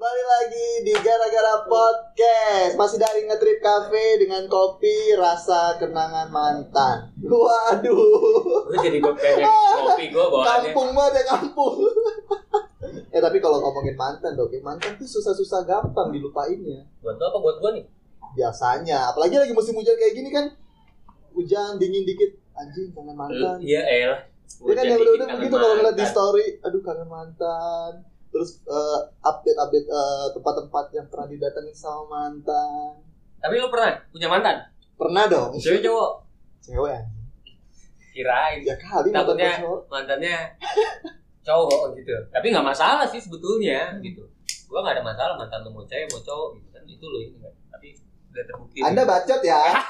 Kembali 0.00 0.24
lagi 0.24 0.68
di 0.88 0.94
Gara-Gara 0.96 1.68
Podcast. 1.68 2.72
Masih 2.72 2.96
dari 2.96 3.28
Ngetrip 3.28 3.60
Cafe 3.60 4.16
dengan 4.16 4.48
kopi 4.48 5.12
rasa 5.12 5.76
kenangan 5.76 6.32
mantan. 6.32 7.12
Waduh. 7.20 8.64
Jadi 8.80 8.96
gue 8.96 9.12
pengen 9.12 9.44
kopi 9.44 10.08
gue 10.08 10.24
bawaannya. 10.24 10.72
Kampung 10.72 10.96
banget 10.96 11.20
ya 11.20 11.24
kampung. 11.36 11.84
Eh 13.12 13.20
tapi 13.20 13.44
kalau 13.44 13.60
ngomongin 13.60 13.92
mantan 13.92 14.40
dong 14.40 14.48
Mantan 14.64 14.96
tuh 14.96 15.04
susah-susah 15.04 15.68
gampang 15.68 16.08
dilupainnya. 16.16 16.80
Buat 17.04 17.20
lu 17.20 17.24
apa? 17.28 17.36
Buat 17.44 17.56
gue 17.60 17.70
nih? 17.76 17.84
Biasanya. 18.40 19.12
Apalagi 19.12 19.36
lagi 19.36 19.52
musim 19.52 19.76
hujan 19.76 20.00
kayak 20.00 20.16
gini 20.16 20.32
kan 20.32 20.48
Hujan 21.36 21.76
dingin 21.76 22.08
dikit. 22.08 22.40
Anjing 22.56 22.88
kangen 22.96 23.20
mantan. 23.20 23.60
Iya 23.60 23.84
elah. 23.84 24.20
Ya 24.64 24.72
kan 24.80 24.84
yang 24.96 24.96
udah-udah 24.96 25.28
begitu 25.36 25.54
kalau 25.60 25.76
ngeliat 25.76 25.92
di 25.92 26.06
story 26.08 26.46
Aduh 26.64 26.80
kangen 26.80 27.04
mantan 27.04 28.08
Terus 28.30 28.62
eh, 28.62 29.00
update-update 29.26 29.88
eh, 29.90 30.26
tempat-tempat 30.38 30.84
yang 30.94 31.06
pernah 31.10 31.26
didatengin 31.26 31.74
sama 31.74 32.06
mantan 32.06 33.02
Tapi 33.42 33.58
lu 33.58 33.66
pernah 33.66 33.98
punya 34.14 34.30
mantan? 34.30 34.56
Pernah 34.94 35.24
dong 35.26 35.50
Cewek 35.58 35.82
cowok? 35.82 36.12
Cewek. 36.62 37.02
Kirain. 38.14 38.58
Ya 38.62 38.74
kali 38.78 39.10
mantan 39.10 39.34
Takutnya 39.34 39.52
mantannya 39.90 40.36
cowok 41.42 41.98
gitu. 41.98 42.12
Tapi 42.30 42.46
nggak 42.54 42.66
masalah 42.66 43.06
sih 43.10 43.18
sebetulnya 43.18 43.98
gitu. 44.04 44.22
Gua 44.70 44.86
nggak 44.86 45.02
ada 45.02 45.04
masalah 45.04 45.34
mantan 45.34 45.66
lu 45.66 45.74
mau 45.74 45.82
cewek 45.86 46.06
mau 46.14 46.22
cowok 46.22 46.48
gitu 46.60 46.68
kan 46.70 46.82
itu 46.86 47.06
lo 47.06 47.18
ini. 47.18 47.38
Tapi 47.70 47.88
udah 48.30 48.44
terbukti. 48.46 48.78
Anda 48.86 49.02
bacot 49.02 49.42
ya 49.42 49.58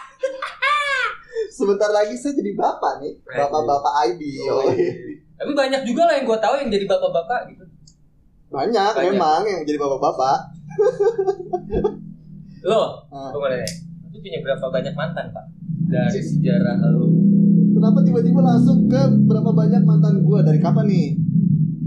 Sebentar 1.51 1.91
lagi 1.91 2.15
saya 2.15 2.37
jadi 2.37 2.52
bapak 2.55 3.01
nih 3.01 3.13
Bapak-bapak 3.25 3.93
ID 4.13 4.23
Oh, 4.49 4.71
iya. 4.71 4.93
Tapi 5.41 5.52
banyak 5.57 5.83
juga 5.88 6.05
lah 6.05 6.21
yang 6.21 6.29
gue 6.29 6.38
tahu 6.38 6.55
yang 6.61 6.69
jadi 6.69 6.85
bapak-bapak 6.85 7.41
gitu. 7.49 7.65
Banyak, 8.51 8.93
Banyak. 8.99 9.15
memang 9.15 9.41
yang 9.47 9.63
jadi 9.63 9.79
bapak-bapak 9.79 10.39
Lo, 12.69 13.07
Nah, 13.09 13.31
mau 13.31 13.47
nanya, 13.47 13.65
lu 14.11 14.19
punya 14.19 14.38
berapa 14.43 14.66
banyak 14.69 14.95
mantan 14.99 15.30
pak? 15.30 15.47
Dari 15.87 16.19
sejarah 16.19 16.83
lu 16.91 17.07
Kenapa 17.79 18.02
tiba-tiba 18.02 18.43
langsung 18.43 18.91
ke 18.91 19.01
berapa 19.24 19.55
banyak 19.55 19.87
mantan 19.87 20.27
gue 20.27 20.39
Dari 20.43 20.59
kapan 20.59 20.85
nih? 20.91 21.09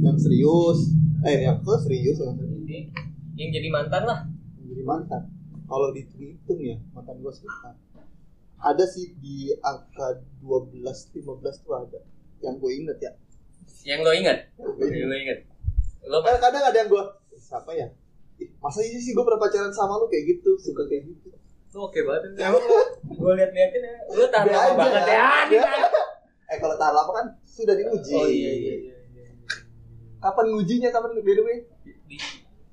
Yang 0.02 0.18
serius 0.24 0.80
Eh 1.22 1.44
yang 1.44 1.60
kok 1.60 1.84
serius 1.84 2.18
yang 2.18 2.34
serius 2.40 2.90
yang 3.34 3.50
jadi 3.50 3.68
mantan 3.68 4.04
lah. 4.06 4.20
Yang 4.56 4.66
jadi 4.72 4.84
mantan 4.88 5.22
Kalau 5.68 5.92
dihitung 5.92 6.60
ya 6.64 6.80
mantan 6.96 7.20
gue 7.20 7.34
sekitar 7.36 7.76
Ada 8.58 8.88
sih 8.88 9.14
di 9.20 9.52
angka 9.60 10.24
12-15 10.40 11.20
tuh 11.60 11.76
ada 11.76 12.00
Yang 12.40 12.56
gue 12.56 12.72
inget 12.72 12.98
ya 13.04 13.12
Yang 13.84 14.00
lo 14.08 14.12
inget. 14.16 14.38
Yang 14.80 15.08
lo 15.12 15.16
ingat? 15.20 15.40
Lo 16.06 16.20
Eh, 16.20 16.38
kadang 16.38 16.64
ada 16.64 16.76
yang 16.76 16.88
gue 16.88 17.04
siapa 17.36 17.72
ya 17.72 17.88
masa 18.60 18.80
iya 18.80 18.98
sih 18.98 19.12
gue 19.12 19.22
pernah 19.22 19.40
pacaran 19.40 19.70
sama 19.70 19.96
lu 19.96 20.08
kayak 20.08 20.26
gitu 20.28 20.56
suka 20.58 20.84
kayak 20.86 21.06
gitu 21.06 21.30
Lu 21.72 21.80
oke 21.84 22.00
banget. 22.00 22.38
Emang 22.38 22.62
gue 23.04 23.32
liat-liatin 23.34 23.82
ya. 23.82 23.94
Lu 24.08 24.24
tahan 24.28 24.46
lama 24.46 24.62
aja. 24.62 24.78
banget 24.78 25.04
ya. 25.08 25.26
Be- 25.50 25.66
eh 26.46 26.58
kalau 26.58 26.76
tahan 26.76 26.94
lama 26.94 27.12
kan 27.12 27.26
sudah 27.44 27.74
diuji 27.74 28.14
Oh 28.14 28.26
iya 28.26 28.52
iya 28.52 28.54
iya. 28.54 28.76
iya. 28.84 28.96
kapan 30.20 30.46
ngujinya 30.50 30.90
kapan 30.90 31.18
by 31.18 31.34
the 31.34 31.42
way 31.42 31.58
Di, 31.84 32.16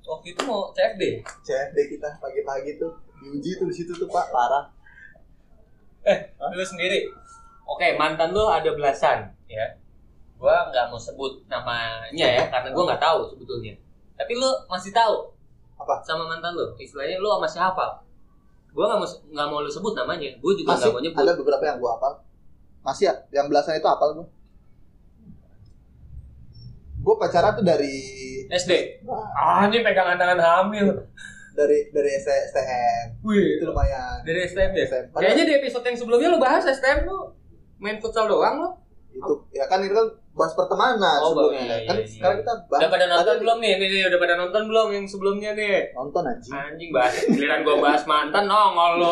waktu 0.01 0.27
itu 0.29 0.41
mau 0.43 0.69
CFD. 0.71 1.03
CFD 1.41 1.77
kita 1.89 2.09
pagi-pagi 2.17 2.77
tuh 2.77 2.93
diuji 3.17 3.57
tuh 3.57 3.65
di 3.65 3.75
situ 3.75 3.91
tuh 3.91 4.05
pak 4.05 4.29
parah 4.29 4.69
Eh, 6.01 6.17
lu 6.51 6.61
sendiri. 6.61 7.05
Oke, 7.63 7.93
mantan 7.95 8.33
lu 8.33 8.43
ada 8.43 8.69
belasan 8.69 9.33
ya. 9.45 9.65
Gua 10.41 10.73
nggak 10.73 10.89
mau 10.89 10.97
sebut 10.97 11.45
namanya 11.45 12.25
ya 12.25 12.49
karena 12.49 12.73
gua 12.73 12.89
nggak 12.89 13.01
tahu 13.01 13.29
sebetulnya. 13.29 13.77
Tapi 14.17 14.33
lu 14.33 14.49
masih 14.65 14.89
tahu 14.89 15.29
Apa? 15.77 16.01
sama 16.01 16.25
mantan 16.25 16.57
lu? 16.57 16.65
Istilahnya 16.81 17.21
lu 17.21 17.29
masih 17.37 17.61
hafal. 17.61 18.01
Gua 18.73 18.89
nggak 18.89 18.99
mau 19.05 19.07
nggak 19.07 19.47
mau 19.53 19.61
lu 19.61 19.69
sebut 19.69 19.93
namanya. 19.93 20.33
Gua 20.41 20.57
juga 20.57 20.73
nggak 20.73 20.89
mau 20.89 21.01
nyebut. 21.05 21.21
ada 21.21 21.33
beberapa 21.37 21.63
yang 21.69 21.77
gua 21.77 21.93
hafal 21.93 22.13
masih 22.81 23.13
ya 23.13 23.13
yang 23.29 23.45
belasan 23.45 23.77
itu 23.77 23.85
hafal 23.85 24.17
gua 24.17 24.25
gua 27.05 27.15
pacaran 27.21 27.53
tuh 27.53 27.65
dari 27.65 27.93
SD. 28.49 29.05
Ah, 29.37 29.69
ini 29.69 29.85
pegangan 29.85 30.17
tangan 30.17 30.41
hamil. 30.41 30.89
dari 31.51 31.91
dari 31.91 32.15
STM 32.15 33.27
Wih, 33.27 33.59
itu 33.59 33.67
lumayan 33.67 34.23
dari 34.23 34.47
STM 34.47 34.71
ya? 34.71 34.87
STM. 34.87 35.05
Kayaknya 35.11 35.43
di 35.43 35.53
episode 35.59 35.83
yang 35.83 35.97
sebelumnya 35.99 36.31
lu 36.31 36.39
bahas 36.39 36.63
STM 36.63 37.03
lu 37.03 37.35
main 37.77 37.99
futsal 37.99 38.25
doang 38.31 38.55
lu. 38.63 38.71
Itu 39.11 39.33
ya 39.51 39.65
kan 39.65 39.79
ini 39.79 39.91
kan 39.91 40.07
bahas 40.31 40.53
pertemanan 40.53 41.19
Oh, 41.19 41.29
sebelumnya 41.29 41.61
iya, 41.61 41.77
kan 41.83 41.95
iya, 41.95 42.07
sekarang 42.07 42.35
iya. 42.35 42.41
kita 42.41 42.53
bahas 42.65 42.79
Udah 42.79 42.89
pada 42.89 43.05
nonton 43.05 43.35
belum 43.37 43.57
nih? 43.59 43.71
Nih, 43.75 43.87
nih, 43.89 44.03
udah 44.07 44.19
pada 44.19 44.35
nonton 44.37 44.63
belum 44.65 44.87
yang 44.89 45.05
sebelumnya 45.05 45.51
nih? 45.51 45.77
nonton 45.91 46.23
anjing 46.23 46.51
Anjing 46.53 46.89
bahas 46.89 47.13
giliran 47.25 47.59
gua 47.61 47.75
bahas 47.77 48.03
mantan 48.05 48.45
nongol 48.45 48.91
lu. 48.97 49.11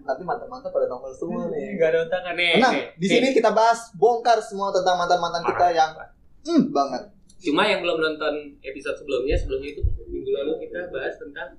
nanti 0.00 0.22
mantan-mantan 0.22 0.70
pada 0.70 0.86
nongol 0.86 1.12
semua 1.12 1.44
nih 1.46 1.76
Enggak 1.76 1.88
ada 1.90 1.98
otak 2.02 2.20
kan 2.22 2.34
nih. 2.34 2.52
Nah, 2.56 2.72
nih. 2.72 2.84
di 2.94 3.06
Nih. 3.06 3.10
sini 3.10 3.28
kita 3.32 3.50
bahas 3.50 3.92
bongkar 3.94 4.38
semua 4.38 4.68
tentang 4.70 4.96
mantan-mantan 4.96 5.42
kita 5.42 5.66
yang 5.70 5.90
hmm 6.42 6.62
banget. 6.70 7.02
Cuma 7.38 7.62
yang 7.62 7.80
belum 7.80 7.98
nonton 7.98 8.34
episode 8.60 8.96
sebelumnya, 8.96 9.32
sebelumnya 9.34 9.70
itu 9.70 9.80
minggu 10.02 10.30
lalu 10.34 10.52
kita 10.62 10.88
bahas 10.88 11.12
tentang 11.14 11.56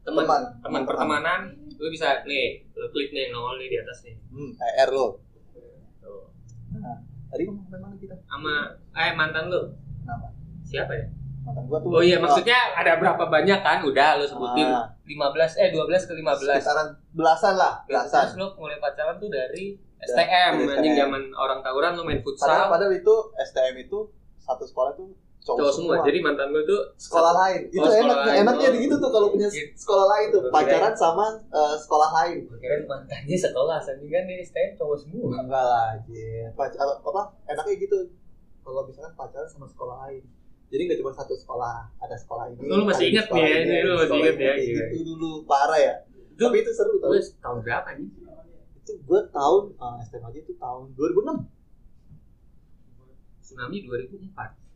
teman 0.00 0.22
Teman. 0.24 0.42
teman 0.60 0.82
pertemanan. 0.84 1.40
Lu 1.74 1.86
bisa 1.88 2.22
nih, 2.24 2.66
lu 2.72 2.86
klik 2.88 3.10
nih 3.10 3.28
nongol 3.28 3.54
nih 3.56 3.68
di 3.68 3.78
atas 3.78 4.02
nih. 4.02 4.14
Hmm, 4.28 4.50
PR 4.54 4.90
lo. 4.90 5.18
Tuh. 6.00 6.26
Nah, 6.70 6.96
tadi 7.28 7.42
ngomong 7.44 7.64
sampai 7.64 7.80
mana 7.80 7.94
kita? 7.96 8.14
Sama 8.22 8.54
eh 8.94 9.12
mantan 9.12 9.44
lu. 9.48 9.62
Kenapa? 10.00 10.28
Siapa 10.62 10.92
ya? 10.92 11.06
Mantan 11.42 11.64
gua 11.64 11.78
tuh. 11.78 11.88
Oh 11.90 12.02
iya, 12.02 12.16
maksudnya 12.18 12.58
ada 12.72 12.96
berapa 12.96 13.24
banyak 13.24 13.60
kan? 13.60 13.78
Udah 13.80 14.16
lu 14.16 14.24
sebutin. 14.24 14.68
Ah. 14.68 14.86
15 15.02 15.56
eh 15.56 15.68
12 15.72 15.88
ke 16.04 16.12
15. 16.14 16.60
sekitaran 16.60 16.88
belasan 17.10 17.54
lah, 17.54 17.80
Terus 17.82 18.12
belasan. 18.12 18.26
lu 18.36 18.46
mulai 18.54 18.76
pacaran 18.76 19.16
tuh 19.16 19.28
dari 19.28 19.72
Dari 19.98 20.06
STM, 20.06 20.52
anjing 20.68 20.94
STM. 20.94 21.00
zaman 21.00 21.22
orang 21.32 21.58
tawuran 21.58 21.96
lu 21.96 22.04
main 22.04 22.20
Padahal, 22.20 22.28
futsal. 22.28 22.68
padahal 22.68 22.92
itu 22.92 23.14
STM 23.40 23.76
itu 23.80 23.98
satu 24.38 24.62
sekolah 24.62 24.92
tuh 24.94 25.10
cowok, 25.40 25.58
Cowok 25.58 25.72
semua. 25.72 25.94
Jadi 26.02 26.18
mantan 26.18 26.48
lu 26.48 26.60
tuh 26.62 26.82
sekolah 26.94 27.32
lain. 27.34 27.60
Itu 27.66 27.78
Oh, 27.78 27.86
sekolah 27.86 28.04
enak 28.04 28.18
lain. 28.20 28.38
enaknya 28.42 28.68
Oh. 28.68 28.78
gitu 28.78 28.94
tuh 28.96 29.10
kalau 29.10 29.28
punya 29.28 29.48
Gitu. 29.48 29.70
sekolah 29.74 30.06
lain 30.08 30.26
tuh 30.28 30.40
pacaran 30.48 30.94
sama 30.94 31.26
eh, 31.48 31.74
sekolah 31.76 32.10
lain. 32.14 32.38
kira 32.54 32.76
mantannya 32.84 33.36
sekelas 33.36 33.84
anjing 33.88 34.08
kan 34.08 34.24
di 34.24 34.34
STM 34.38 34.70
cowok 34.74 34.96
semua. 34.98 35.28
Enggak 35.38 35.64
lah, 35.64 35.88
Jin. 36.04 36.48
Pac- 36.52 36.76
apa, 36.76 36.92
apa 37.02 37.22
enaknya 37.46 37.74
gitu. 37.78 37.98
Kalau 38.60 38.82
misalkan 38.84 39.12
pacaran 39.14 39.48
sama 39.48 39.66
sekolah 39.66 39.96
lain. 40.04 40.22
Jadi 40.68 40.82
nggak 40.84 40.98
cuma 41.00 41.10
satu 41.10 41.32
sekolah, 41.32 41.88
ada 41.96 42.12
sekolah 42.14 42.44
ini. 42.50 42.60
Lu 42.62 42.84
masih 42.84 43.08
ingat 43.08 43.24
sekolah 43.24 43.40
nih 43.40 43.48
ya, 43.48 43.58
ini, 43.58 43.76
lu 43.80 43.92
masih 43.94 44.04
sekolah 44.06 44.24
ingat 44.26 44.36
ya. 44.36 44.52
Itu 44.92 45.00
dulu 45.06 45.30
parah 45.42 45.80
ya. 45.80 45.94
Itu 46.28 46.44
Tapi 46.44 46.56
itu 46.60 46.70
seru 46.70 46.92
tau. 46.98 47.16
tahun 47.16 47.58
berapa 47.62 47.88
nih? 47.96 48.08
Itu 48.78 48.92
gue 49.00 49.20
tahun 49.30 49.62
ah, 49.76 49.96
STM 49.98 50.22
aja 50.22 50.38
itu 50.38 50.52
tahun 50.54 50.92
2006. 50.92 51.48
Tsunami 53.40 53.76
2004. 53.80 54.67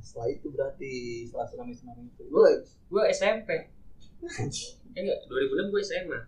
Setelah 0.00 0.28
itu 0.32 0.46
berarti 0.52 0.92
setelah 1.28 1.46
tsunami 1.46 1.72
tsunami 1.76 2.02
itu. 2.08 2.22
Gue 2.28 2.50
Gue 2.90 3.02
SMP. 3.12 3.50
Eh 4.96 5.00
enggak, 5.00 5.18
2006 5.28 5.72
gue 5.72 5.82
SMA. 5.84 6.20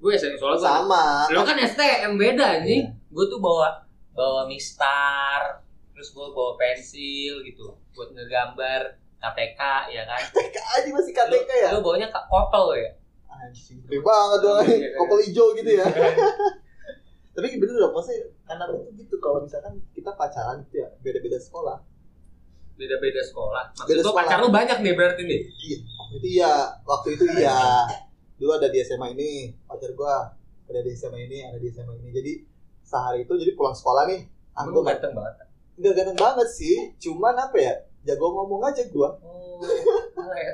Gue 0.00 0.12
SMA 0.16 0.36
soalnya 0.40 0.62
sama. 0.62 1.04
Lo 1.30 1.44
kan 1.44 1.58
STM 1.60 2.16
beda 2.16 2.64
nih. 2.64 2.88
Iya. 2.88 2.90
Gue 3.12 3.24
tuh 3.28 3.38
bawa 3.42 3.84
bawa 4.16 4.48
mistar, 4.48 5.60
terus 5.92 6.12
gue 6.16 6.26
bawa 6.32 6.56
pensil 6.56 7.44
gitu 7.44 7.76
buat 7.92 8.12
ngegambar 8.12 8.96
KTK 9.20 9.60
ya 9.92 10.02
kan. 10.08 10.22
TK 10.36 10.56
aja 10.56 10.88
masih 10.88 11.12
KTK 11.12 11.50
ya. 11.50 11.68
Lu 11.76 11.80
bawanya 11.84 12.08
kak 12.08 12.24
kopel 12.28 12.80
ya. 12.80 12.90
Anjing, 13.36 13.84
gede 13.84 14.00
banget 14.00 14.38
dong. 14.40 14.64
Iya, 14.64 14.76
iya. 14.80 14.90
Kopel 14.96 15.18
hijau 15.28 15.46
gitu 15.52 15.70
ya. 15.76 15.84
Tapi 17.36 17.60
bener 17.60 17.76
dong, 17.76 17.92
maksudnya 17.92 18.32
anak 18.48 18.72
itu 18.72 19.04
gitu 19.04 19.16
kalau 19.20 19.44
misalkan 19.44 19.76
kita 19.92 20.08
pacaran 20.16 20.64
gitu 20.64 20.80
ya, 20.80 20.88
beda-beda 21.04 21.36
sekolah. 21.36 21.84
Beda-beda 22.76 23.20
sekolah. 23.24 23.72
Maksud 23.72 23.88
Beda 23.88 24.02
sekolah. 24.04 24.22
pacar 24.22 24.38
lu 24.44 24.48
banyak 24.52 24.78
nih 24.84 24.92
berarti 24.92 25.22
nih. 25.24 25.40
Iya, 25.48 25.76
itu 26.16 26.26
iya, 26.38 26.52
waktu 26.84 27.08
itu 27.16 27.24
iya. 27.40 27.88
Dulu 28.36 28.52
ada 28.52 28.68
di 28.68 28.78
SMA 28.84 29.16
ini, 29.16 29.56
pacar 29.64 29.90
gua 29.96 30.28
ada 30.68 30.80
di 30.84 30.92
SMA 30.92 31.24
ini, 31.24 31.38
ada 31.40 31.56
di 31.56 31.68
SMA 31.72 31.96
ini. 32.04 32.10
Jadi 32.12 32.32
sehari 32.84 33.24
itu 33.24 33.32
jadi 33.34 33.52
pulang 33.56 33.74
sekolah 33.74 34.04
nih, 34.12 34.20
gua 34.70 34.82
ganteng 34.84 35.16
banget. 35.16 35.34
nggak 35.76 35.92
ganteng 35.92 36.16
banget 36.16 36.48
sih, 36.48 36.76
cuman 36.96 37.36
apa 37.36 37.56
ya, 37.60 37.74
jago 38.08 38.32
ngomong 38.32 38.64
aja 38.64 38.80
gua. 38.88 39.12
Oh, 39.20 39.60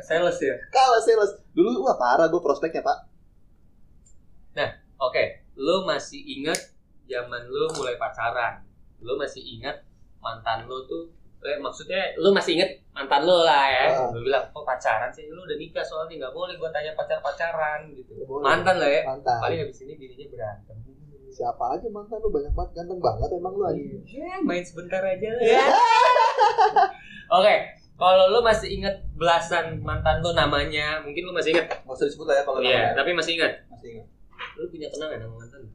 sales 0.02 0.38
ya. 0.38 0.54
Kalah 0.74 1.02
sales. 1.02 1.38
Dulu 1.54 1.86
wah 1.86 1.94
parah 1.94 2.26
gua 2.26 2.42
prospeknya 2.42 2.82
pak. 2.82 3.12
Oke, 5.02 5.42
lu 5.58 5.82
masih 5.82 6.22
inget 6.22 6.78
zaman 7.10 7.42
lu 7.50 7.66
mulai 7.74 7.98
pacaran. 7.98 8.62
Lu 9.02 9.18
masih 9.18 9.42
inget 9.42 9.82
mantan 10.22 10.70
lu 10.70 10.86
tuh 10.86 11.10
maksudnya 11.58 12.14
lu 12.16 12.30
masih 12.30 12.54
inget 12.54 12.70
mantan 12.90 13.22
lu 13.22 13.36
lah 13.42 13.66
ya. 13.66 13.84
Ah. 13.90 14.08
Lu 14.10 14.22
bilang, 14.22 14.46
"Oh, 14.50 14.62
pacaran 14.62 15.10
sih, 15.10 15.26
lu 15.26 15.42
udah 15.42 15.56
nikah 15.56 15.82
soalnya 15.82 16.14
nggak 16.20 16.32
boleh 16.32 16.54
gua 16.54 16.70
tanya 16.70 16.92
pacar-pacaran 16.92 17.90
gitu." 17.90 18.14
Nggak 18.14 18.28
boleh. 18.28 18.44
Mantan 18.44 18.76
lah 18.76 18.86
ya. 18.86 19.00
Mantan. 19.02 19.38
Paling 19.40 19.58
habis 19.60 19.78
ini 19.80 19.92
bininya 19.96 20.26
berantem. 20.28 20.76
Siapa 21.32 21.64
aja 21.72 21.88
mantan 21.88 22.20
lu 22.20 22.28
banyak 22.28 22.52
banget, 22.52 22.70
ganteng 22.76 23.00
banget 23.00 23.28
emang 23.32 23.54
lu 23.56 23.64
aja. 23.64 23.80
Ya, 24.04 24.36
main 24.38 24.60
sebentar 24.60 25.00
aja 25.00 25.28
lah 25.32 25.42
ya. 25.42 25.64
Oke, 27.38 27.54
Kalau 27.92 28.28
lu 28.28 28.42
masih 28.42 28.68
inget 28.72 28.92
belasan 29.14 29.78
mantan 29.80 30.18
lu 30.20 30.34
namanya, 30.34 30.98
mungkin 31.00 31.22
lu 31.22 31.32
masih 31.32 31.54
inget. 31.54 31.70
nggak 31.70 31.86
usah 31.88 32.04
disebut 32.04 32.26
lah 32.26 32.36
ya 32.36 32.42
kalau 32.42 32.58
Iya, 32.58 32.68
namanya. 32.68 32.98
tapi 32.98 33.10
masih 33.14 33.32
inget. 33.36 33.52
masih 33.66 33.88
ingat 33.94 34.06
Lu 34.52 34.64
punya 34.68 34.88
kenangan 34.90 35.18
sama 35.22 35.34
mantan 35.38 35.58
lu? 35.62 35.70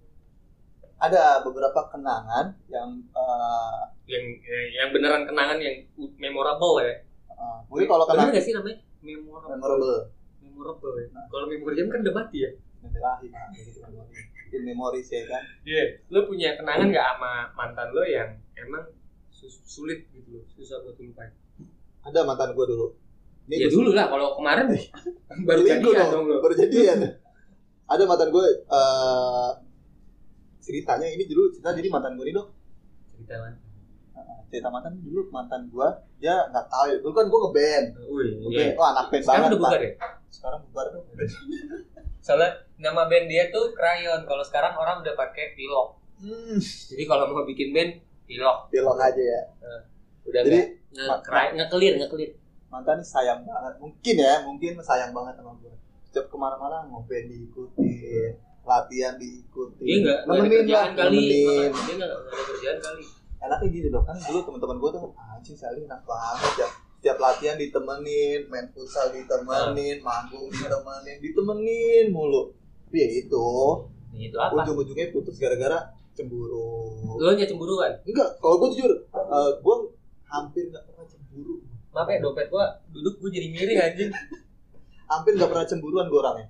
Ada 0.97 1.41
beberapa 1.41 1.81
kenangan 1.87 2.57
yang 2.67 2.89
eh, 3.07 3.81
Yang 4.07 4.25
yang 4.73 4.89
beneran 4.89 5.23
kenangan 5.23 5.57
yang 5.57 5.83
memorable 6.17 6.79
ya. 6.79 7.03
eh, 7.27 7.57
mungkin 7.67 7.85
kalau 7.85 8.05
kenangan 8.05 8.31
gak 8.31 8.41
sih 8.41 8.51
namanya? 8.51 8.77
Memorable. 8.99 9.51
memorable 9.53 9.97
Memorable 10.39 10.93
ya. 10.97 11.07
Kalau 11.27 11.45
memoriam 11.45 11.87
kan 11.87 11.99
udah 12.01 12.15
mati 12.15 12.37
ya. 12.39 12.51
lahir 12.87 13.29
nah, 13.29 13.51
gitu, 13.51 13.83
memori. 13.83 14.15
in 14.47 14.63
memories 14.63 15.05
ya 15.07 15.27
kan 15.27 15.43
Iya. 15.61 15.83
Lu 16.07 16.23
punya 16.23 16.55
kenangan 16.55 16.87
gak 16.87 17.05
sama 17.13 17.31
mantan 17.53 17.91
lu 17.91 18.01
yang 18.01 18.31
emang 18.55 18.89
sulit 19.67 20.07
gitu 20.09 20.33
loh, 20.33 20.43
susah 20.49 20.81
buat 20.81 20.95
lupain? 20.95 21.29
ada 22.01 22.23
mantan 22.23 22.55
gue 22.55 22.65
dulu 22.65 22.87
Ya 23.45 23.63
gua- 23.63 23.73
dulu 23.73 23.89
lah, 23.91 24.07
kalau 24.07 24.33
kemarin 24.33 24.65
baru 25.43 25.61
jadian 25.61 26.07
dong, 26.07 26.25
dong 26.25 26.41
baru 26.41 26.55
jadian 26.57 26.97
ada 27.85 28.03
mantan 28.03 28.29
gue 28.29 28.45
eh 28.65 29.49
ceritanya 30.67 31.07
ini 31.07 31.23
dulu 31.23 31.47
cerita 31.49 31.71
jadi 31.71 31.87
mantan 31.87 32.13
gue 32.13 32.25
ini 32.25 32.35
dong 32.35 32.49
Cerita 33.09 33.35
mana? 33.39 33.57
cerita 34.47 34.67
mantan 34.67 34.93
dulu 34.97 35.21
mantan 35.27 35.61
gue 35.65 35.87
dia 36.17 36.35
nggak 36.45 36.65
tahu 36.67 36.85
ya 36.85 36.95
dulu 36.97 37.13
kan 37.13 37.25
gue 37.25 37.39
ngeband 37.41 37.85
Wih, 38.05 38.29
Ngeband. 38.41 38.71
iya. 38.73 38.85
anak 38.85 39.05
band 39.07 39.21
Sekarang 39.21 39.39
banget 39.39 39.49
udah 39.49 39.59
bubar 39.61 39.79
ya? 39.79 39.91
sekarang 40.29 40.59
bubar 40.65 40.85
dong 40.89 41.05
Soalnya 42.19 42.49
nama 42.77 43.07
band 43.07 43.25
dia 43.25 43.47
tuh 43.47 43.71
Crayon. 43.71 44.21
Kalau 44.21 44.43
sekarang 44.43 44.75
orang 44.75 44.99
udah 44.99 45.15
pakai 45.15 45.55
Pilok. 45.55 45.95
hmm, 46.19 46.59
Jadi 46.59 47.03
kalau 47.03 47.23
mau 47.25 47.45
bikin 47.45 47.71
band, 47.71 47.91
Pilok. 48.25 48.67
pilok 48.67 48.97
aja 48.97 49.15
ya 49.17 49.41
Udah 50.21 50.41
jadi 50.41 50.75
nge- 50.91 51.53
nge-clear, 51.55 51.93
nge-clear. 51.95 52.31
mantan 52.67 52.99
ini 52.99 53.05
sayang 53.05 53.39
banget 53.41 53.79
mungkin 53.79 54.15
ya 54.17 54.43
mungkin 54.43 54.75
sayang 54.81 55.11
banget 55.11 55.39
sama 55.39 55.55
gue 55.57 55.71
setiap 56.03 56.27
ke 56.27 56.35
mana-mana 56.35 56.83
ngeband 56.85 57.25
diikutin 57.29 58.31
latihan 58.67 59.15
diikutin 59.15 59.79
Dia 59.81 59.97
nggak 59.97 60.17
nggak 60.19 60.35
ada 60.35 60.37
Nemenin 60.37 60.51
lah, 60.51 60.61
kerjaan 60.61 60.91
kali. 60.93 61.17
nemenin. 61.17 61.71
Dia 61.73 61.93
nggak 61.95 62.09
nggak 62.09 62.27
ada 62.27 62.43
kerjaan 62.45 62.77
kali. 62.79 63.03
enaknya 63.37 63.67
gini 63.69 63.87
dong 63.87 64.01
kan 64.03 64.17
dulu 64.19 64.39
teman-teman 64.43 64.77
gue 64.77 64.89
tuh 64.91 65.03
anjing 65.15 65.55
Sally 65.55 65.81
enak 65.83 66.01
banget 66.03 66.53
ya 66.57 66.67
setiap 66.97 67.17
latihan 67.17 67.55
ditemenin 67.55 68.39
main 68.47 68.65
futsal 68.67 69.07
ditemenin 69.09 70.01
manggung 70.01 70.49
ditemenin 70.49 71.17
ditemenin 71.17 72.05
mulu 72.09 72.49
tapi 72.83 72.97
ya 72.97 73.09
itu 73.19 73.47
Nah, 74.07 74.17
itu 74.19 74.33
apa? 74.35 74.57
ujung-ujungnya 74.57 75.11
putus 75.11 75.37
gara-gara 75.37 75.77
cemburu 76.11 76.97
Lu 77.13 77.29
nya 77.31 77.45
cemburuan. 77.45 77.93
enggak 78.01 78.29
kalau 78.37 78.57
gue 78.57 78.73
jujur 78.73 78.89
eh, 79.07 79.51
gue 79.55 79.75
hampir 80.25 80.63
nggak 80.67 80.83
pernah 80.83 81.05
cemburu 81.05 81.61
Maaf 81.89 82.07
ya 82.07 82.17
dompet 82.17 82.47
gua 82.47 82.65
duduk 82.89 83.17
gua 83.17 83.29
jadi 83.29 83.47
miring 83.47 83.79
anjing. 83.79 84.09
hampir 85.11 85.31
nggak 85.31 85.47
pernah 85.47 85.63
cemburuan 85.63 86.07
gue 86.07 86.17
orangnya 86.17 86.47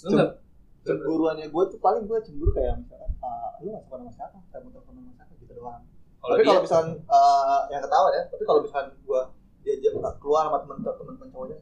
nggak 0.00 0.30
cemburuannya 0.88 1.46
gue 1.52 1.64
tuh 1.68 1.78
paling 1.84 2.08
gue 2.08 2.18
cemburu 2.24 2.50
kayak 2.56 2.80
misalkan 2.80 3.12
eh, 3.12 3.50
lu 3.60 3.68
nggak 3.76 3.84
suka 3.84 3.96
sama 4.00 4.10
siapa? 4.16 4.38
Kamu 4.48 4.68
telepon 4.72 4.92
sama 4.96 5.12
siapa? 5.12 5.32
Gitu 5.36 5.52
doang. 5.52 5.82
Kalau 6.18 6.34
tapi 6.34 6.44
kalau 6.48 6.60
misalkan 6.64 6.88
eh, 6.96 7.60
yang 7.68 7.82
ketawa 7.84 8.08
ya 8.16 8.22
tapi 8.32 8.42
kalau 8.48 8.60
misalkan 8.64 8.86
gue 8.96 9.22
diajak 9.68 9.92
keluar 10.16 10.42
sama 10.48 10.58
temen 10.64 10.76
temen 10.80 11.14
temen 11.20 11.28
cowoknya 11.28 11.58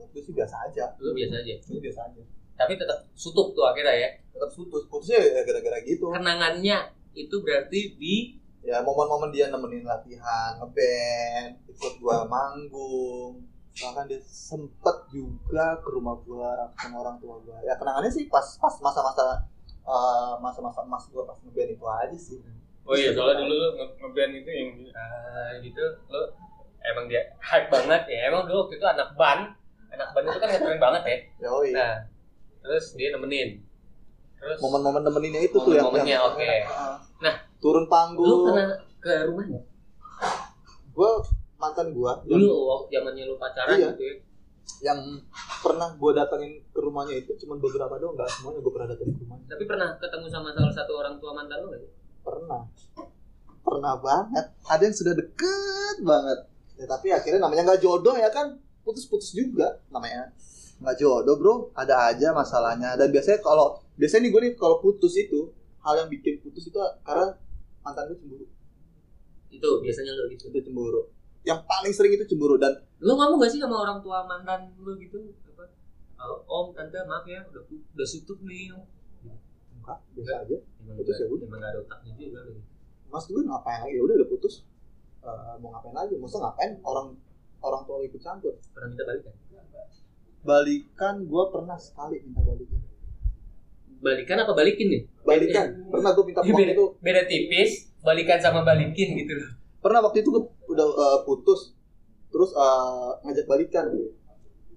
itu 0.00 0.18
sih 0.24 0.32
biasa 0.32 0.56
aja. 0.66 0.84
Lu 0.96 1.12
biasa 1.12 1.34
aja. 1.44 1.52
itu 1.52 1.78
biasa 1.78 2.00
aja. 2.08 2.22
Tapi 2.56 2.72
tetap 2.76 2.98
sutup 3.12 3.52
tuh 3.52 3.64
akhirnya 3.68 3.94
ya. 3.96 4.10
tetap 4.30 4.50
putus 4.56 4.88
putusnya 4.88 5.20
ya 5.20 5.40
gara-gara 5.44 5.78
gitu. 5.84 6.08
Kenangannya 6.08 6.96
itu 7.12 7.36
berarti 7.44 7.80
di 8.00 8.40
ya 8.60 8.84
momen-momen 8.84 9.32
dia 9.32 9.48
nemenin 9.48 9.84
latihan 9.88 10.56
ngeband 10.60 11.64
ikut 11.68 11.94
gua 12.00 12.28
manggung 12.28 13.40
bahkan 13.80 14.04
dia 14.06 14.20
sempet 14.22 14.96
juga 15.08 15.80
ke 15.80 15.88
rumah 15.88 16.16
gua 16.22 16.68
sama 16.76 17.00
orang 17.00 17.16
tua 17.18 17.40
gua 17.40 17.56
ya 17.64 17.74
kenangannya 17.74 18.12
sih 18.12 18.28
pas 18.28 18.44
pas 18.60 18.74
masa-masa 18.78 19.40
eh, 19.82 20.32
masa-masa 20.38 20.84
emas 20.84 21.04
gua 21.08 21.24
pas 21.24 21.36
ngeband 21.40 21.70
itu 21.72 21.84
aja 21.84 22.18
sih 22.18 22.40
Oh 22.80 22.96
iya, 22.96 23.12
soalnya 23.14 23.44
dulu 23.44 23.54
lu 23.54 23.68
nge- 23.76 23.94
ngeband 24.02 24.32
itu 24.34 24.50
yang 24.50 24.70
ah, 24.96 25.52
gitu, 25.62 25.84
lu 26.10 26.22
emang 26.82 27.06
dia 27.06 27.22
hype 27.38 27.68
banget 27.70 28.02
ya. 28.08 28.32
Emang 28.32 28.48
dulu 28.48 28.66
waktu 28.66 28.82
itu 28.82 28.86
anak 28.88 29.14
ban, 29.14 29.52
anak 29.94 30.08
ban 30.10 30.26
itu 30.26 30.38
kan 30.40 30.48
ngetren 30.50 30.80
banget 30.80 31.02
ya. 31.06 31.16
Yoi. 31.46 31.70
Nah, 31.70 32.08
terus 32.64 32.96
dia 32.98 33.14
nemenin. 33.14 33.62
Terus 34.40 34.58
momen-momen 34.58 35.04
nemeninnya 35.06 35.44
itu 35.44 35.54
tuh 35.54 35.76
yang 35.76 35.92
yang- 36.02 36.24
oke. 36.24 36.40
Ah. 36.66 36.98
Nah, 37.20 37.34
turun 37.62 37.84
lu 37.84 37.92
panggung 37.92 38.48
pernah 38.48 38.80
ke 38.98 39.12
rumahnya? 39.28 39.60
gua 40.90 41.22
mantan 41.60 41.92
gua 41.92 42.16
Dulu 42.24 42.48
waktu 42.66 42.88
zamannya 42.90 43.24
lu 43.24 43.36
pacaran 43.36 43.76
Iya. 43.76 43.92
gitu 43.92 44.02
ya. 44.02 44.14
yang 44.82 45.00
pernah 45.60 45.92
gua 45.94 46.12
datengin 46.16 46.64
ke 46.64 46.78
rumahnya 46.78 47.14
itu 47.16 47.36
cuma 47.38 47.54
beberapa 47.54 47.94
doang 47.94 48.16
nggak 48.16 48.28
semuanya 48.30 48.60
gua 48.60 48.72
pernah 48.72 48.88
datengin 48.88 49.12
ke 49.12 49.22
rumahnya 49.22 49.46
Tapi 49.46 49.64
pernah 49.64 49.88
ketemu 49.94 50.26
sama 50.26 50.48
salah 50.50 50.72
satu 50.72 50.92
orang 50.96 51.14
tua 51.16 51.30
mantan 51.32 51.58
lu 51.60 51.68
gak? 51.68 51.80
sih? 51.80 51.90
pernah 52.20 52.60
pernah 53.60 53.94
banget 53.96 54.46
ada 54.64 54.82
yang 54.82 54.92
sudah 54.92 55.12
deket 55.12 55.96
banget 56.00 56.38
ya, 56.74 56.86
tapi 56.86 57.06
akhirnya 57.10 57.40
namanya 57.40 57.62
nggak 57.66 57.80
jodoh 57.80 58.12
ya 58.14 58.28
kan 58.28 58.56
putus-putus 58.80 59.30
juga 59.30 59.80
namanya 59.88 60.32
nggak 60.80 60.96
jodoh 60.96 61.36
bro 61.36 61.54
ada 61.74 62.08
aja 62.08 62.32
masalahnya 62.32 62.96
dan 62.96 63.08
biasanya 63.08 63.38
kalau 63.38 63.76
biasanya 63.94 64.26
nih 64.26 64.30
gue 64.30 64.40
nih 64.42 64.52
kalau 64.54 64.80
putus 64.80 65.12
itu 65.14 65.52
hal 65.78 65.94
yang 65.94 66.08
bikin 66.08 66.40
putus 66.40 66.64
itu 66.66 66.76
karena 67.00 67.36
mantan 67.80 68.04
gue 68.06 68.16
cemburu 68.16 68.46
Itu 69.50 69.68
biasanya 69.80 70.12
lu 70.14 70.24
gitu. 70.30 70.48
itu 70.48 70.58
cemburu 70.62 71.04
yang 71.40 71.60
paling 71.64 71.90
sering 71.90 72.12
itu 72.12 72.24
cemburu 72.26 72.56
dan 72.56 72.76
Lu 73.00 73.16
ngomong 73.16 73.40
gak 73.40 73.48
sih 73.48 73.60
sama 73.60 73.80
orang 73.80 73.98
tua 74.00 74.24
mantan 74.24 74.76
lu 74.76 74.92
gitu? 74.96 75.16
Apa? 75.48 75.64
"Eh, 76.20 76.38
om, 76.44 76.68
tante, 76.70 77.00
maaf 77.04 77.24
ya, 77.24 77.40
udah 77.44 77.62
udah 77.64 78.06
sutup 78.06 78.40
nih. 78.42 78.72
Om." 78.72 78.84
enggak 79.80 79.98
biasa 80.12 80.32
aja 80.44 80.56
Emang 80.78 80.96
Putus 81.00 81.16
ya 81.16 81.26
udah. 81.26 81.46
Emang 81.48 81.58
gak 81.58 81.70
ada 81.72 81.78
otaknya 81.80 82.12
juga 82.14 82.40
mas 83.10 83.24
gue 83.26 83.42
ngapain 83.42 83.80
lagi 83.80 83.94
ya 83.96 84.02
udah 84.02 84.14
udah 84.16 84.28
putus 84.28 84.54
Eh, 85.20 85.54
mau 85.58 85.68
ngapain 85.68 85.92
lagi 85.92 86.14
masa 86.14 86.36
ngapain 86.38 86.78
orang 86.80 87.12
orang 87.58 87.82
tua 87.82 88.00
ikut 88.00 88.20
campur 88.20 88.54
Pernah 88.70 88.88
minta 88.88 89.04
balikan? 89.04 89.34
balikan 90.40 91.14
gue 91.22 91.44
pernah 91.50 91.76
sekali 91.76 92.16
minta 92.22 92.40
balikan 92.40 92.80
Balikan 94.00 94.36
apa 94.38 94.52
balikin 94.54 94.86
nih? 94.88 95.02
balikan 95.20 95.66
pernah 95.88 96.10
gue 96.12 96.24
minta 96.24 96.40
beda, 96.40 96.72
itu 96.72 96.84
beda 96.98 97.22
tipis, 97.24 97.70
balikan 98.00 98.38
sama 98.38 98.60
balikin 98.62 99.12
gitu 99.14 99.32
loh. 99.36 99.50
pernah 99.80 100.00
waktu 100.00 100.24
itu 100.24 100.28
gue 100.30 100.42
udah 100.70 100.86
eh, 100.86 101.20
putus 101.26 101.74
terus 102.30 102.54
eh, 102.54 103.10
ngajak 103.26 103.46
balikan. 103.50 103.86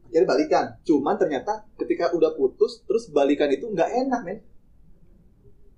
Akhirnya 0.09 0.27
balikan. 0.29 0.65
Cuman 0.85 1.15
ternyata 1.17 1.65
ketika 1.77 2.13
udah 2.13 2.33
putus 2.37 2.81
terus 2.85 3.09
balikan 3.09 3.49
itu 3.49 3.69
nggak 3.69 3.89
enak 4.05 4.21
men. 4.25 4.39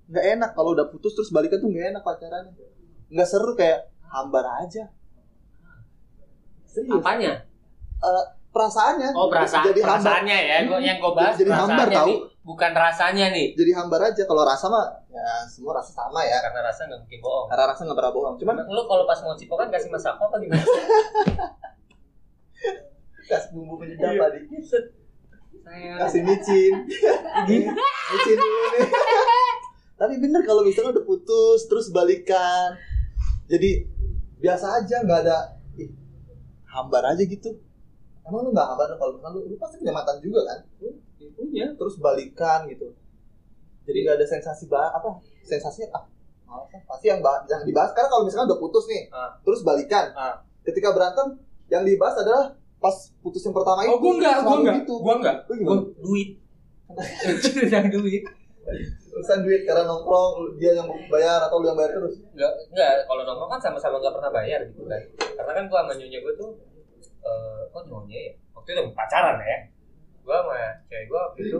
Nggak 0.08 0.24
enak. 0.36 0.50
Kalau 0.56 0.70
udah 0.76 0.86
putus 0.88 1.12
terus 1.16 1.28
balikan 1.32 1.60
tuh 1.60 1.68
nggak 1.72 1.96
enak 1.96 2.02
pacarannya. 2.04 2.52
Nggak 3.12 3.28
seru 3.28 3.52
kayak 3.56 3.92
hambar 4.12 4.44
aja. 4.64 4.92
Serius? 6.68 7.00
Apanya? 7.00 7.48
Perasaannya. 8.56 9.10
Oh 9.12 9.28
perasaan, 9.28 9.68
jadi 9.68 9.80
hambar. 9.84 10.00
perasaannya 10.00 10.38
ya. 10.40 10.56
Gua 10.64 10.80
yang 10.80 10.96
gue 10.96 11.12
bahas 11.12 11.34
Jadi 11.36 11.52
hambar, 11.52 11.86
tau. 11.92 12.06
nih, 12.08 12.16
bukan 12.40 12.72
rasanya 12.72 13.26
nih. 13.36 13.46
jadi 13.52 13.70
hambar 13.76 14.00
aja 14.08 14.22
kalau 14.24 14.42
rasa 14.48 14.66
mah 14.72 14.86
ya 15.12 15.44
semua 15.44 15.76
rasa 15.76 15.92
sama 15.92 16.24
ya. 16.24 16.40
Karena 16.40 16.64
rasa 16.64 16.88
nggak 16.88 17.00
mungkin 17.04 17.20
bohong. 17.20 17.46
karena 17.52 17.64
rasa 17.68 17.80
nggak 17.84 17.98
pernah 18.00 18.12
bohong. 18.16 18.34
Cuman 18.40 18.54
lu 18.64 18.82
kalau 18.88 19.04
pas 19.04 19.20
mau 19.20 19.36
cipokan 19.36 19.68
kasih 19.68 19.92
masako 19.92 20.32
apa 20.32 20.36
gimana? 20.40 20.64
kasih 23.28 23.48
bumbu 23.52 23.74
penyedap 23.76 24.16
tadi. 24.16 24.40
Saya 24.64 25.92
kasih 26.00 26.20
micin. 26.24 26.72
Micin 28.06 28.36
dulu 28.38 28.60
nih. 28.72 28.88
Tapi 29.96 30.14
bener 30.22 30.40
kalau 30.46 30.62
misalnya 30.62 30.96
udah 30.96 31.04
putus 31.04 31.66
terus 31.66 31.90
balikan. 31.90 32.78
Jadi 33.50 33.82
biasa 34.38 34.78
aja 34.78 35.02
nggak 35.02 35.20
ada 35.26 35.58
ih, 35.80 35.90
hambar 36.70 37.02
aja 37.08 37.24
gitu 37.24 37.56
emang 38.26 38.40
lu 38.42 38.50
nggak 38.50 38.66
hambar 38.66 38.88
kalau 38.94 39.12
misalnya 39.14 39.34
lu, 39.38 39.40
lu 39.48 39.56
pasti 39.56 39.78
punya 39.78 39.94
mantan 39.94 40.16
juga 40.18 40.40
kan 40.44 40.58
punya. 41.36 41.66
terus 41.74 41.94
balikan 41.98 42.66
gitu 42.66 42.90
jadi 43.86 43.98
nggak 44.02 44.16
ada 44.18 44.26
sensasi 44.26 44.66
bah 44.66 44.90
apa 44.90 45.08
sensasinya 45.42 45.94
ah 45.94 46.04
malas 46.46 46.70
ah. 46.74 46.82
pasti 46.86 47.06
yang 47.06 47.22
bah 47.22 47.42
yang 47.46 47.62
dibahas 47.62 47.94
karena 47.94 48.08
kalau 48.10 48.22
misalkan 48.26 48.50
udah 48.50 48.60
putus 48.60 48.84
nih 48.86 49.06
Ah. 49.10 49.30
terus 49.42 49.62
balikan 49.62 50.10
Ah. 50.12 50.42
ketika 50.62 50.90
berantem 50.90 51.38
yang 51.66 51.82
dibahas 51.82 52.18
adalah 52.18 52.54
pas 52.76 52.94
putus 53.18 53.42
yang 53.42 53.54
pertama 53.54 53.82
itu 53.82 53.90
Oh 53.90 53.98
gua 53.98 54.12
enggak, 54.14 54.34
gua 54.36 54.42
selalu 54.44 54.60
enggak, 54.62 54.76
gitu. 54.78 54.94
gua 55.00 55.14
enggak. 55.18 55.36
Gimana? 55.48 55.82
duit. 55.98 56.28
Tentang 57.56 57.86
duit. 57.90 58.22
urusan 59.16 59.38
duit 59.42 59.62
karena 59.64 59.88
nongkrong 59.88 60.60
dia 60.60 60.76
yang 60.76 60.84
bayar 61.08 61.40
atau 61.40 61.56
lu 61.58 61.66
yang 61.66 61.78
bayar 61.78 61.96
terus 61.96 62.20
Enggak, 62.36 62.52
enggak. 62.68 62.90
Kalau 63.08 63.22
nongkrong 63.24 63.50
kan 63.50 63.60
sama-sama 63.64 63.96
enggak 63.98 64.14
pernah 64.14 64.30
bayar 64.30 64.60
gitu 64.68 64.84
kan. 64.84 65.02
Karena 65.18 65.52
kan 65.56 65.64
gua 65.66 65.78
sama 65.82 65.92
nyonya 65.96 66.18
gua 66.20 66.32
tuh 66.36 66.50
eh 67.26 67.60
kok 67.74 67.82
nyonya 67.90 68.18
ya? 68.30 68.32
Waktu 68.54 68.68
itu 68.72 68.82
pacaran 68.94 69.36
ya. 69.42 69.58
Gua 70.22 70.36
sama 70.42 70.56
cewek 70.86 71.04
gua 71.10 71.20
waktu 71.30 71.40
itu 71.50 71.58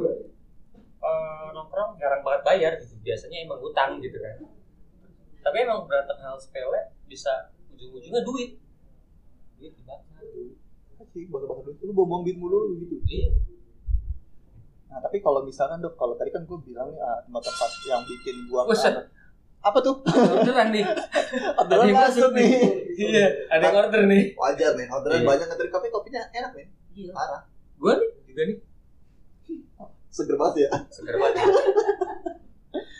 eh 1.06 1.46
nongkrong 1.54 1.90
jarang 1.98 2.22
banget 2.22 2.42
bayar 2.46 2.72
gitu. 2.78 2.94
Biasanya 3.02 3.38
emang 3.42 3.60
utang 3.62 3.98
gitu 3.98 4.18
kan. 4.22 4.36
Tapi 5.42 5.56
emang 5.62 5.86
berantem 5.86 6.18
hal 6.22 6.38
sepele 6.38 6.94
bisa 7.06 7.54
ujung-ujungnya 7.74 8.22
duit. 8.26 8.58
Duit 9.56 9.72
dibakar, 9.78 10.22
duit. 10.34 10.58
sih 11.16 11.24
bakal 11.32 11.48
bakal 11.48 11.72
lu 11.72 11.92
bohong 11.96 12.28
duit 12.28 12.36
mulu 12.36 12.72
lu 12.72 12.74
gitu 12.84 13.00
iya 13.08 13.32
nah 14.92 15.00
tapi 15.00 15.20
kalau 15.24 15.44
misalkan 15.44 15.80
dok 15.80 15.96
kalau 15.96 16.16
tadi 16.16 16.28
kan 16.32 16.44
gue 16.44 16.58
bilang 16.60 16.88
nih 16.92 17.00
ah, 17.00 17.20
tempat-tempat 17.24 17.70
yang 17.88 18.02
bikin 18.04 18.36
gua 18.48 18.64
Buset. 18.64 18.94
Apa 19.66 19.78
tuh? 19.80 19.94
Orderan 20.06 20.68
nih. 20.70 20.84
Orderan 21.60 21.88
masuk 21.90 22.30
nih. 22.32 22.50
iya 22.96 23.26
ada 23.50 23.66
yang 23.66 23.76
order 23.82 24.02
nih. 24.06 24.22
Wajar 24.34 24.72
men. 24.74 24.86
Orderan 24.86 25.20
Iya. 25.20 25.26
banyak 25.26 25.46
ngetri 25.50 25.68
kopi 25.68 25.88
kopinya 25.90 26.22
enak 26.30 26.52
men. 26.54 26.68
Iya. 26.94 27.10
Parah. 27.10 27.42
Gue 27.76 27.92
nih 27.98 28.10
juga 28.24 28.42
nih. 28.46 28.56
Seger 30.08 30.36
banget 30.36 30.64
ya? 30.64 30.70
Seger 30.88 31.16
banget 31.16 31.44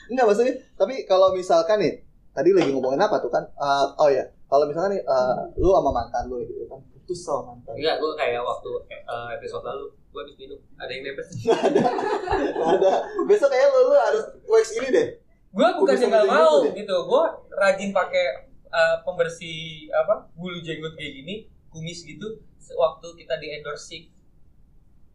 enggak 0.06 0.22
maksudnya 0.22 0.54
tapi 0.78 1.02
kalau 1.02 1.34
misalkan 1.34 1.82
nih 1.82 1.98
tadi 2.30 2.54
lagi 2.54 2.70
ngomongin 2.70 3.00
apa 3.00 3.18
tuh 3.18 3.26
kan? 3.26 3.42
Eh, 3.42 3.86
oh 3.96 4.06
ya 4.06 4.22
kalau 4.46 4.68
misalkan 4.68 4.94
nih 4.94 5.02
eh, 5.02 5.34
lu 5.56 5.72
sama 5.72 5.90
mantan 5.90 6.28
lu 6.28 6.38
gitu 6.44 6.62
kan 6.68 6.78
putus 6.92 7.24
sama 7.24 7.54
mantan. 7.54 7.74
Enggak 7.74 7.96
gue 7.98 8.10
kayak 8.14 8.42
waktu 8.42 8.70
eh, 8.92 9.28
episode 9.34 9.64
lalu 9.64 9.86
gue 9.90 10.20
habis 10.20 10.36
minum. 10.36 10.58
Ada 10.76 10.90
yang 10.92 11.02
nempel 11.08 11.24
Nggak 11.32 11.58
ada. 11.64 12.92
Besok 13.24 13.48
kayak 13.48 13.66
lu 13.66 13.80
lu 13.88 13.96
harus 13.96 14.24
wax 14.46 14.66
ini 14.76 14.88
deh 14.92 15.06
gue 15.52 15.68
bukan 15.78 15.94
Kumis 15.96 16.08
nggak 16.08 16.26
mau 16.26 16.54
gitu. 16.66 16.96
Gue 17.06 17.24
rajin 17.54 17.90
pakai 17.90 18.24
eh, 18.66 18.96
pembersih 19.02 19.88
apa 19.92 20.26
bulu 20.34 20.58
jenggot 20.60 20.92
kayak 20.94 21.12
gini 21.22 21.34
kumis 21.70 22.02
gitu 22.02 22.40
waktu 22.74 23.06
kita 23.14 23.34
di 23.36 23.46
endorse. 23.52 23.98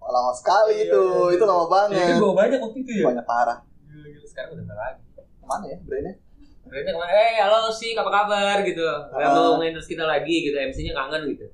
Lama 0.01 0.33
sekali 0.33 0.89
itu. 0.89 0.97
Iya, 0.97 1.29
iya. 1.29 1.35
itu 1.37 1.43
lama 1.45 1.65
banget. 1.69 2.17
Gue 2.17 2.33
banyak 2.33 2.59
waktu 2.59 2.79
itu 2.81 2.91
ya? 3.01 3.05
Banyak 3.13 3.25
parah. 3.25 3.59
Gila, 3.85 4.07
gila. 4.09 4.27
sekarang 4.27 4.49
udah 4.57 4.63
nggak 4.65 4.79
lagi. 4.79 5.03
Ke 5.17 5.45
mana 5.45 5.65
ya 5.69 5.77
brandnya? 5.85 6.13
Brandnya 6.65 6.93
kemarin, 6.95 7.15
eh 7.17 7.35
halo 7.43 7.69
sih, 7.69 7.91
apa 7.93 8.09
kabar? 8.09 8.57
Gitu. 8.63 8.81
Gak 8.81 9.19
Ah. 9.19 9.33
mau 9.35 9.59
ngendorse 9.59 9.89
kita 9.91 10.07
lagi 10.07 10.35
gitu, 10.47 10.55
MC-nya 10.57 10.93
kangen 10.95 11.21
gitu. 11.35 11.45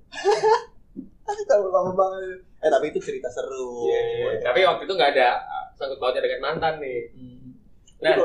Tahu 1.52 1.64
lama 1.74 1.92
banget. 1.92 2.40
Eh 2.64 2.70
tapi 2.72 2.86
itu 2.96 3.00
cerita 3.04 3.28
seru. 3.28 3.92
Iya, 3.92 4.48
Tapi 4.48 4.64
waktu 4.64 4.84
itu 4.88 4.94
gak 4.96 5.12
ada 5.18 5.44
uh, 5.44 5.66
sangkut 5.76 6.00
pautnya 6.00 6.24
dengan 6.24 6.40
mantan 6.54 6.80
nih. 6.80 7.12
Hmm. 7.14 7.52
Nah. 8.00 8.16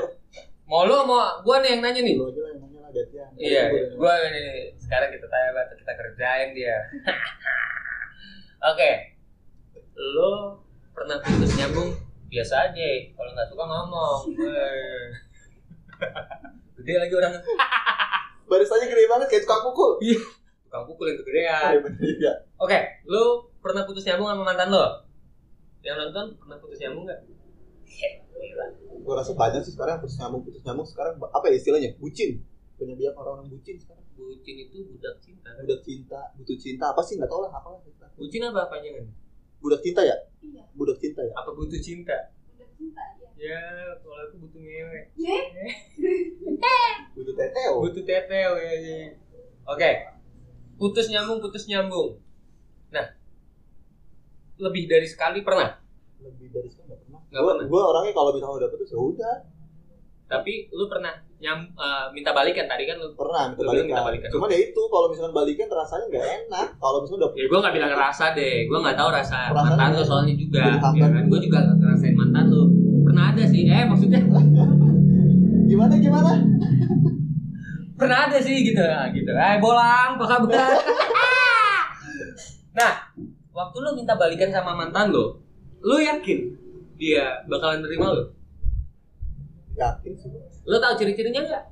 Mau 0.73 0.89
lu 0.89 1.05
mau 1.05 1.21
gua 1.45 1.61
nih 1.61 1.77
yang 1.77 1.85
nanya 1.85 2.01
nih 2.01 2.17
lu 2.17 2.33
aja 2.33 2.41
lah 2.41 2.51
yang 2.57 2.61
nanya 2.65 2.79
lah 2.81 2.91
gantian 2.97 3.29
Iya, 3.37 3.63
Gua 3.93 4.13
ini 4.33 4.41
sekarang 4.81 5.13
kita 5.13 5.29
tanya 5.29 5.51
banget 5.53 5.77
kita 5.85 5.93
kerjain 5.93 6.49
dia. 6.57 6.79
Oke, 8.73 8.91
lo 10.01 10.65
pernah 10.97 11.21
putus 11.21 11.53
nyambung 11.61 11.93
biasa 12.33 12.73
aja, 12.73 12.89
kalau 13.13 13.31
nggak 13.37 13.49
suka 13.53 13.65
ngomong. 13.69 14.21
Gede 16.81 16.93
lagi 16.99 17.15
orang 17.21 17.33
barisannya 18.51 18.87
gede 18.91 19.05
banget 19.07 19.27
kayak 19.33 19.43
tukang 19.47 19.63
pukul 19.65 19.97
tukang 20.67 20.85
pukul 20.85 21.05
yang 21.09 21.19
kegedean. 21.25 21.71
iya 21.73 21.79
juga 22.01 22.33
Oke, 22.59 22.79
lo 23.07 23.49
pernah 23.61 23.85
putus 23.87 24.03
nyambung 24.09 24.29
sama 24.29 24.43
mantan 24.43 24.69
lo? 24.73 24.87
Yang 25.85 26.09
nonton 26.09 26.27
pernah 26.43 26.57
putus 26.59 26.79
nyambung 26.83 27.05
nggak? 27.07 27.21
Gue 29.03 29.15
rasa 29.19 29.33
banyak 29.35 29.63
sih 29.67 29.75
sekarang 29.75 29.99
putus 29.99 30.17
nyambung 30.19 30.43
putus 30.47 30.63
nyambung 30.63 30.87
sekarang. 30.87 31.19
Apa 31.19 31.51
ya 31.51 31.57
istilahnya? 31.59 31.91
Bucin. 31.99 32.41
Banyak 32.79 32.97
banyak 32.99 33.15
orang-orang 33.19 33.49
bucin 33.51 33.77
sekarang. 33.79 34.05
Bucin 34.15 34.57
itu 34.59 34.87
budak 34.87 35.19
cinta. 35.23 35.51
kan? 35.53 35.63
budak 35.67 35.81
cinta 35.83 36.21
butuh 36.39 36.57
cinta. 36.59 36.85
Apa 36.95 37.01
sih? 37.05 37.15
Nggak 37.19 37.31
tahu 37.31 37.41
lah 37.45 37.53
apa 37.53 37.69
lah 37.75 37.81
Bucin 38.17 38.43
apa 38.45 38.69
panjangan? 38.71 39.07
budak 39.63 39.81
cinta 39.81 40.03
ya? 40.03 40.17
Iya, 40.43 40.63
budak 40.75 40.99
cinta 40.99 41.23
ya? 41.23 41.33
Apa 41.39 41.51
butuh 41.55 41.79
cinta? 41.79 42.17
udah 42.53 42.69
cinta 42.75 43.03
ya. 43.23 43.29
Ya, 43.39 43.63
kalau 44.03 44.23
aku 44.27 44.37
butuh 44.47 44.61
ngewe. 44.63 45.01
butuh 47.15 47.35
teteo. 47.35 47.73
Butuh 47.79 48.03
teteo 48.03 48.53
ya, 48.59 48.73
ya. 48.83 48.99
oke. 49.71 49.91
Putus 50.79 51.07
nyambung 51.15 51.39
putus 51.39 51.71
nyambung. 51.71 52.19
Nah 52.91 53.07
lebih 54.63 54.87
dari 54.91 55.07
sekali 55.07 55.43
pernah? 55.43 55.79
Lebih 56.23 56.49
dari 56.55 56.69
Nggak 56.71 56.82
gue 57.33 57.53
gue 57.65 57.81
orangnya 57.81 58.13
kalau 58.13 58.31
misalnya 58.31 58.57
udah 58.61 58.69
putus 58.69 58.93
ya 58.93 58.99
udah. 59.01 59.37
Tapi 60.29 60.69
lu 60.73 60.89
pernah 60.89 61.13
nyam 61.41 61.61
eh, 61.65 62.05
minta 62.13 62.33
balikan? 62.33 62.65
Tadi 62.65 62.85
kan 62.85 62.97
lu 62.97 63.13
pernah 63.13 63.49
minta 63.53 63.61
Lu 63.65 63.69
balikan. 63.73 63.89
minta 63.89 64.05
balikan. 64.05 64.29
cuman 64.33 64.49
ya 64.49 64.59
itu 64.61 64.83
kalau 64.89 65.07
misalnya 65.09 65.33
balikan 65.33 65.69
rasanya 65.69 66.05
nggak 66.09 66.27
enak. 66.45 66.69
Kalau 66.77 66.99
misalnya 67.01 67.21
udah 67.25 67.31
ya 67.37 67.45
gue 67.49 67.59
nggak 67.61 67.75
bilang 67.77 67.93
rasa 67.97 68.25
deh. 68.33 68.57
Gue 68.69 68.79
nggak 68.81 68.97
tahu 68.97 69.09
rasa 69.13 69.39
Perasaan 69.53 69.77
mantan 69.77 69.89
lu 69.97 70.03
soalnya 70.05 70.35
juga. 70.37 70.65
Ya 70.97 71.07
kan? 71.09 71.25
gue 71.29 71.41
juga. 71.41 71.59
nggak 71.65 71.77
ngerasain 71.81 72.15
mantan 72.17 72.45
lu. 72.49 72.63
Pernah 73.05 73.25
ada 73.33 73.45
sih. 73.45 73.63
Eh 73.69 73.85
maksudnya? 73.85 74.21
Gimana 75.73 75.95
gimana? 75.97 76.33
Pernah 77.97 78.19
ada 78.29 78.39
sih 78.41 78.57
gitu. 78.61 78.81
Nah, 78.81 79.09
gitu. 79.13 79.31
Eh 79.31 79.57
bolang 79.57 80.17
apa 80.21 80.25
kabar 80.29 80.49
nah 82.73 82.93
waktu 83.53 83.77
lu 83.85 83.93
minta 83.93 84.17
balikan 84.17 84.49
sama 84.49 84.73
mantan 84.73 85.13
lu 85.13 85.37
lu 85.85 86.01
yakin 86.01 86.57
dia 87.03 87.43
bakalan 87.51 87.83
nerima 87.83 88.15
lu? 88.15 88.25
Yakin 89.75 90.13
sih. 90.15 90.31
Lu 90.63 90.79
tahu 90.79 90.95
ciri-cirinya 91.03 91.43
nggak? 91.43 91.65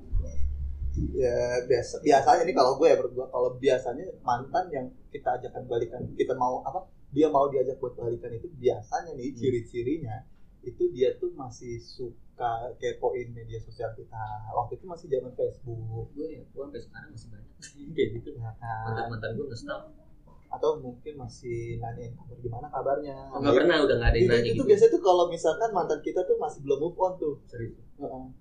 Ya 1.15 1.63
biasa 1.71 2.03
biasanya 2.03 2.43
nih 2.43 2.57
kalau 2.59 2.75
gue 2.75 2.91
ya 2.91 2.99
berdua. 2.99 3.31
Kalau 3.31 3.55
biasanya 3.55 4.11
mantan 4.27 4.67
yang 4.75 4.87
kita 5.15 5.39
ajakkan 5.39 5.71
balikan 5.71 6.03
kita 6.19 6.35
mau 6.35 6.67
apa 6.67 6.91
dia 7.15 7.31
mau 7.31 7.47
diajak 7.47 7.79
buat 7.79 7.95
balikan 7.95 8.35
itu 8.35 8.51
biasanya 8.59 9.15
nih 9.15 9.31
Hmm. 9.31 9.39
ciri-cirinya 9.39 10.17
itu 10.67 10.91
dia 10.93 11.15
tuh 11.17 11.31
masih 11.39 11.79
suka 11.79 12.75
kepoin 12.83 13.31
media 13.31 13.63
sosial 13.63 13.95
kita. 13.95 14.19
Waktu 14.51 14.83
itu 14.83 14.85
masih 14.91 15.07
zaman 15.07 15.33
Facebook. 15.39 16.11
Gue 16.11 16.27
ya 16.27 16.43
gue 16.43 16.63
sampai 16.67 16.83
sekarang 16.83 17.11
masih 17.15 17.29
banyak. 17.31 17.55
Kayak 17.95 18.09
gitu. 18.19 18.29
Kan 18.35 18.55
mantan 18.59 19.07
mantan 19.15 19.31
gue 19.39 19.47
nggak 19.47 19.63
tahu 19.63 20.10
atau 20.51 20.83
mungkin 20.83 21.15
masih 21.15 21.79
nanyain 21.79 22.11
kabar 22.19 22.37
gimana 22.43 22.67
kabarnya? 22.67 23.17
Oh, 23.31 23.39
nggak 23.39 23.55
pernah 23.55 23.77
udah 23.87 23.97
nggak 24.03 24.11
ada 24.11 24.19
yang 24.19 24.27
itu, 24.27 24.35
nanya 24.35 24.51
itu 24.51 24.55
gitu. 24.59 24.67
biasanya 24.67 24.91
tuh 24.99 25.03
kalau 25.07 25.25
misalkan 25.31 25.71
mantan 25.71 26.01
kita 26.03 26.21
tuh 26.27 26.37
masih 26.43 26.59
belum 26.67 26.79
move 26.83 26.99
on 26.99 27.13
tuh. 27.23 27.35
Serius? 27.47 27.79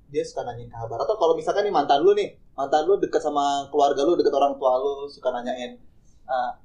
Dia 0.09 0.23
suka 0.25 0.41
nanyain 0.41 0.73
kabar. 0.73 0.97
Atau 1.05 1.15
kalau 1.21 1.37
misalkan 1.37 1.69
nih 1.69 1.73
mantan 1.73 2.01
lu 2.01 2.17
nih 2.17 2.33
mantan 2.57 2.89
lu 2.89 2.97
deket 2.97 3.21
sama 3.21 3.69
keluarga 3.69 4.01
lu 4.01 4.17
deket 4.17 4.33
orang 4.33 4.57
tua 4.57 4.81
lu 4.81 5.05
suka 5.05 5.29
nanyain 5.29 5.77
"Ah, 6.25 6.57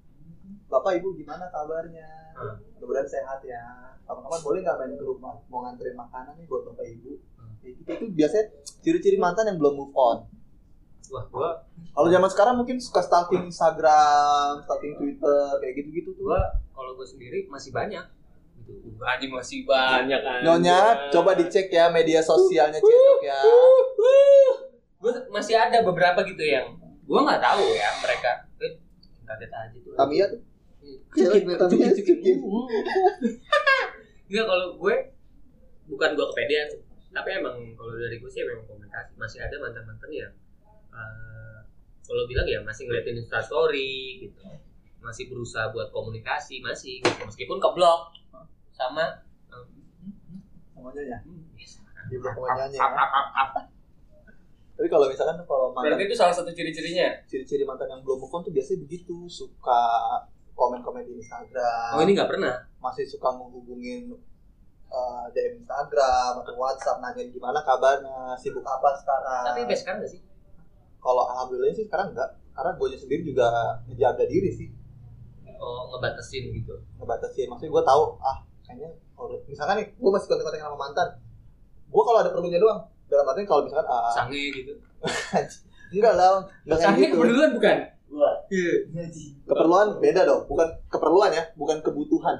bapak 0.72 1.00
ibu 1.00 1.12
gimana 1.12 1.44
kabarnya? 1.52 2.08
Hmm. 2.34 2.56
mudah-mudahan 2.80 3.08
sehat 3.08 3.40
ya. 3.44 3.62
Kapan-kapan 4.04 4.40
boleh 4.42 4.58
nggak 4.64 4.76
main 4.80 4.92
ke 4.96 5.04
rumah 5.06 5.32
mau 5.48 5.60
nganterin 5.64 5.96
makanan 5.96 6.34
nih 6.40 6.44
buat 6.48 6.62
bapak 6.72 6.84
ibu? 6.88 7.20
Hmm. 7.36 7.52
Kayak 7.60 7.72
gitu. 7.78 7.88
Itu 7.92 8.04
biasanya 8.16 8.44
ciri-ciri 8.80 9.16
mantan 9.20 9.48
yang 9.52 9.60
belum 9.60 9.76
move 9.76 9.94
on 9.96 10.24
wah 11.12 11.25
gue 11.28 11.50
kalau 11.94 12.08
zaman 12.08 12.30
sekarang 12.30 12.54
mungkin 12.56 12.76
suka 12.80 13.00
stalking 13.04 13.49
Instagram 13.49 14.62
stalking 14.64 14.94
Twitter 14.96 15.44
kayak 15.61 15.75
gitu-gitu 15.80 16.11
tuh 16.16 16.25
gue 16.30 16.40
kalau 16.73 16.96
gue 16.96 17.06
sendiri 17.06 17.44
masih 17.50 17.70
banyak 17.75 18.04
gitu 18.64 18.73
Adi 19.04 19.26
masih 19.28 19.68
banyak 19.68 20.20
kan 20.25 20.40
Nyonya, 20.40 21.12
coba 21.12 21.37
dicek 21.37 21.68
ya 21.68 21.92
media 21.92 22.25
sosialnya 22.25 22.80
Cedok 22.80 23.20
ya. 23.20 23.40
gue 25.04 25.12
masih 25.28 25.52
ada 25.52 25.84
beberapa 25.84 26.25
gitu 26.25 26.40
yang 26.40 26.73
gue 26.80 27.20
nggak 27.20 27.42
tahu 27.44 27.64
ya 27.76 27.88
mereka 28.00 28.49
eh, 28.64 28.80
kaget 29.28 29.52
aja 29.52 29.76
tuh 29.84 29.92
Tamiya 29.94 30.26
tuh. 30.32 30.40
Cukin. 31.14 31.46
cukin. 31.96 32.37
Enggak 34.28 34.44
kalau 34.50 34.66
gue 34.76 34.96
bukan 35.88 36.11
gue 36.18 36.26
kepedean. 36.34 36.68
Tapi 37.14 37.28
emang 37.38 37.56
kalau 37.78 37.94
dari 37.94 38.18
gue 38.18 38.30
sih 38.30 38.42
memang 38.42 38.66
komunikasi 38.66 39.14
masih 39.14 39.38
ada 39.46 39.54
mantan 39.62 39.87
mantan 39.87 40.11
yang 40.11 40.32
eh, 40.94 41.58
kalau 42.00 42.24
bilang 42.24 42.46
ya 42.46 42.60
masih 42.60 42.86
ngeliatin 42.86 43.18
instastory 43.18 43.92
gitu, 44.22 44.40
masih 44.98 45.26
berusaha 45.26 45.68
buat 45.68 45.90
komunikasi 45.90 46.60
masih 46.60 47.00
gitu. 47.00 47.22
meskipun 47.24 47.58
keblok 47.58 48.14
sama 48.70 49.24
eh, 49.50 49.64
Namanya 50.74 51.02
ya. 51.02 51.18
hmm, 51.20 51.54
Di 52.04 52.16
ap, 52.20 52.36
ya. 52.68 52.78
ap, 52.78 52.94
ap, 52.94 53.28
ap. 53.34 53.50
Tapi 54.74 54.88
kalau 54.88 55.06
misalkan 55.06 55.38
tuh 55.38 55.46
kalau 55.46 55.70
mantan 55.70 55.94
Berarti 55.94 56.04
itu 56.04 56.14
salah 56.14 56.34
satu 56.34 56.50
ciri-cirinya. 56.50 57.08
ciri-ciri 57.24 57.62
mantan 57.62 57.86
yang 57.88 58.02
belum 58.02 58.18
move 58.18 58.32
on 58.32 58.42
tuh 58.42 58.50
biasanya 58.50 58.82
begitu, 58.82 59.24
suka 59.24 59.80
komen-komen 60.52 61.02
di 61.02 61.14
Instagram, 61.16 61.94
Oh 61.94 62.02
ini 62.02 62.12
nggak 62.12 62.26
pernah. 62.28 62.54
masih 62.78 63.06
suka 63.06 63.30
menghubungin 63.30 64.12
uh, 64.86 65.26
DM 65.30 65.58
Instagram 65.58 66.42
atau 66.42 66.54
WhatsApp 66.54 66.98
nanyain 66.98 67.30
gimana 67.30 67.62
kabarnya, 67.62 68.34
sibuk 68.36 68.62
apa 68.62 68.98
sekarang. 68.98 69.42
Tapi 69.46 69.60
sampai 69.64 69.78
sekarang 69.78 69.98
nggak 70.02 70.12
sih? 70.12 70.20
Kalau 71.04 71.23
alhamdulillah 71.28 71.76
sih 71.76 71.84
sekarang 71.84 72.16
enggak, 72.16 72.40
karena 72.56 72.70
gue 72.80 72.87
sendiri 72.96 73.23
juga 73.28 73.46
ngejaga 73.84 74.25
diri 74.25 74.49
sih, 74.49 74.68
Oh 75.61 75.92
ngebatasin 75.92 76.49
gitu. 76.49 76.80
ngebatasin. 76.96 77.52
Maksudnya 77.52 77.73
gue 77.76 77.82
tahu 77.84 78.02
ah 78.25 78.40
kayaknya 78.64 78.90
kalau 79.12 79.37
misalkan 79.44 79.84
nih 79.84 79.87
gue 79.92 80.11
masih 80.11 80.26
kontak-kontak 80.32 80.61
sama 80.64 80.78
mantan, 80.80 81.08
gue 81.92 82.02
kalau 82.08 82.18
ada 82.25 82.32
perlunya 82.32 82.56
doang. 82.56 82.88
Dalam 83.04 83.28
artian 83.28 83.44
kalau 83.44 83.62
misalkan 83.68 83.84
ah, 83.84 84.12
Sange 84.16 84.44
gitu. 84.49 84.73
enggak 85.92 86.14
lah, 86.16 86.49
enggak 86.64 86.78
Sange 86.80 87.04
gitu. 87.04 87.20
kepedulian 87.20 87.50
bukan? 87.52 87.76
Gua. 88.08 88.30
Iya. 88.49 88.75
Keperluan 89.44 89.87
beda 90.00 90.20
dong, 90.25 90.42
bukan 90.49 90.68
keperluan 90.88 91.30
ya, 91.37 91.44
bukan 91.52 91.84
kebutuhan. 91.84 92.37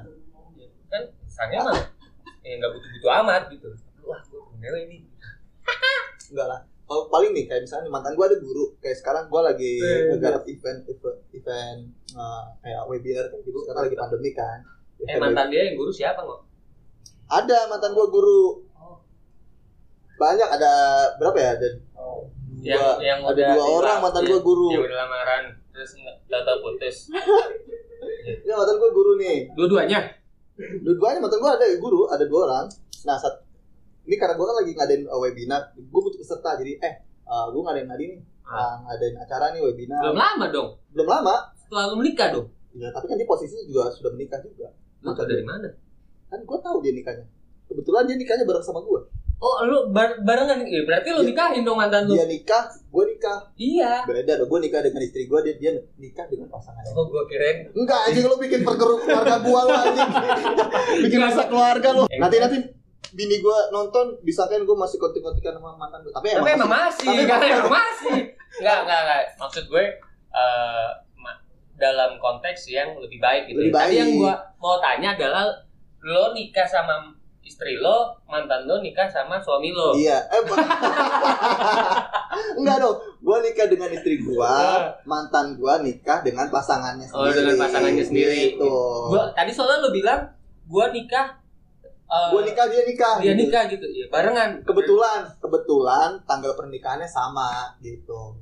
Kan 0.89 1.03
sange 1.29 1.61
mah 1.61 1.77
ya 2.41 2.57
nggak 2.57 2.71
butuh-butuh 2.73 3.11
amat 3.25 3.43
gitu. 3.53 3.69
Wah 4.05 4.21
gue 4.25 4.79
ini. 4.89 5.05
Enggak 6.33 6.47
lah. 6.49 6.59
Kalau 6.85 7.09
paling 7.09 7.33
nih 7.33 7.45
kayak 7.45 7.61
misalnya 7.61 7.89
mantan 7.89 8.13
gue 8.13 8.21
ada 8.23 8.37
guru 8.37 8.69
kayak 8.77 8.93
sekarang 8.95 9.25
gue 9.25 9.41
lagi 9.41 9.73
Eh, 9.75 10.01
ngegarap 10.07 10.45
event 10.45 10.79
event, 10.85 11.17
event 11.31 11.79
uh, 12.13 12.45
kayak 12.59 12.81
webinar 12.85 13.25
kayak 13.27 13.41
gitu. 13.43 13.57
Sekarang 13.59 13.83
lagi 13.83 13.97
pandemi 13.97 14.31
kan. 14.31 14.59
Eh 14.95 15.11
Event 15.11 15.21
mantan 15.27 15.47
dia 15.49 15.61
yang 15.63 15.75
guru 15.75 15.89
siapa 15.89 16.21
nggak? 16.21 16.41
ada 17.25 17.57
mantan 17.65 17.91
gue 17.91 18.07
guru. 18.07 18.61
Oh. 18.71 19.01
banyak 20.15 20.45
ada 20.47 20.71
berapa 21.15 21.35
ya 21.35 21.49
ada 21.53 21.69
Yang 22.55 22.79
dua 22.79 22.93
yang 22.99 23.19
ada 23.19 23.33
udah 23.33 23.49
dua 23.51 23.65
orang 23.75 23.97
mantan 23.99 24.21
yang- 24.21 24.31
gue 24.31 24.41
guru. 24.41 24.67
Yang 24.69 24.83
udah 24.85 24.97
lamaran 24.99 25.43
terus 25.69 25.91
nggak 25.97 26.41
tahu 26.41 26.57
putus. 26.61 26.97
ya 28.41 28.53
mantan 28.53 28.75
gue 28.75 28.91
guru 28.91 29.11
nih. 29.15 29.49
Dua-duanya. 29.53 29.99
dua-duanya 30.55 31.19
mantan 31.19 31.39
gue 31.39 31.51
ada 31.51 31.65
guru 31.75 32.05
ada 32.07 32.23
dua 32.23 32.41
orang. 32.45 32.65
Nah 33.03 33.17
saat 33.17 33.41
ini 34.05 34.15
karena 34.15 34.33
gue 34.37 34.45
kan 34.45 34.55
lagi 34.61 34.71
ngadain 34.77 35.03
uh, 35.09 35.19
webinar 35.19 35.61
gue 35.73 36.01
butuh 36.01 36.19
peserta 36.21 36.55
jadi 36.61 36.77
eh 36.79 36.93
uh, 37.25 37.49
gue 37.49 37.61
ngadain 37.61 37.89
tadi 37.89 38.03
nih 38.13 38.19
uh, 38.45 38.75
ngadain 38.85 39.15
acara 39.17 39.45
nih 39.53 39.61
webinar. 39.65 39.99
Belum 40.05 40.17
lama 40.17 40.45
dong. 40.53 40.69
belum 40.93 41.07
lama. 41.09 41.35
Setelah 41.57 41.83
lu 41.91 41.95
menikah 41.99 42.29
dong. 42.31 42.47
ya 42.75 42.91
tapi 42.91 43.07
kan 43.07 43.15
dia 43.15 43.27
posisinya 43.27 43.63
juga 43.65 43.87
sudah 43.89 44.11
menikah 44.13 44.39
juga. 44.43 44.67
Lu 45.01 45.11
tau 45.15 45.25
dari 45.25 45.41
mana? 45.45 45.69
kan 46.25 46.39
gue 46.41 46.59
tahu 46.59 46.77
dia 46.81 46.93
nikahnya. 46.93 47.25
Kebetulan 47.65 48.03
dia 48.05 48.17
nikahnya 48.17 48.45
bareng 48.45 48.65
sama 48.65 48.81
gue 48.85 49.01
Oh, 49.35 49.55
lu 49.67 49.91
bar 49.91 50.15
barengan 50.23 50.63
eh, 50.63 50.87
berarti 50.87 51.11
lu 51.11 51.19
Iya. 51.19 51.27
nikahin 51.27 51.67
dong 51.67 51.75
mantan 51.75 52.07
lu. 52.07 52.15
dia 52.15 52.23
nikah 52.23 52.71
gue 52.71 53.03
nikah. 53.03 53.51
Iya. 53.59 54.07
beda 54.07 54.39
dong 54.39 54.47
gue 54.47 54.59
nikah 54.63 54.79
dengan 54.79 55.01
istri 55.03 55.27
gue 55.27 55.39
dia 55.43 55.53
dia 55.59 55.71
nikah 55.99 56.23
dengan 56.31 56.47
pasangannya. 56.47 56.95
Oh, 56.95 57.03
gua 57.11 57.27
kirain 57.27 57.67
enggak 57.75 57.99
anjing 58.07 58.23
lu 58.31 58.39
bikin 58.39 58.63
perkeruk 58.63 59.03
keluarga 59.03 59.43
gue 59.43 59.59
lu 59.59 59.73
anjing. 59.75 60.09
Bikin 61.03 61.19
masa 61.19 61.51
keluarga 61.51 61.87
lu. 61.91 62.03
Nanti 62.07 62.35
nanti 62.39 62.57
bini 63.11 63.35
gue 63.37 63.57
nonton 63.69 64.17
disangkain 64.21 64.61
gue 64.61 64.73
masih 64.73 64.95
kontik-kontikan 64.95 65.53
sama 65.53 65.73
mantan 65.73 65.99
gue 65.99 66.11
tapi 66.11 66.31
tapi 66.31 66.49
emang 66.49 66.57
emang 66.57 66.71
masih, 66.71 67.05
Tapi 67.07 67.23
kan 67.23 67.37
emang- 67.37 67.59
emang 67.59 67.71
masih. 67.75 68.15
Enggak, 68.55 68.77
enggak, 68.81 68.99
enggak. 69.01 69.21
Maksud 69.35 69.63
gue 69.65 69.83
eh 70.31 70.87
ma- 71.15 71.41
dalam 71.75 72.09
konteks 72.17 72.61
yang 72.69 72.93
lebih 72.97 73.17
baik 73.17 73.45
gitu. 73.45 73.57
Lebih 73.61 73.69
ya. 73.69 73.75
Tapi 73.75 73.85
baik. 73.85 73.97
yang 73.97 74.09
gua 74.15 74.33
mau 74.57 74.75
tanya 74.79 75.11
adalah 75.11 75.43
lo 76.01 76.31
nikah 76.31 76.63
sama 76.63 77.11
istri 77.41 77.75
lo, 77.75 78.13
mantan 78.25 78.63
lo 78.63 78.77
nikah 78.77 79.05
sama 79.05 79.37
suami 79.37 79.69
lo. 79.69 79.93
Iya, 79.93 80.17
eh 80.25 80.41
enggak 82.57 82.75
dong. 82.79 82.95
Gua 83.19 83.37
nikah 83.39 83.65
dengan 83.65 83.89
istri 83.89 84.19
gua, 84.19 84.53
mantan 85.09 85.55
gua 85.55 85.79
nikah 85.79 86.19
dengan 86.21 86.47
pasangannya 86.47 87.07
Oh, 87.09 87.23
sendiri. 87.23 87.35
dengan 87.43 87.55
pasangannya 87.59 88.03
sendiri. 88.03 88.35
Gitu. 88.53 88.73
Gua 89.07 89.31
tadi 89.31 89.51
soalnya 89.51 89.77
lo 89.79 89.89
bilang 89.91 90.19
gua 90.65 90.85
nikah 90.89 91.37
eh, 92.15 92.27
Gua 92.31 92.41
nikah 92.47 92.65
dia 92.71 92.81
nikah. 92.87 93.15
dia 93.19 93.35
gitu. 93.35 93.41
nikah 93.43 93.63
gitu. 93.67 93.85
Ya, 93.91 94.05
barengan. 94.07 94.63
Kebetulan, 94.63 95.27
kebetulan 95.43 96.09
tanggal 96.23 96.55
pernikahannya 96.55 97.09
sama 97.09 97.75
gitu. 97.83 98.39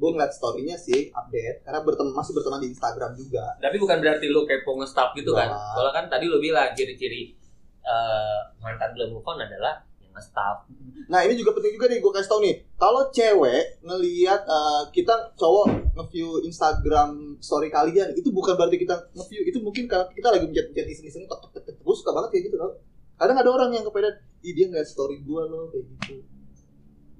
Gue 0.00 0.16
ngeliat 0.16 0.32
story-nya 0.32 0.80
sih 0.80 1.12
update 1.12 1.60
karena 1.60 1.84
berteman 1.84 2.16
masih 2.16 2.32
berteman 2.32 2.64
di 2.64 2.72
Instagram 2.72 3.12
juga. 3.12 3.52
Tapi 3.60 3.76
bukan 3.76 4.00
berarti 4.00 4.32
lo 4.32 4.48
kepo 4.48 4.80
nge-stalk 4.80 5.12
gitu 5.12 5.36
kan. 5.36 5.52
Wah. 5.52 5.76
Soalnya 5.76 5.92
kan 5.92 6.04
tadi 6.08 6.24
lo 6.24 6.40
bilang 6.40 6.72
ciri-ciri 6.72 7.36
eh, 7.84 8.40
mantan 8.64 8.96
belum 8.96 9.20
move 9.20 9.28
on 9.28 9.44
adalah 9.44 9.84
nge-stalk. 10.14 10.66
Nah 11.10 11.26
ini 11.26 11.34
juga 11.34 11.54
penting 11.58 11.74
juga 11.74 11.86
nih 11.90 11.98
gue 11.98 12.12
kasih 12.14 12.30
tau 12.30 12.40
nih. 12.42 12.54
Kalau 12.78 13.02
cewek 13.10 13.82
ngelihat 13.82 14.42
eh, 14.46 14.82
kita 14.94 15.34
cowok 15.34 15.94
nge-view 15.96 16.44
Instagram 16.46 17.38
story 17.42 17.68
kalian 17.70 18.14
itu 18.14 18.30
bukan 18.30 18.54
berarti 18.54 18.78
kita 18.78 19.10
nge-view 19.14 19.42
itu 19.46 19.58
mungkin 19.58 19.90
kalau 19.90 20.06
kita 20.10 20.28
lagi 20.30 20.46
mencet-mencet 20.46 20.86
iseng-iseng 20.86 21.24
tek 21.26 21.38
tek 21.38 21.50
tek 21.54 21.62
tek 21.66 21.76
gue 21.82 21.94
suka 21.96 22.10
banget 22.14 22.30
kayak 22.34 22.44
gitu 22.50 22.56
loh. 22.58 22.78
Kadang 23.20 23.36
ada 23.36 23.50
orang 23.52 23.70
yang 23.76 23.84
kepedean, 23.84 24.16
ih 24.40 24.52
dia 24.56 24.66
ngeliat 24.72 24.88
story 24.88 25.20
gue 25.20 25.42
loh 25.44 25.68
kayak 25.68 25.84
gitu. 25.84 26.14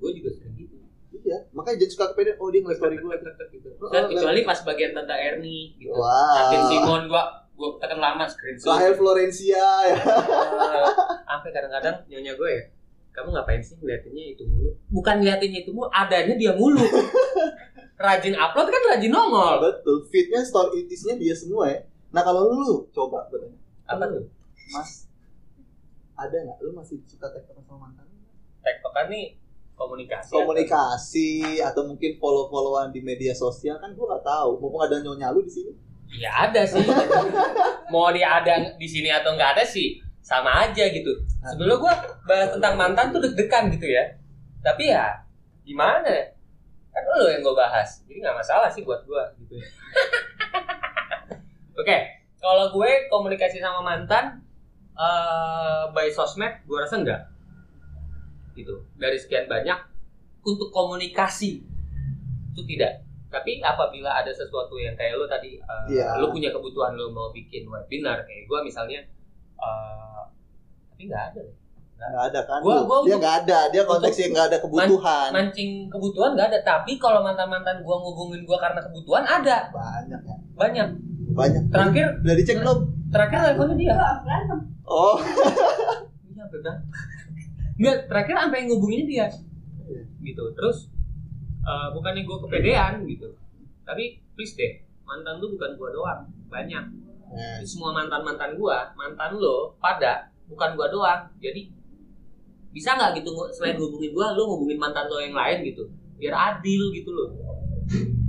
Gue 0.01 0.11
juga 0.17 0.31
sering 0.33 0.57
gitu. 0.57 0.77
Iya, 1.21 1.45
makanya 1.53 1.85
jangan 1.85 1.93
suka 1.93 2.07
kepedean, 2.17 2.37
oh 2.41 2.49
dia 2.49 2.61
ngeliat 2.65 2.79
story 2.81 2.97
gue. 2.97 3.15
gitu. 3.53 3.69
Kecuali 3.91 4.41
pas 4.47 4.59
bagian 4.65 4.91
tante 4.97 5.13
Erni 5.13 5.77
gitu. 5.77 5.93
Wah. 5.93 6.49
Akhir 6.49 6.61
Simon 6.73 7.05
gua 7.11 7.45
gua 7.53 7.77
tekan 7.77 8.01
lama 8.01 8.25
screenshot. 8.25 8.73
Rahel 8.73 8.97
Florencia 8.97 9.61
ya. 9.61 9.97
Sampai 11.29 11.53
kadang-kadang 11.53 12.01
nyonya 12.09 12.33
gue 12.33 12.51
ya, 12.57 12.63
kamu 13.21 13.37
ngapain 13.37 13.61
sih 13.61 13.77
ngeliatinnya 13.77 14.25
itu 14.33 14.43
mulu? 14.49 14.73
Bukan 14.89 15.21
ngeliatinnya 15.21 15.61
itu 15.61 15.71
mulu, 15.77 15.93
adanya 15.93 16.35
dia 16.41 16.53
mulu. 16.57 16.81
rajin 18.05 18.33
upload 18.33 18.73
kan 18.73 18.83
rajin 18.97 19.13
nongol. 19.13 19.61
Betul, 19.61 20.09
feednya 20.09 20.41
story 20.41 20.89
isinya 20.89 21.21
dia 21.21 21.37
semua 21.37 21.69
ya. 21.69 21.85
Nah 22.17 22.25
kalau 22.25 22.49
lu 22.49 22.89
coba 22.97 23.29
bertanya, 23.29 23.61
Apa 23.85 24.09
tuh? 24.09 24.25
Mas, 24.73 25.05
ada 26.17 26.33
nggak? 26.33 26.59
Lu 26.65 26.73
masih 26.73 26.97
suka 27.05 27.29
tektokan 27.29 27.61
sama 27.69 27.93
mantan? 27.93 28.09
Tektokan 28.65 29.13
nih 29.13 29.37
komunikasi. 29.77 30.33
komunikasi 30.33 31.31
atau 31.65 31.89
mungkin 31.89 32.17
follow-followan 32.21 32.93
di 32.93 33.01
media 33.01 33.33
sosial 33.33 33.81
kan 33.81 33.97
gue 33.97 34.05
nggak 34.05 34.21
tahu 34.21 34.61
mumpung 34.61 34.85
ada 34.85 35.01
nyonya 35.01 35.33
lu 35.33 35.41
di 35.41 35.49
sini 35.49 35.73
Ya 36.11 36.51
ada 36.51 36.67
sih. 36.67 36.83
Mau 37.95 38.11
dia 38.11 38.43
ada 38.43 38.75
di 38.75 38.89
sini 38.91 39.07
atau 39.15 39.39
nggak 39.39 39.55
ada 39.55 39.63
sih, 39.63 40.03
sama 40.31 40.63
aja 40.63 40.87
gitu. 40.87 41.11
Sebelum 41.43 41.83
gua 41.83 41.91
bahas 42.23 42.55
tentang 42.55 42.79
mantan 42.79 43.11
tuh 43.11 43.19
deg-degan 43.19 43.67
gitu 43.75 43.91
ya. 43.91 44.07
Tapi 44.63 44.95
ya 44.95 45.27
gimana? 45.67 46.07
Kan 46.95 47.03
lo 47.07 47.27
yang 47.27 47.43
gue 47.43 47.55
bahas, 47.55 48.03
jadi 48.07 48.23
nggak 48.23 48.39
masalah 48.39 48.71
sih 48.71 48.87
buat 48.87 49.03
gua 49.07 49.27
gitu. 49.43 49.59
Oke, 51.81 51.97
kalau 52.39 52.71
gue 52.71 53.11
komunikasi 53.11 53.59
sama 53.59 53.83
mantan 53.83 54.39
eh 54.95 55.83
by 55.91 56.07
sosmed, 56.15 56.63
gue 56.63 56.79
rasa 56.79 57.03
enggak. 57.03 57.27
Gitu. 58.55 58.87
Dari 59.01 59.19
sekian 59.19 59.51
banyak 59.51 59.79
untuk 60.47 60.71
komunikasi 60.71 61.59
itu 62.53 62.63
tidak. 62.71 63.03
Tapi 63.31 63.63
apabila 63.63 64.11
ada 64.11 64.35
sesuatu 64.35 64.75
yang 64.77 64.99
kayak 64.99 65.15
lo 65.15 65.25
tadi, 65.25 65.55
eh, 65.57 65.85
Iya. 65.95 66.19
lo 66.19 66.35
punya 66.35 66.51
kebutuhan 66.51 66.99
lo 66.99 67.15
mau 67.15 67.31
bikin 67.31 67.63
webinar 67.71 68.27
kayak 68.27 68.51
gue 68.51 68.59
misalnya, 68.67 68.99
eh, 69.61 70.23
tapi 70.91 71.03
nggak 71.07 71.25
ada. 71.33 71.41
deh. 71.41 71.57
nggak 72.01 72.25
ada 72.33 72.41
kan 72.49 72.61
Gua- 72.65 72.81
gua 72.89 73.05
dia 73.05 73.17
nggak 73.21 73.37
ada 73.45 73.59
dia 73.69 73.83
konteksnya 73.85 74.33
nggak 74.33 74.47
ada 74.49 74.59
kebutuhan 74.65 75.29
Mancing 75.37 75.71
kebutuhan 75.87 76.31
nggak 76.33 76.49
ada. 76.49 76.59
Tapi 76.65 76.97
kalau 76.97 77.21
mantan-mantan 77.21 77.85
gue 77.85 77.93
ngubungin 77.95 78.49
gue 78.49 78.57
karena 78.57 78.81
kebutuhan 78.81 79.21
ada 79.21 79.69
banyak 79.69 80.21
ya 80.25 80.37
banyak. 80.57 80.89
banyak 81.31 81.63
Terakhir 81.69 82.07
udah 82.25 82.35
dicek 82.35 82.57
belum 82.59 82.79
terakhir 83.13 83.39
teleponnya 83.45 83.77
dia. 83.77 83.95
oh 84.89 85.21
Iya 86.31 86.45
bebas. 86.49 86.77
Nggak, 87.77 87.97
terakhir 88.09 88.35
sampai 88.39 88.61
ngubunginnya 88.65 89.07
dia. 89.07 89.27
Iya. 89.85 90.03
Gitu. 90.25 90.45
Terus 90.57 90.89
eh, 91.61 91.89
bukannya 91.93 92.25
gue 92.25 92.37
kepedean 92.49 93.05
gitu. 93.05 93.29
Tapi 93.85 94.25
please 94.33 94.57
deh, 94.57 94.73
mantan 95.05 95.37
lu 95.37 95.53
bukan 95.53 95.77
gua 95.77 95.91
doang, 95.91 96.21
banyak. 96.49 96.85
Nah, 97.31 97.63
Semua 97.63 97.95
mantan-mantan 97.95 98.59
gua, 98.59 98.91
mantan 98.93 99.39
lo 99.39 99.75
pada 99.79 100.27
bukan 100.47 100.75
gua 100.75 100.91
doang. 100.91 101.23
Jadi 101.39 101.71
bisa 102.71 102.95
nggak 102.95 103.19
gitu 103.19 103.31
selain 103.51 103.79
ngubungin 103.79 104.11
gua, 104.11 104.35
lu 104.35 104.47
ngubungin 104.47 104.79
mantan 104.79 105.07
lo 105.07 105.19
yang 105.19 105.33
lain 105.33 105.63
gitu. 105.65 105.87
Biar 106.19 106.35
adil 106.35 106.91
gitu 106.91 107.11
loh. 107.11 107.31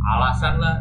Alasan 0.02 0.58
lah 0.58 0.78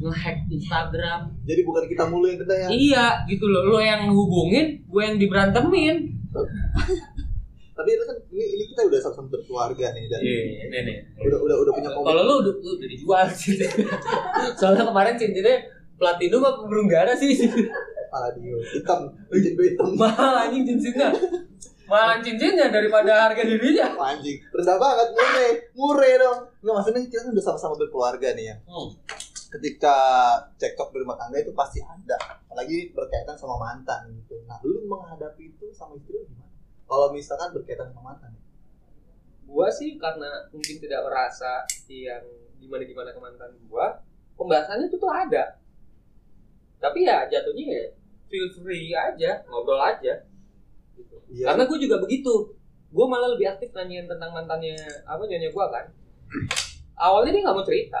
ngehack 0.00 0.48
Instagram. 0.48 1.28
jadi 1.44 1.60
bukan 1.60 1.84
kita 1.84 2.08
mulu 2.08 2.24
yang 2.24 2.40
kena 2.40 2.54
ya 2.56 2.68
Iya, 2.72 3.06
gitu 3.28 3.44
loh. 3.44 3.68
Lo 3.68 3.78
yang 3.78 4.08
hubungin, 4.08 4.80
gue 4.82 5.02
yang 5.02 5.20
diberantemin. 5.20 5.96
tapi 7.70 7.88
itu 7.90 8.04
kan 8.04 8.16
ini, 8.28 8.44
ini 8.54 8.64
kita 8.68 8.80
udah 8.88 9.00
sama-sama 9.00 9.28
berkeluarga 9.28 9.86
nih 9.92 10.04
dan 10.08 10.20
Iya, 10.20 10.40
nih 10.68 10.80
nih. 10.84 10.96
udah 11.20 11.38
udah 11.40 11.56
udah 11.58 11.72
punya 11.72 11.88
Kalau 11.92 12.22
lu 12.22 12.34
udah, 12.40 12.52
udah 12.60 12.88
dijual. 12.88 13.24
Soalnya 14.60 14.84
kemarin 14.84 15.16
cincinnya 15.16 15.56
platinum 16.00 16.40
apa 16.40 16.64
burung 16.64 16.88
dara 16.88 17.12
sih? 17.12 17.36
pala 18.10 18.26
dia 18.34 18.58
hitam 18.74 19.06
cincin 19.30 19.52
gue 19.54 19.66
hitam 19.70 19.94
Mahal 20.00 20.48
anjing 20.48 20.66
cincinnya. 20.66 21.14
Mahal 21.86 22.18
cincinnya 22.18 22.66
daripada 22.66 23.30
harga 23.30 23.38
dirinya. 23.46 23.86
Wah, 23.94 24.10
anjing 24.16 24.40
rendah 24.50 24.76
banget 24.80 25.08
mure 25.14 25.48
mure 25.78 26.10
dong 26.18 26.38
nggak 26.58 26.74
maksudnya 26.74 27.00
kita 27.06 27.22
kan 27.22 27.30
udah 27.30 27.44
sama-sama 27.44 27.74
berkeluarga 27.78 28.28
nih 28.34 28.50
ya 28.50 28.56
Hmm. 28.66 28.90
ketika 29.50 29.96
cekcok 30.58 30.90
di 30.90 30.98
rumah 31.02 31.18
tangga 31.18 31.38
itu 31.38 31.50
pasti 31.54 31.78
ada 31.82 32.18
apalagi 32.46 32.90
berkaitan 32.90 33.34
sama 33.38 33.58
mantan 33.58 34.10
gitu 34.14 34.38
nah 34.46 34.58
lu 34.62 34.86
menghadapi 34.86 35.50
itu 35.50 35.70
sama 35.70 35.94
istri 35.94 36.18
lu 36.18 36.26
gimana 36.26 36.50
kalau 36.86 37.10
misalkan 37.10 37.50
berkaitan 37.54 37.90
sama 37.90 38.14
mantan 38.14 38.34
Gua 39.50 39.66
sih 39.66 39.98
karena 39.98 40.46
mungkin 40.54 40.78
tidak 40.78 41.02
merasa 41.02 41.66
yang 41.90 42.22
gimana 42.62 42.86
gimana 42.86 43.10
ke 43.10 43.18
mantan 43.18 43.50
gua, 43.66 43.98
pembahasannya 44.38 44.86
itu 44.86 44.94
tuh 44.94 45.10
ada. 45.10 45.58
Tapi 46.80 46.98
ya 47.04 47.28
jatuhnya 47.28 47.64
ya 47.68 47.84
feel 48.26 48.48
free 48.50 48.90
aja, 48.90 49.44
ngobrol 49.46 49.78
aja. 49.78 50.24
Gitu. 50.96 51.16
iya 51.30 51.52
Karena 51.52 51.62
gue 51.64 51.78
juga 51.78 51.96
begitu. 51.98 52.56
Gue 52.90 53.06
malah 53.06 53.30
lebih 53.30 53.46
aktif 53.46 53.70
nanyain 53.70 54.04
tentang 54.04 54.32
mantannya 54.32 54.74
apa 55.04 55.22
nyonya 55.22 55.48
gue 55.48 55.66
kan. 55.68 55.84
Awalnya 56.96 57.30
dia 57.30 57.42
nggak 57.44 57.56
mau 57.56 57.64
cerita. 57.64 58.00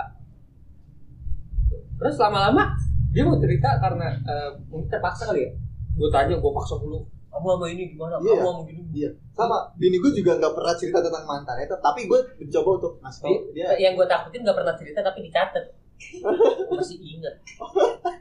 Terus 1.96 2.16
lama-lama 2.16 2.72
dia 3.10 3.22
mau 3.22 3.36
cerita 3.36 3.76
karena 3.78 4.08
eh, 4.16 4.50
mungkin 4.66 4.88
terpaksa 4.88 5.28
kali 5.28 5.44
ya. 5.44 5.52
Gue 5.94 6.08
tanya, 6.08 6.34
gue 6.34 6.52
paksa 6.52 6.76
dulu. 6.76 7.04
kamu 7.30 7.46
sama 7.46 7.66
ini 7.70 7.94
gimana 7.94 8.18
Iya. 8.18 8.42
kamu 8.42 8.42
sama 8.42 8.62
gini 8.66 8.82
Iya. 8.90 9.10
Sama, 9.30 9.58
bini 9.78 9.96
gue 9.96 10.10
juga 10.10 10.34
nggak 10.34 10.50
pernah 10.50 10.74
cerita 10.74 10.98
tentang 10.98 11.22
mantannya, 11.22 11.62
tapi 11.70 12.10
gue 12.10 12.18
mencoba 12.42 12.70
untuk 12.74 12.92
ngasih 12.98 13.22
tau 13.22 13.38
dia. 13.54 13.68
yang 13.78 13.94
gue 13.94 14.02
takutin 14.02 14.42
gak 14.42 14.58
pernah 14.58 14.74
cerita 14.74 14.98
tapi 14.98 15.18
dicatat 15.22 15.64
masih 16.74 16.98
inget 16.98 17.34
Di, 17.38 17.54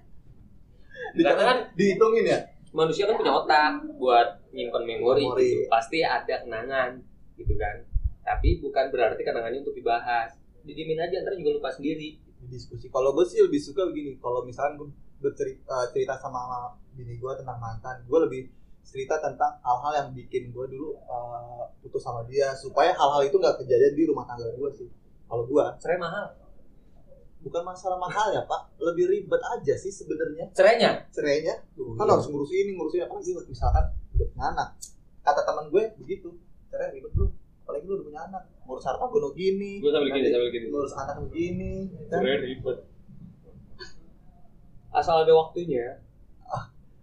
Karena 1.15 1.43
kan- 1.43 1.63
dihitungin 1.73 2.25
ya. 2.25 2.39
manusia 2.69 3.09
kan 3.09 3.17
punya 3.17 3.33
otak 3.33 3.81
buat 3.97 4.27
nyimpen 4.53 4.85
memori, 4.85 5.25
Memori. 5.25 5.41
gitu. 5.41 5.73
pasti 5.73 6.05
ada 6.05 6.45
kenangan 6.45 7.01
gitu 7.33 7.57
kan 7.57 7.81
tapi 8.21 8.61
bukan 8.61 8.93
berarti 8.93 9.25
kenangannya 9.25 9.65
untuk 9.65 9.73
dibahas 9.73 10.37
didiemin 10.61 11.01
aja 11.01 11.25
ntar 11.25 11.33
juga 11.33 11.57
lupa 11.57 11.69
sendiri 11.73 12.21
Diskusi. 12.39 12.87
Kalau 12.87 13.11
gue 13.11 13.27
sih 13.27 13.43
lebih 13.43 13.59
suka 13.59 13.83
begini. 13.83 14.15
Kalau 14.15 14.47
misalkan 14.47 14.79
gue 14.79 14.87
bercerita 15.19 15.91
cerita 15.91 16.15
sama 16.15 16.71
bini 16.95 17.19
gue 17.19 17.33
tentang 17.35 17.59
mantan, 17.59 17.99
gue 18.07 18.19
lebih 18.23 18.47
cerita 18.79 19.19
tentang 19.19 19.59
hal-hal 19.59 19.91
yang 19.93 20.09
bikin 20.15 20.49
gue 20.49 20.65
dulu 20.71 20.95
uh, 21.03 21.67
putus 21.83 21.99
sama 21.99 22.23
dia 22.25 22.55
supaya 22.55 22.95
hal-hal 22.95 23.27
itu 23.27 23.35
nggak 23.35 23.59
kejadian 23.59 23.91
di 23.91 24.03
rumah 24.07 24.23
tangga 24.23 24.49
gue 24.49 24.69
sih. 24.71 24.87
Kalau 25.27 25.43
gue 25.45 25.63
cerai 25.77 25.99
mahal 25.99 26.31
bukan 27.39 27.63
masalah 27.63 27.95
mahal 27.95 28.35
ya 28.35 28.43
pak, 28.43 28.61
lebih 28.83 29.07
ribet 29.07 29.39
aja 29.39 29.73
sih 29.79 29.91
sebenarnya. 29.91 30.51
cerainya? 30.51 31.07
Cerainya. 31.11 31.55
Kan 31.95 32.07
harus 32.07 32.27
ngurus 32.27 32.51
ini 32.51 32.75
ngurus 32.75 32.99
ini. 32.99 33.03
Apalagi 33.07 33.31
misalkan 33.47 33.85
udah 34.15 34.27
punya 34.35 34.45
anak. 34.51 34.69
Kata 35.23 35.41
teman 35.47 35.71
gue 35.71 35.83
begitu. 36.03 36.35
Cerai 36.67 36.91
ribet 36.91 37.11
bro. 37.15 37.31
Apalagi 37.63 37.85
lu 37.87 37.93
udah 37.99 38.05
punya 38.11 38.21
anak. 38.27 38.43
Ngurus 38.67 38.83
harta 38.83 39.05
gono 39.07 39.29
gini. 39.31 39.79
Gue 39.79 39.91
sambil 39.91 40.11
gini 40.11 40.27
sambil 40.27 40.49
gini. 40.51 40.65
ngurus 40.67 40.93
anak 40.99 41.15
begini 41.23 41.71
kan? 42.11 42.19
cerai 42.19 42.39
ribet. 42.43 42.77
Asal 44.91 45.15
ada 45.23 45.33
waktunya. 45.33 45.85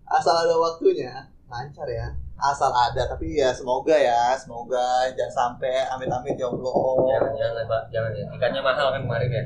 Asal 0.06 0.34
ada 0.36 0.54
waktunya 0.60 1.32
lancar 1.48 1.88
ya. 1.88 2.12
Asal 2.36 2.68
ada 2.68 3.08
tapi 3.08 3.40
ya 3.40 3.56
semoga 3.56 3.96
ya. 3.96 4.36
Semoga 4.36 5.08
jangan 5.16 5.56
sampai 5.56 5.88
amit-amit 5.88 6.36
ya 6.36 6.52
Allah. 6.52 6.76
Jangan 7.08 7.32
jangan 7.32 7.64
pak. 7.64 7.82
Jangan 7.88 8.10
ya. 8.12 8.24
Ikannya 8.36 8.60
mahal 8.60 8.86
kan 8.92 9.00
kemarin 9.00 9.32
ya 9.32 9.44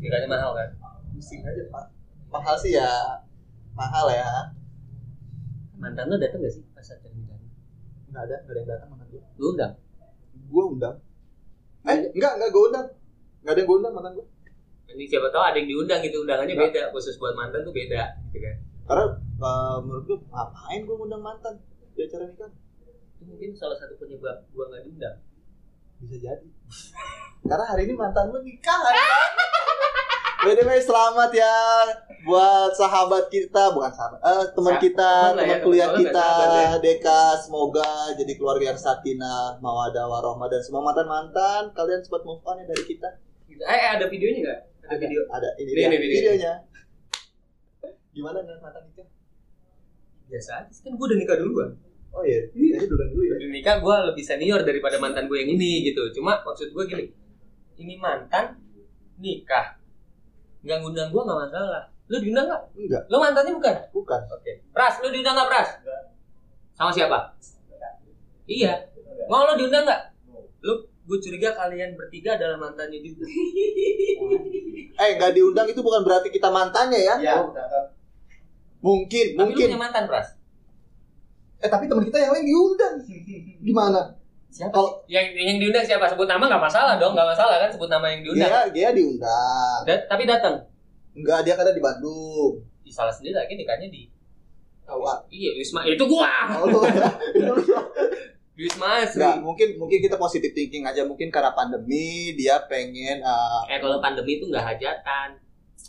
ikannya 0.00 0.28
mahal 0.28 0.50
kan? 0.56 0.68
Pusing 1.12 1.44
aja 1.44 1.62
pak. 1.68 1.86
Mahal 2.32 2.56
sih 2.56 2.72
ya 2.76 3.20
mahal 3.76 4.08
ya. 4.10 4.54
Mantan 5.80 6.12
lo 6.12 6.16
datang 6.20 6.44
gak 6.44 6.52
sih 6.52 6.64
pas 6.76 6.84
acara 6.84 7.14
nikahan 7.16 7.40
nggak 8.10 8.22
ada 8.26 8.36
nggak 8.42 8.52
ada 8.52 8.58
yang 8.58 8.70
datang 8.74 8.88
mantan 8.90 9.06
gue 9.12 9.22
lu 9.38 9.46
undang? 9.54 9.72
Gue 10.50 10.64
undang. 10.66 10.96
Eh 11.86 11.98
enggak 12.12 12.32
enggak 12.36 12.50
gue 12.50 12.62
undang. 12.68 12.86
Nggak 13.40 13.52
ada 13.54 13.60
yang 13.60 13.68
gue 13.68 13.76
undang 13.78 13.94
mantan 13.94 14.12
gue 14.18 14.26
ini 14.90 15.06
siapa 15.06 15.30
tahu 15.30 15.42
ada 15.42 15.56
yang 15.58 15.68
diundang 15.70 16.00
gitu 16.02 16.26
undangannya 16.26 16.54
Enggak. 16.58 16.70
beda. 16.74 16.82
Khusus 16.90 17.14
buat 17.22 17.34
mantan 17.38 17.62
tuh 17.62 17.74
beda 17.74 18.02
gitu 18.30 18.38
kan? 18.42 18.56
Karena 18.90 19.04
uh, 19.38 19.78
menurut 19.86 20.04
gue 20.06 20.18
ngapain 20.34 20.80
gue 20.82 20.96
ngundang 20.98 21.22
mantan 21.22 21.54
di 21.94 22.00
acara 22.02 22.26
nikah? 22.26 22.50
Itu 23.20 23.22
mungkin 23.28 23.54
salah 23.54 23.76
satu 23.78 23.94
penyebab 24.00 24.48
gua 24.50 24.64
nggak 24.72 24.82
diundang. 24.88 25.16
Bisa 26.02 26.16
jadi. 26.18 26.48
Karena 27.50 27.64
hari 27.68 27.86
ini 27.86 27.94
mantan 27.94 28.34
lu 28.34 28.40
nikah 28.42 28.80
ini. 28.90 28.98
By 30.40 30.56
the 30.56 30.64
way, 30.64 30.80
selamat 30.80 31.30
ya 31.36 31.56
buat 32.24 32.72
sahabat 32.72 33.28
kita, 33.28 33.76
bukan 33.76 33.92
sahabat, 33.92 34.20
eh, 34.24 34.44
teman 34.56 34.76
kita, 34.80 35.36
teman 35.36 35.44
ya, 35.44 35.56
kuliah 35.60 35.90
kita, 35.92 36.16
sahabat 36.16 36.48
ya. 36.56 36.70
Deka. 36.80 37.22
Semoga 37.44 38.16
jadi 38.16 38.32
keluarga 38.40 38.72
yang 38.72 38.80
sakinah, 38.80 39.60
mawadah, 39.60 40.08
warohmah 40.08 40.48
dan 40.48 40.64
semua 40.64 40.80
mantan-mantan 40.80 41.68
kalian 41.76 42.00
cepat 42.00 42.24
move 42.24 42.40
on 42.48 42.56
ya 42.56 42.64
dari 42.64 42.84
kita. 42.88 43.08
Eh 43.52 43.68
eh, 43.68 43.90
ada 44.00 44.08
videonya 44.08 44.40
nggak 44.40 44.60
ada 44.88 44.96
video 44.96 45.20
Ada 45.28 45.48
ini 45.60 45.68
Ini, 45.68 45.76
dia 45.76 45.86
ini 45.92 45.96
video. 46.00 46.16
videonya. 46.16 46.52
Gimana 48.10 48.40
dengan 48.40 48.60
mantan 48.64 48.82
nikah? 48.88 49.08
biasa 50.30 50.62
aja 50.62 50.70
kan 50.86 50.94
gua 50.94 51.06
udah 51.10 51.18
nikah 51.18 51.36
duluan 51.42 51.70
Oh 52.14 52.22
iya, 52.22 52.38
jadi 52.54 52.86
duluan 52.86 53.10
dulu 53.10 53.22
ya. 53.26 53.34
udah 53.34 53.50
nikah 53.50 53.76
gua 53.82 53.96
lebih 54.06 54.22
senior 54.22 54.62
daripada 54.62 54.94
mantan 55.02 55.26
gue 55.26 55.42
yang 55.42 55.58
ini 55.58 55.90
gitu 55.90 56.06
cuma 56.14 56.38
maksud 56.46 56.70
gua 56.70 56.86
gini 56.86 57.10
ini 57.74 57.98
mantan 57.98 58.54
nikah 59.18 59.74
nggak 60.60 60.78
ngundang 60.78 61.08
gua 61.08 61.22
nggak 61.24 61.40
masalah 61.46 61.82
lu 62.10 62.16
diundang 62.18 62.46
nggak 62.46 62.62
Enggak, 62.74 63.02
lu 63.06 63.16
mantannya 63.16 63.52
bukan 63.54 63.76
bukan. 63.90 64.20
oke 64.28 64.52
pras 64.70 64.94
lu 65.00 65.08
diundang 65.08 65.34
nggak 65.34 65.48
pras 65.48 65.68
sama 66.74 66.90
siapa 66.90 67.18
iya 68.44 68.74
mau 69.26 69.46
lu 69.46 69.54
diundang 69.56 69.84
nggak 69.84 70.02
lu 70.60 70.72
gue 71.00 71.18
curiga 71.18 71.50
kalian 71.52 71.94
bertiga 71.94 72.36
adalah 72.36 72.60
mantannya 72.60 72.98
juga 72.98 73.24
Eh, 75.00 75.16
nggak 75.16 75.32
diundang 75.32 75.64
itu 75.64 75.80
bukan 75.80 76.04
berarti 76.04 76.28
kita 76.28 76.52
mantannya 76.52 77.00
ya. 77.00 77.16
Iya. 77.16 77.40
Mungkin, 78.84 79.26
tapi 79.32 79.38
lu 79.38 79.48
mungkin. 79.48 79.66
punya 79.66 79.80
mantan 79.80 80.04
pras 80.04 80.36
Eh, 81.56 81.68
tapi 81.68 81.88
teman 81.88 82.04
kita 82.04 82.20
yang 82.20 82.32
lain 82.36 82.44
diundang. 82.44 82.94
Gimana? 83.60 84.19
Siapa 84.50 84.70
Kalau 84.70 84.90
yang 85.06 85.22
yang 85.30 85.56
diundang 85.56 85.82
siapa 85.82 86.04
sebut 86.04 86.26
nama 86.26 86.42
nggak 86.42 86.58
masalah 86.60 86.98
dong 86.98 87.14
nggak 87.14 87.28
masalah 87.28 87.56
kan 87.56 87.70
sebut 87.70 87.86
nama 87.86 88.06
yang 88.08 88.20
diundang 88.20 88.50
dia 88.50 88.60
dia 88.68 88.88
diundang. 88.90 89.80
Da- 89.84 90.04
tapi 90.06 90.26
datang 90.26 90.66
Enggak, 91.10 91.42
dia 91.42 91.54
kan 91.54 91.66
ada 91.66 91.74
di 91.74 91.82
Bandung. 91.82 92.62
Ih, 92.82 92.90
salah 92.90 93.10
sendiri 93.10 93.34
lagi 93.34 93.54
nikahnya 93.54 93.86
di 93.86 94.06
Tahu 94.82 95.02
ah. 95.02 95.18
iya 95.26 95.54
Wisma 95.54 95.82
itu 95.82 96.02
gua 96.02 96.26
Oh, 96.54 96.82
di 98.54 98.62
Wisma 98.66 99.02
Asri 99.02 99.18
Enggak, 99.18 99.38
mungkin 99.40 99.68
mungkin 99.76 99.98
kita 99.98 100.14
positive 100.14 100.50
thinking 100.50 100.82
aja 100.82 101.02
mungkin 101.02 101.30
karena 101.30 101.50
pandemi 101.50 102.34
dia 102.34 102.58
pengen 102.66 103.22
uh, 103.22 103.62
eh 103.66 103.78
kalau 103.78 103.98
pandemi 103.98 104.36
itu 104.36 104.46
nggak 104.46 104.66
hajatan 104.66 105.28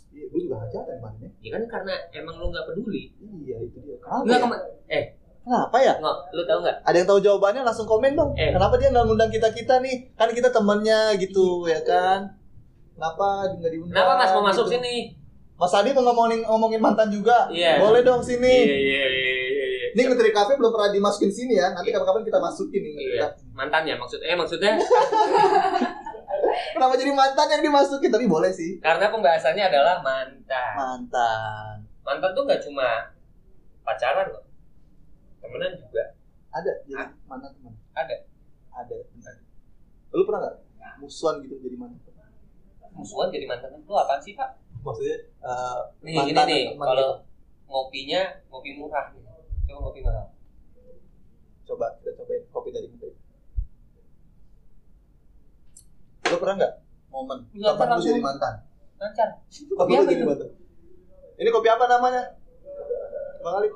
iya, 0.09 0.25
gue 0.25 0.39
juga 0.41 0.57
hajatan 0.59 0.93
kemarin 0.97 1.17
ya. 1.21 1.29
ya 1.41 1.49
kan 1.53 1.63
karena 1.67 1.93
emang 2.13 2.35
lu 2.37 2.49
nggak 2.49 2.65
peduli 2.65 3.09
Iya, 3.41 3.57
itu 3.61 3.77
dia. 3.79 3.97
Kenapa 4.01 4.45
nggak 4.47 4.61
ya? 4.87 4.95
eh 4.95 5.03
Kenapa 5.41 5.77
ya? 5.77 5.93
nggak 5.97 6.17
lu 6.31 6.41
tahu 6.45 6.59
nggak 6.61 6.77
Ada 6.85 6.95
yang 7.01 7.09
tahu 7.09 7.19
jawabannya 7.19 7.61
langsung 7.65 7.85
komen 7.85 8.13
dong. 8.13 8.31
Eh. 8.37 8.53
Kenapa 8.53 8.77
dia 8.77 8.93
nggak 8.93 9.05
ngundang 9.09 9.29
kita-kita 9.29 9.81
nih? 9.81 10.13
Kan 10.13 10.29
kita 10.31 10.49
temennya 10.49 11.17
gitu, 11.17 11.65
ya 11.65 11.81
kan? 11.81 12.29
Kenapa 12.93 13.49
nggak 13.57 13.71
diundang? 13.73 13.97
kenapa 13.97 14.13
mas 14.15 14.31
mau 14.31 14.43
masuk 14.45 14.65
gitu. 14.69 14.77
sini 14.77 14.95
Mas 15.57 15.73
Adi 15.77 15.93
mau 15.93 16.01
ngomongin 16.01 16.41
ngomongin 16.41 16.81
mantan 16.81 17.09
juga. 17.09 17.45
Iya. 17.49 17.77
Boleh 17.77 18.01
dong 18.01 18.21
sini. 18.21 18.65
iya 18.65 18.77
iya 18.77 19.05
iya 19.05 19.33
iya 19.37 19.65
iya. 19.69 19.87
Ini 19.93 20.01
ngetri 20.09 20.29
cafe 20.29 20.57
belum 20.57 20.73
pernah 20.73 20.89
dimasukin 20.89 21.29
sini 21.29 21.53
ya. 21.53 21.69
Nanti 21.69 21.89
kapan-kapan 21.89 22.21
kita 22.25 22.39
masukin 22.41 22.81
nih. 22.81 22.93
Iya. 23.17 23.25
mantannya 23.53 23.93
maksud 23.93 24.21
eh 24.21 24.33
maksudnya 24.33 24.73
Kenapa 26.73 26.97
jadi 26.97 27.13
mantan 27.13 27.47
yang 27.47 27.61
dimasukin? 27.61 28.09
Tapi 28.09 28.25
boleh 28.25 28.49
sih. 28.49 28.81
karena 28.81 29.05
pembahasannya 29.07 29.63
adalah 29.69 30.01
mantan 30.01 30.73
Mantan. 30.73 31.73
mantan 32.01 32.29
tuh 32.33 32.43
nggak 32.43 32.61
cuma 32.65 33.13
pacaran 33.85 34.25
loh 34.29 34.41
temenan 35.41 35.71
juga 35.75 36.03
Ada 36.51 36.71
jadi 36.83 37.05
mana 37.25 37.47
teman? 37.49 37.73
ada 37.93 38.15
Ada. 38.71 38.95
Lu 40.11 40.23
pernah 40.23 40.39
nggak 40.43 40.55
musuhan 40.99 41.41
gitu 41.41 41.55
jadi 41.59 41.75
mantan? 41.75 42.13
musuhan 42.91 43.31
jadi 43.31 43.47
mantan 43.47 43.71
itu 43.73 43.93
apa 43.95 44.19
sih 44.19 44.35
pak 44.35 44.51
Maksudnya 44.83 45.15
eh, 45.39 45.79
nih 46.03 46.15
mantan 46.19 46.43
gini 46.43 46.51
nih 46.51 46.63
kalau 46.75 46.99
gitu. 46.99 47.15
ngopinya 47.65 48.21
ngopi 48.51 48.71
murah 48.75 49.05
nih 49.15 49.23
coba 49.63 49.79
ngopi 49.79 49.99
mahal 50.03 50.27
coba 51.63 51.85
kita 51.97 52.11
cobain 52.19 52.43
kopi 52.51 52.69
dari 52.69 52.87
menteri. 52.91 53.15
Lu 56.27 56.35
pernah 56.35 56.55
nggak 56.59 56.73
momen 57.07 57.39
pernah, 57.53 57.95
lu 57.95 58.03
jadi 58.03 58.19
mantan? 58.19 58.53
lancar 58.99 59.29
Kopi 59.71 59.91
apa 59.95 60.03
jadi 60.05 60.19
itu? 60.19 60.27
mantan. 60.27 60.49
Ini 61.39 61.49
kopi 61.49 61.67
apa 61.71 61.85
namanya? 61.87 62.23
Bang 63.39 63.55
Ali. 63.57 63.69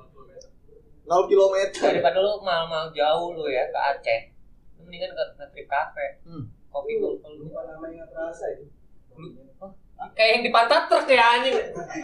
0 1.06 1.30
kilometer. 1.30 1.82
daripada 1.94 2.18
lu 2.18 2.42
mal-mal 2.42 2.90
jauh 2.92 3.34
lu 3.34 3.46
ya 3.46 3.64
ke 3.70 3.80
Aceh 3.80 4.22
lu 4.76 4.90
mendingan 4.90 5.14
ke, 5.14 5.24
ke 5.38 5.46
trip 5.54 5.68
cafe 5.70 6.06
Hmm. 6.26 6.50
kopi 6.68 6.98
lu 6.98 7.16
lu 7.22 7.46
namanya 7.54 8.04
terasa 8.10 8.46
itu. 8.52 8.66
Kayak 10.12 10.30
yang 10.32 10.44
di 10.44 10.52
pantat 10.52 10.86
truk 10.86 11.08
ya 11.08 11.24
anjing 11.34 11.56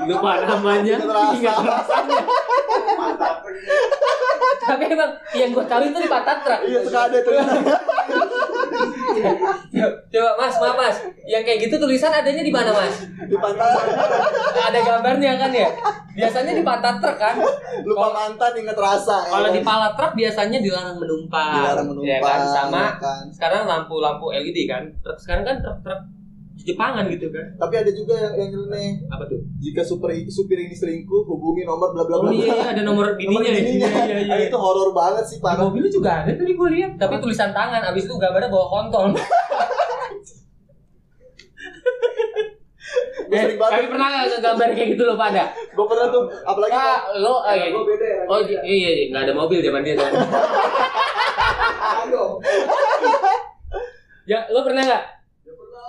lupa 0.03 0.31
namanya 0.41 0.95
Nggak. 0.97 1.35
Ingat 1.37 1.57
rasanya 1.61 2.21
Mantap. 2.93 3.35
tapi 4.61 4.83
emang 4.87 5.11
yang 5.31 5.49
gue 5.49 5.65
tahu 5.65 5.81
itu 5.85 5.97
di 5.97 6.09
pantat 6.09 6.37
truk 6.41 6.59
Iya, 6.61 6.79
suka 6.81 6.99
ada 7.03 7.17
tulisannya. 7.19 7.75
coba, 10.07 10.31
mas 10.35 10.55
maaf 10.57 10.75
mas 10.75 10.97
yang 11.23 11.41
kayak 11.41 11.59
gitu 11.61 11.75
tulisan 11.77 12.09
adanya 12.09 12.41
di 12.41 12.49
mana 12.49 12.71
mas 12.71 12.95
di 13.05 13.35
pantai. 13.35 13.69
ada 14.61 14.79
gambarnya 14.81 15.31
kan 15.37 15.51
ya 15.51 15.69
biasanya 16.11 16.51
di 16.53 16.63
pantat 16.63 16.95
truk 16.97 17.17
kan 17.17 17.35
Lupa 17.81 18.07
mantan 18.11 18.51
inget 18.55 18.77
rasa. 18.77 19.25
kalau 19.25 19.49
di 19.49 19.61
pala 19.61 19.93
truk 19.93 20.13
biasanya 20.13 20.59
dilarang 20.59 20.95
menumpang 20.95 21.53
dilarang 21.55 21.87
menumpang. 21.87 22.07
ya 22.09 22.19
kan 22.19 22.39
sama 22.45 22.77
ya 22.77 22.91
kan? 22.97 23.23
sekarang 23.29 23.61
lampu-lampu 23.65 24.31
LED 24.31 24.57
kan 24.65 24.83
truk 24.99 25.17
sekarang 25.17 25.43
kan 25.43 25.57
truk-truk 25.59 26.01
Jepangan 26.63 27.05
gitu 27.07 27.27
kan 27.27 27.45
Tapi 27.55 27.73
ada 27.75 27.89
juga 27.89 28.13
yang 28.13 28.33
yang 28.35 28.49
nyeleneh. 28.51 29.03
apa 29.07 29.23
tuh 29.25 29.41
Jika 29.57 29.81
super 29.81 30.09
supir 30.25 30.59
ini 30.59 30.71
selingkuh, 30.71 31.23
hubungi 31.23 31.63
nomor 31.63 31.89
bla 31.89 32.03
bla 32.03 32.15
oh 32.15 32.21
bla. 32.23 32.31
iya, 32.31 32.45
iya 32.47 32.65
ada 32.69 32.81
nomor 32.81 33.05
Nomor 33.11 33.17
bininya 33.17 33.49
ya. 33.49 33.59
bininya. 33.59 33.87
iya 33.87 34.17
iya 34.19 34.25
Ah, 34.27 34.37
iya 34.37 34.45
itu 34.45 34.57
horor 34.57 34.89
banget 34.91 35.25
sih 35.25 35.37
Di 35.37 35.43
parah. 35.43 35.63
mobil 35.63 35.85
juga 35.87 36.11
ada 36.21 36.31
tadi 36.31 36.51
gue 36.51 36.69
lihat, 36.71 36.91
tapi 36.95 37.15
tulisan 37.17 37.49
tangan. 37.51 37.81
Abis 37.83 38.03
itu 38.03 38.15
gambarnya 38.15 38.47
bawa 38.47 38.67
kontol. 38.69 39.05
Gue 39.11 39.23
Eh, 43.31 43.39
sering 43.39 43.55
banget. 43.55 43.73
tapi 43.73 43.87
pernah 43.87 44.07
nggak 44.11 44.43
gambar 44.43 44.67
kayak 44.75 44.89
gitu 44.91 45.03
lo 45.03 45.15
pada? 45.15 45.43
Gue 45.71 45.85
pernah 45.87 46.11
tuh, 46.11 46.23
apalagi 46.43 46.73
Ah, 46.73 46.99
lo 47.15 47.39
ah, 47.39 47.55
iya. 47.55 47.71
Gue 47.71 47.83
beda 47.87 48.03
ya. 48.05 48.21
Oh 48.27 48.39
iya 48.39 48.59
iya 48.61 48.89
iya, 48.91 49.05
nggak 49.09 49.23
ada 49.23 49.33
mobil 49.33 49.59
zaman 49.59 49.81
dia 49.81 49.95
ya 54.23 54.39
lo 54.47 54.61
pernah 54.61 54.83
nggak 54.83 55.03
pernah. 55.03 55.20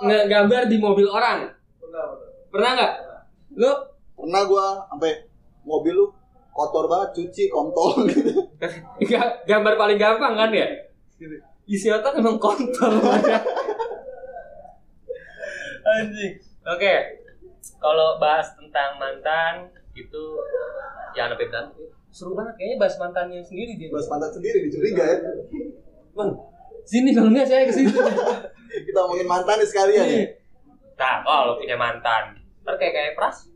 Ngegambar 0.03 0.67
di 0.67 0.77
mobil 0.77 1.07
orang? 1.07 1.47
Pernah, 1.79 2.03
pernah. 2.11 2.29
Pernah 2.51 2.69
nggak? 2.75 2.93
Lo 3.57 3.71
pernah 4.13 4.41
gue 4.45 4.65
sampai 4.93 5.11
mobil 5.63 5.93
lu 5.95 6.05
kotor 6.53 6.85
banget, 6.85 7.09
cuci, 7.17 7.49
kontol 7.49 8.05
gitu. 8.07 8.45
Ga- 9.09 9.41
gambar 9.49 9.73
paling 9.73 9.97
gampang 9.97 10.37
kan 10.37 10.53
ya? 10.53 10.67
Isi 11.65 11.89
otak 11.89 12.19
emang 12.19 12.37
kontol 12.37 12.99
Anjing. 15.83 16.33
Oke. 16.63 16.93
Kalau 17.79 18.15
bahas 18.19 18.47
tentang 18.55 18.95
mantan 18.95 19.67
itu 19.93 20.23
ya 21.11 21.27
sampai 21.27 21.47
berantem. 21.47 21.91
Seru 22.13 22.37
banget 22.37 22.55
kayaknya 22.55 22.77
bahas 22.79 22.95
mantannya 23.01 23.41
sendiri 23.43 23.75
dia. 23.75 23.89
Bahas 23.91 24.07
mantan 24.07 24.31
sendiri 24.31 24.69
dicuriga 24.69 25.03
ya. 25.03 25.17
Bang, 26.13 26.29
sini 26.83 27.09
kalau 27.13 27.29
enggak 27.29 27.47
saya 27.47 27.63
ke 27.69 27.73
situ. 27.73 27.93
Kita 28.89 28.97
ngomongin 29.05 29.29
mantan 29.29 29.55
nih 29.61 29.69
sekalian 29.69 30.05
ya. 30.09 30.21
Nah, 30.97 31.15
kalau 31.21 31.57
punya 31.57 31.77
mantan, 31.77 32.37
ntar 32.65 32.75
kayak 32.81 32.93
kayak 32.93 33.13
pras, 33.13 33.49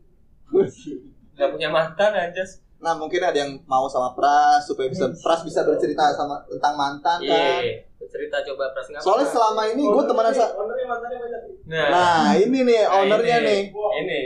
nggak 1.34 1.48
punya 1.54 1.68
mantan 1.70 2.12
aja. 2.14 2.44
Nah 2.78 2.94
mungkin 2.94 3.18
ada 3.18 3.34
yang 3.34 3.58
mau 3.66 3.90
sama 3.90 4.14
Pras 4.14 4.62
supaya 4.62 4.86
bisa 4.86 5.10
Pras 5.10 5.42
bisa 5.42 5.66
bercerita 5.66 6.14
sama 6.14 6.38
tentang 6.46 6.74
mantan 6.78 7.18
kan. 7.26 7.58
Iya, 7.58 7.82
cerita 8.06 8.38
coba 8.46 8.70
pras 8.70 8.86
nggak 8.86 9.02
Soalnya 9.02 9.26
selama 9.26 9.62
ini 9.74 9.82
gue 9.82 10.04
temenan 10.06 10.30
sa 10.30 10.46
Ownernya 10.54 10.86
mantannya 10.86 11.18
banyak. 11.18 11.42
Nah, 11.66 11.86
Nah 11.90 12.26
ini 12.38 12.58
nih 12.62 12.78
nah, 12.86 13.02
ownernya 13.02 13.36
ini, 13.42 13.46
nih. 13.50 13.60
Ini. 13.74 14.20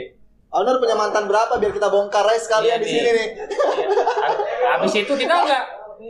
Owner 0.53 0.77
punya 0.77 0.93
mantan 0.93 1.25
berapa 1.25 1.57
biar 1.57 1.73
kita 1.73 1.89
bongkar 1.89 2.29
aja 2.29 2.37
sekalian 2.37 2.77
Iya 2.77 2.81
di 2.81 2.85
nih. 2.85 2.93
sini 2.93 3.09
nih. 3.09 3.27
Iya. 3.41 4.69
Habis 4.77 4.93
itu 5.01 5.13
kita 5.17 5.33
nggak 5.33 5.63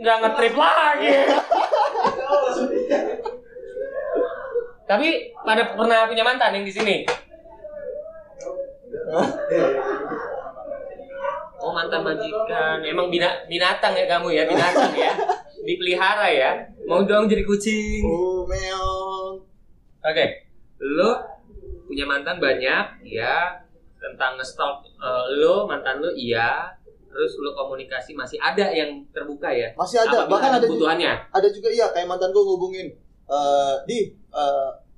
nggak 0.04 0.16
ngetrip 0.20 0.54
lagi. 0.60 1.12
Tapi 4.84 5.32
pada 5.44 5.72
pernah 5.72 6.04
punya 6.04 6.24
mantan 6.24 6.60
yang 6.60 6.66
di 6.68 6.72
sini. 6.72 6.96
Oh 11.64 11.72
mantan 11.72 12.04
majikan, 12.04 12.84
emang 12.84 13.08
bina, 13.08 13.48
binatang 13.48 13.96
ya 13.96 14.04
kamu 14.04 14.36
ya 14.36 14.44
binatang 14.44 14.92
ya, 14.92 15.16
dipelihara 15.64 16.28
ya. 16.28 16.52
Mau 16.84 17.08
dong 17.08 17.24
jadi 17.24 17.40
kucing. 17.40 18.04
Oh 18.04 18.44
meong. 18.44 19.40
Oke, 20.04 20.24
lo 20.84 21.24
punya 21.88 22.04
mantan 22.04 22.36
banyak, 22.36 23.08
ya. 23.08 23.64
Tentang 23.96 24.36
ngestalk 24.36 24.84
eh, 24.84 25.24
lo, 25.40 25.64
mantan 25.64 26.04
lo, 26.04 26.12
iya. 26.12 26.68
Terus 27.14 27.32
lo 27.38 27.54
komunikasi 27.54 28.10
masih 28.12 28.36
ada 28.36 28.66
yang 28.68 28.90
terbuka 29.08 29.46
ya. 29.48 29.70
Masih 29.72 29.96
ada, 29.96 30.10
Apabila 30.18 30.30
bahkan 30.32 30.50
ada 30.50 30.52
ada 30.52 30.58
juga, 30.60 30.68
kebutuhannya. 30.68 31.12
ada 31.30 31.48
juga 31.48 31.68
iya 31.70 31.86
kayak 31.88 32.06
mantan 32.06 32.28
gue 32.28 32.42
ngubungin. 32.42 32.88
Eh 33.24 33.74
di 33.86 33.98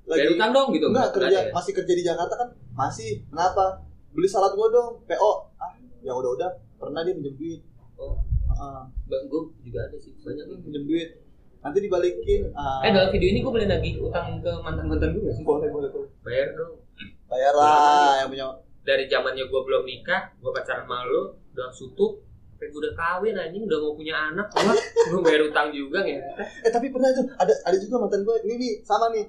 Bayar 0.03 0.23
lagi 0.23 0.33
utang 0.33 0.51
dong 0.51 0.69
gitu. 0.71 0.87
enggak 0.87 1.03
Nggak 1.05 1.15
kerja 1.19 1.37
ada 1.37 1.41
ya? 1.43 1.53
masih 1.53 1.73
kerja 1.75 1.93
di 1.93 2.03
Jakarta 2.03 2.35
kan 2.37 2.49
masih 2.73 3.11
kenapa 3.27 3.65
beli 4.09 4.25
salad 4.25 4.53
gue 4.53 4.69
dong 4.69 5.03
PO 5.03 5.33
ah 5.57 5.71
ya 6.01 6.11
udah 6.11 6.31
udah 6.33 6.51
pernah 6.77 7.03
dia 7.03 7.13
minjem 7.13 7.35
duit 7.35 7.61
Oh, 7.97 8.15
Heeh, 8.47 8.81
gue 9.27 9.41
juga 9.63 9.81
ada 9.83 9.97
sih 9.97 10.15
banyak. 10.17 10.47
minjem 10.63 10.85
duit 10.85 11.09
nanti 11.59 11.79
dibalikin 11.81 12.49
ah, 12.53 12.79
Eh 12.81 12.91
dalam 12.91 13.11
video 13.11 13.27
ini 13.27 13.41
gue 13.41 13.51
boleh 13.51 13.67
nagih 13.67 13.99
utang 14.01 14.39
ke 14.39 14.53
mantan 14.57 14.87
mantan 14.87 15.11
gue 15.13 15.27
sih? 15.29 15.43
boleh 15.43 15.69
boleh 15.69 15.91
boleh 15.91 16.09
Bayar 16.23 16.55
dong. 16.55 16.79
bayar 17.27 17.53
lah 17.53 18.13
yang 18.17 18.29
punya 18.31 18.47
Dari 18.87 19.05
zamannya 19.05 19.45
gue 19.45 19.61
belum 19.61 19.83
nikah, 19.83 20.31
gue 20.33 20.51
pacaran 20.51 20.87
sama 20.87 21.03
lo, 21.05 21.35
udah 21.51 21.69
sutup, 21.69 22.23
sampai 22.49 22.71
gue 22.71 22.81
udah 22.81 22.95
kawin 22.95 23.35
anjing, 23.35 23.63
udah 23.63 23.79
mau 23.79 23.93
punya 23.93 24.15
anak, 24.31 24.47
gua 24.49 24.73
gue 25.11 25.21
bayar 25.21 25.43
utang 25.45 25.69
juga 25.69 26.01
ya. 26.01 26.23
eh 26.63 26.71
tapi 26.71 26.89
pernah 26.89 27.11
tuh 27.11 27.27
ada 27.35 27.51
ada 27.51 27.77
juga 27.77 27.99
mantan 27.99 28.23
gue 28.23 28.37
ini 28.45 28.55
nih 28.57 28.73
sama 28.81 29.11
nih 29.11 29.27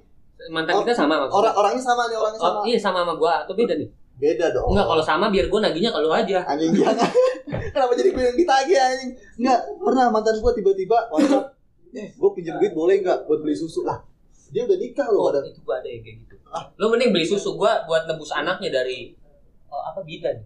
Mantan 0.47 0.69
Oh, 0.71 0.79
kita 0.79 0.93
sama 0.93 1.17
maksudnya. 1.17 1.33
orang 1.35 1.53
orangnya 1.57 1.81
sama 1.81 2.03
nih 2.05 2.13
orangnya 2.15 2.37
Oh, 2.37 2.45
sama 2.47 2.59
iya 2.63 2.77
sama 2.77 2.97
sama 3.01 3.13
gue, 3.15 3.31
atau 3.35 3.53
beda 3.55 3.73
nih? 3.75 3.89
beda 4.15 4.45
dong 4.51 4.69
Enggak, 4.69 4.85
kalau 4.87 5.03
sama 5.03 5.25
biar 5.27 5.45
gue 5.45 5.59
nagihnya 5.59 5.91
kalau 5.91 6.09
aja. 6.11 6.37
anjing 6.43 6.73
jangan 6.73 7.09
kenapa 7.73 7.93
jadi 7.93 8.09
gue 8.11 8.23
yang 8.23 8.37
ditagih 8.37 8.77
anjing 8.79 9.11
enggak 9.35 9.59
pernah 9.77 10.05
mantan 10.07 10.35
gue 10.35 10.51
tiba-tiba 10.53 10.97
WhatsApp 11.07 11.45
eh 11.91 12.07
gue 12.11 12.29
pinjam 12.31 12.57
duit 12.57 12.69
boleh 12.71 12.97
nggak 12.99 13.25
buat 13.25 13.39
beli 13.39 13.53
susu 13.53 13.81
lah 13.81 13.97
dia 14.47 14.61
udah 14.63 14.73
nikah 14.75 15.05
Oh, 15.07 15.13
loh 15.19 15.25
ada 15.31 15.41
itu 15.43 15.57
gue 15.59 15.69
ada 15.71 15.85
ya 15.85 15.99
kayak 15.99 16.15
gitu. 16.19 16.35
Ah. 16.47 16.65
Lo 16.75 16.87
mending 16.87 17.09
beli 17.11 17.25
susu 17.25 17.53
gue 17.53 17.71
buat 17.83 18.05
nebus 18.05 18.29
anaknya 18.31 18.69
dari 18.75 19.11
oh, 19.67 19.81
apa 19.83 19.99
bidan? 20.01 20.37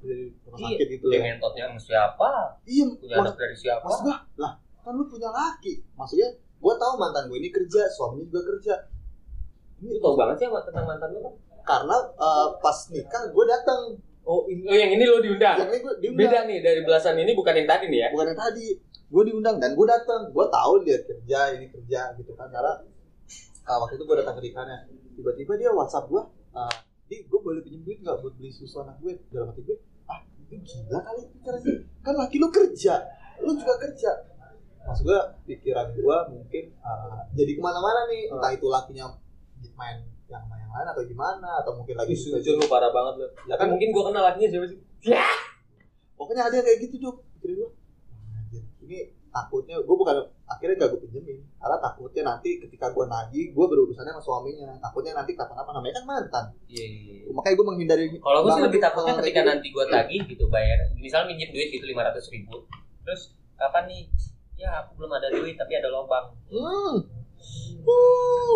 dari 0.00 0.28
rumah 0.42 0.58
Iya. 0.60 0.68
sakit 0.70 0.88
gitu 0.90 1.04
ya 1.08 1.18
ngentotnya 1.18 1.64
sama 1.66 1.80
siapa? 1.80 2.30
iya 2.64 2.84
Punya 2.92 3.16
mas 3.16 3.24
anak 3.24 3.36
dari 3.36 3.56
siapa? 3.56 3.82
maksud 3.82 4.02
gue 4.02 4.16
lah 4.36 4.52
kan 4.78 4.92
lu 4.92 5.04
punya 5.04 5.28
laki 5.28 5.80
maksudnya 5.94 6.28
gue 6.34 6.74
tahu 6.74 6.92
mantan 6.94 7.24
gue 7.26 7.38
ini 7.38 7.48
kerja 7.48 7.82
suaminya 7.88 8.24
juga 8.26 8.40
kerja 8.46 8.74
Lu 9.80 9.96
tau 9.98 10.12
banget 10.14 10.36
sih 10.38 10.46
sama 10.46 10.60
tentang 10.60 10.84
mantan 10.86 11.08
lo 11.10 11.20
kan? 11.22 11.34
karena 11.62 11.96
eh, 12.14 12.46
pas 12.58 12.78
nikah 12.88 13.22
gue 13.26 13.44
datang 13.46 13.80
Oh, 14.22 14.44
ini- 14.46 14.64
oh, 14.64 14.72
yang 14.72 14.88
ini 14.90 15.04
lo 15.04 15.20
diundang. 15.20 15.52
yang 15.54 15.68
ini 15.68 15.78
gue 15.78 15.94
diundang 15.98 16.20
Beda 16.24 16.40
nih 16.42 16.58
dari 16.58 16.80
belasan 16.80 17.12
ini 17.14 17.32
bukan 17.32 17.52
yang 17.54 17.68
tadi 17.68 17.84
nih 17.86 18.00
ya. 18.00 18.08
bukan 18.08 18.26
yang 18.26 18.40
tadi 18.40 18.66
gue 19.06 19.22
diundang 19.22 19.56
dan 19.58 19.72
gue 19.72 19.86
datang 19.86 20.20
gue 20.26 20.46
tahu 20.46 20.72
dia 20.80 20.96
kerja 20.98 21.40
ini 21.54 21.66
kerja 21.66 22.00
gitu 22.14 22.32
kan 22.32 22.48
karena 22.48 22.72
ah, 23.62 23.76
waktu 23.78 23.94
itu 23.94 24.04
gue 24.04 24.16
datang 24.16 24.32
ke 24.34 24.42
nikahnya 24.42 24.88
tiba-tiba 25.14 25.52
dia 25.54 25.70
WhatsApp 25.70 26.08
gue 26.08 26.22
ah, 26.52 26.72
gue 27.22 27.38
boleh 27.38 27.60
pinjam 27.62 27.82
duit 27.86 27.98
nggak 28.02 28.16
buat 28.18 28.34
beli 28.34 28.50
susu 28.50 28.82
anak 28.82 28.98
gue? 28.98 29.14
Dalam 29.30 29.54
hati 29.54 29.62
gue 29.62 29.76
ah 30.10 30.20
itu 30.26 30.54
gila 30.60 30.98
kali 31.00 31.22
pikirannya 31.32 31.74
kan 32.04 32.14
laki 32.18 32.36
lu 32.42 32.48
kerja 32.50 32.94
lu 33.40 33.52
juga 33.54 33.74
kerja. 33.78 34.10
Maksud 34.84 35.04
gue 35.06 35.20
pikiran 35.48 35.94
gue 35.94 36.16
mungkin 36.34 36.64
ah, 36.84 37.24
jadi 37.32 37.50
ke 37.56 37.60
mana-mana 37.62 38.10
nih. 38.10 38.28
Entah 38.32 38.50
itu 38.52 38.66
lakinya 38.68 39.06
main 39.74 40.04
yang 40.28 40.44
main 40.48 40.60
yang 40.64 40.72
lain 40.72 40.88
atau 40.92 41.02
gimana 41.06 41.50
atau 41.64 41.72
mungkin 41.78 41.94
lagi 41.96 42.14
suka 42.16 42.40
Jujur 42.40 42.60
lu 42.60 42.66
parah 42.66 42.90
banget 42.90 43.14
lu. 43.22 43.26
ya 43.48 43.54
Kan 43.56 43.72
mungkin 43.72 43.88
gua 43.92 44.12
kenal 44.12 44.22
lakinya 44.28 44.48
siapa 44.50 44.66
sih? 44.68 44.78
pokoknya 46.14 46.42
ada 46.48 46.54
yang 46.56 46.66
kayak 46.66 46.78
gitu 46.88 46.96
dok. 47.00 47.16
Pikiran 47.40 47.54
gue 47.60 47.70
ini 48.84 48.98
takutnya 49.32 49.76
gue 49.80 49.96
bukan 49.96 50.16
akhirnya 50.44 50.76
gak 50.76 50.90
gue 50.92 51.00
pinjemin 51.08 51.40
karena 51.56 51.76
takutnya 51.80 52.22
nanti 52.28 52.60
ketika 52.60 52.92
gue 52.92 53.04
nagih 53.08 53.56
gue 53.56 53.64
berurusannya 53.64 54.12
sama 54.12 54.22
suaminya 54.22 54.76
takutnya 54.76 55.16
nanti 55.16 55.32
kenapa-napa 55.32 55.72
namanya 55.72 55.94
kan 55.96 56.04
mantan 56.04 56.44
Iya. 56.68 56.84
iya, 56.84 57.12
iya. 57.24 57.32
makanya 57.32 57.54
gue 57.56 57.66
menghindari 57.72 58.04
Kalau 58.20 58.38
gue 58.44 58.52
sih 58.52 58.64
lebih 58.68 58.80
tuh 58.80 58.84
takutnya 58.92 59.14
ketika 59.24 59.40
kayak 59.40 59.48
nanti 59.48 59.66
gue 59.72 59.84
tagih 59.88 60.20
gitu 60.28 60.44
bayar, 60.52 60.78
misal 61.00 61.24
minjem 61.24 61.48
duit 61.48 61.68
gitu 61.72 61.84
lima 61.88 62.04
ratus 62.04 62.28
ribu, 62.28 62.66
terus 63.06 63.32
kapan 63.56 63.88
nih? 63.88 64.04
Ya 64.54 64.84
aku 64.84 65.00
belum 65.00 65.12
ada 65.16 65.28
duit 65.32 65.56
tapi 65.56 65.72
ada 65.80 65.88
lubang. 65.90 66.34
gitu. 66.46 66.60
hmm. 66.60 66.96
Uh. 67.84 68.54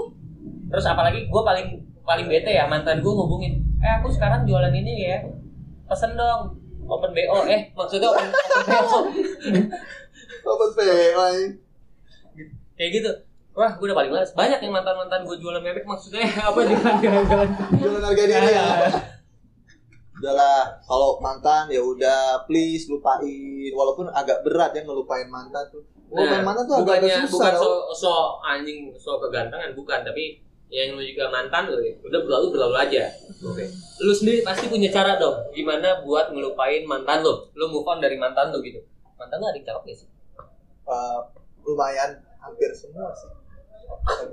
Terus 0.69 0.85
apalagi 0.85 1.27
gue 1.27 1.43
paling 1.43 1.69
paling 2.05 2.27
bete 2.29 2.53
ya 2.53 2.69
mantan 2.69 3.01
gue 3.01 3.13
ngubungin, 3.13 3.61
eh 3.81 3.93
aku 4.01 4.09
sekarang 4.13 4.45
jualan 4.45 4.73
ini 4.73 5.09
ya, 5.09 5.19
pesen 5.89 6.17
dong 6.17 6.57
open 6.89 7.13
bo, 7.13 7.45
eh 7.45 7.69
maksudnya 7.77 8.09
open, 8.09 8.29
open 10.49 10.59
bo 10.59 10.67
sih 10.73 11.13
Wai? 11.13 11.68
Kayak 12.79 12.91
gitu. 12.95 13.11
Wah, 13.59 13.75
gue 13.75 13.91
udah 13.91 13.99
paling 13.99 14.13
males. 14.15 14.31
Banyak 14.39 14.63
yang 14.63 14.71
mantan-mantan 14.71 15.27
gue 15.27 15.37
jualan 15.43 15.59
bebek 15.59 15.83
maksudnya 15.83 16.23
apa 16.49 16.59
jualan 16.63 16.97
jualan 17.03 17.49
jangan 17.75 18.03
harga 18.07 18.25
diri. 18.25 18.51
Ya 18.55 18.67
udahlah 20.19 20.83
kalau 20.83 21.23
mantan 21.23 21.71
ya 21.71 21.83
udah 21.83 22.47
please 22.47 22.91
lupain. 22.91 23.71
Walaupun 23.75 24.11
agak 24.11 24.43
berat 24.43 24.75
ya 24.75 24.83
ngelupain 24.83 25.31
mantan 25.31 25.63
tuh. 25.71 25.83
Ngelupain 26.11 26.43
mantan 26.47 26.65
tuh 26.67 26.77
agak, 26.79 26.83
Nah, 26.83 26.99
bukannya 26.99 27.15
agak 27.19 27.31
bukan 27.31 27.51
susah 27.51 27.51
so, 27.55 27.67
tau. 27.67 27.95
so 27.95 28.13
anjing 28.43 28.79
so 28.99 29.11
kegantengan 29.23 29.71
bukan. 29.75 30.03
Tapi 30.03 30.43
yang 30.69 30.99
lu 30.99 31.03
juga 31.03 31.33
mantan 31.33 31.71
lu 31.71 31.81
ya. 31.81 31.95
udah 32.03 32.21
berlalu 32.27 32.47
berlalu 32.51 32.77
aja. 32.79 33.03
Oke. 33.43 33.65
Lu 34.03 34.13
sendiri 34.15 34.43
pasti 34.43 34.67
punya 34.67 34.91
cara 34.91 35.17
dong 35.17 35.51
gimana 35.55 36.03
buat 36.03 36.35
ngelupain 36.35 36.83
mantan 36.87 37.23
lu. 37.23 37.35
Lu 37.55 37.71
move 37.71 37.87
on 37.87 38.03
dari 38.03 38.19
mantan 38.19 38.51
lu 38.51 38.59
gitu. 38.63 38.83
Mantan 39.19 39.39
lu 39.39 39.47
ada 39.51 39.59
yang 39.59 39.67
cakep 39.67 39.83
gak 39.87 39.97
sih? 40.03 40.09
Eh, 40.89 41.21
lumayan 41.63 42.11
hampir 42.49 42.71
semua 42.73 43.13
sih. 43.13 43.31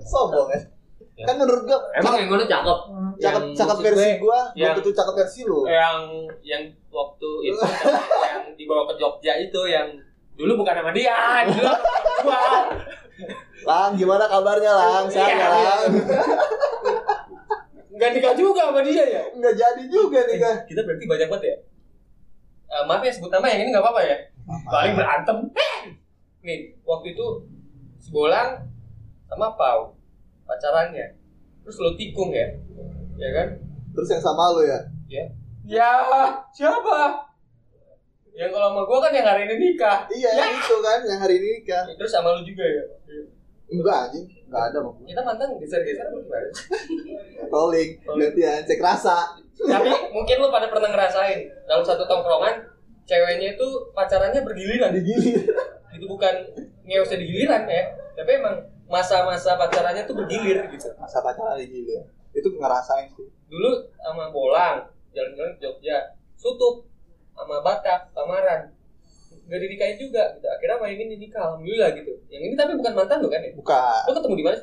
Sombong 0.01 0.49
ya. 0.49 0.61
Ya. 1.15 1.31
kan 1.31 1.35
menurut 1.39 1.63
gua 1.63 1.79
emang 1.95 2.13
yang 2.17 2.27
mana 2.27 2.43
cakep. 2.43 2.79
Cakep 3.15 3.43
Yang 3.45 3.55
cakep 3.55 3.77
versi 3.81 4.09
gue, 4.11 4.19
gua 4.19 4.39
yang- 4.53 4.75
tentu 4.75 4.91
cakep 4.91 5.15
versi 5.15 5.39
lu. 5.43 5.63
yang 5.63 5.99
yang 6.43 6.63
waktu 6.89 7.29
itu 7.45 7.59
yang 8.27 8.41
dibawa 8.53 8.83
ke 8.87 8.93
Jogja 8.95 9.33
itu 9.37 9.61
yang 9.65 9.87
dulu 10.35 10.59
bukan 10.59 10.75
sama 10.75 10.91
dia 10.91 11.15
dulu 11.47 11.63
sama 11.63 11.79
gua 12.19 12.43
lang 13.63 13.91
gimana 13.95 14.27
kabarnya 14.27 14.71
lang? 14.71 15.03
Sehat 15.07 15.31
Iya, 15.31 15.39
ya 15.39 15.47
lang? 15.49 15.79
Nggak 17.89 18.09
nikah 18.11 18.33
juga 18.35 18.61
sama 18.67 18.83
dia 18.83 19.03
ya? 19.07 19.23
Nggak 19.31 19.53
jadi 19.55 19.83
juga 19.87 20.19
nih 20.27 20.37
kan 20.37 20.55
kita 20.67 20.83
berarti 20.83 21.05
banyak 21.07 21.27
banget 21.31 21.43
ya? 21.47 21.55
Eh, 22.67 22.83
maaf 22.83 22.99
ya 22.99 23.11
sebut 23.13 23.31
nama 23.31 23.47
yang 23.47 23.63
ini 23.63 23.69
nggak 23.71 23.79
apa-apa 23.79 24.01
ya? 24.03 24.17
Paling 24.67 24.93
berantem. 24.93 25.37
Nih 26.43 26.75
waktu 26.83 27.15
itu 27.15 27.25
si 28.05 28.13
Bolang 28.13 28.61
sama 29.25 29.57
Pau 29.57 29.97
pacarannya 30.45 31.17
terus 31.65 31.81
lo 31.81 31.97
tikung 31.97 32.29
ya 32.29 32.45
ya 33.17 33.29
kan 33.33 33.57
terus 33.97 34.13
yang 34.13 34.21
sama 34.21 34.53
lu 34.53 34.61
ya 34.61 34.77
Ya. 35.05 35.25
Ya, 35.65 35.89
siapa? 36.49 37.21
Yang 38.35 38.51
kalau 38.51 38.67
sama 38.73 38.81
gua 38.83 38.99
kan 39.05 39.13
yang 39.13 39.25
hari 39.25 39.47
ini 39.47 39.55
nikah. 39.57 40.05
Iya, 40.11 40.29
yang 40.33 40.51
itu 40.59 40.75
kan 40.81 40.99
yang 41.05 41.19
hari 41.21 41.39
ini 41.41 41.47
nikah. 41.61 41.85
Terus 41.93 42.11
sama 42.11 42.35
lu 42.35 42.41
juga 42.41 42.65
ya. 42.65 42.83
Enggak 43.65 44.09
anjing, 44.09 44.25
enggak 44.45 44.63
ada 44.69 44.77
mau. 44.81 44.93
Kita 45.01 45.21
mantan 45.25 45.57
geser-geser 45.57 46.05
apa 46.05 46.17
gimana? 46.21 46.49
Rolling, 47.53 47.89
gantian 48.05 48.61
cek 48.61 48.81
rasa. 48.81 49.41
Tapi 49.57 49.89
mungkin 50.13 50.35
lu 50.37 50.53
pada 50.53 50.69
pernah 50.69 50.89
ngerasain 50.93 51.49
dalam 51.65 51.81
satu 51.81 52.05
tongkrongan 52.05 52.61
ceweknya 53.09 53.57
itu 53.57 53.67
pacarannya 53.95 54.41
bergiliran. 54.45 54.93
Digilir. 54.93 55.49
Itu 55.97 56.05
bukan 56.05 56.33
ngeusnya 56.85 57.17
di 57.19 57.27
giliran 57.27 57.63
ya, 57.65 57.83
tapi 58.15 58.31
emang 58.37 58.55
masa-masa 58.85 59.57
pacarannya 59.57 60.05
tuh 60.05 60.15
bergilir 60.15 60.69
gitu. 60.69 60.93
Masa 61.01 61.19
pacaran 61.19 61.57
digilir. 61.57 62.05
Itu 62.31 62.53
ngerasain 62.53 63.09
sih. 63.17 63.27
Dulu 63.49 63.89
sama 63.97 64.29
Bolang, 64.29 64.85
jalan-jalan 65.11 65.57
ke 65.57 65.59
Jogja, 65.65 66.15
Sutup, 66.37 66.85
sama 67.33 67.59
Batak, 67.65 68.13
Samaran. 68.13 68.71
Gak 69.45 69.59
dinikahin 69.61 69.97
juga 70.01 70.33
gitu. 70.37 70.47
Akhirnya 70.49 70.75
sama 70.81 70.87
ini 70.89 71.03
nikah, 71.17 71.41
alhamdulillah 71.53 71.89
gitu. 71.93 72.13
Yang 72.33 72.41
ini 72.49 72.55
tapi 72.57 72.71
bukan 72.77 72.93
mantan 72.97 73.17
lo 73.21 73.29
kan 73.29 73.41
ya? 73.45 73.51
Bukan. 73.53 74.01
Lo 74.09 74.11
ketemu 74.17 74.35
di 74.37 74.45
mana? 74.45 74.57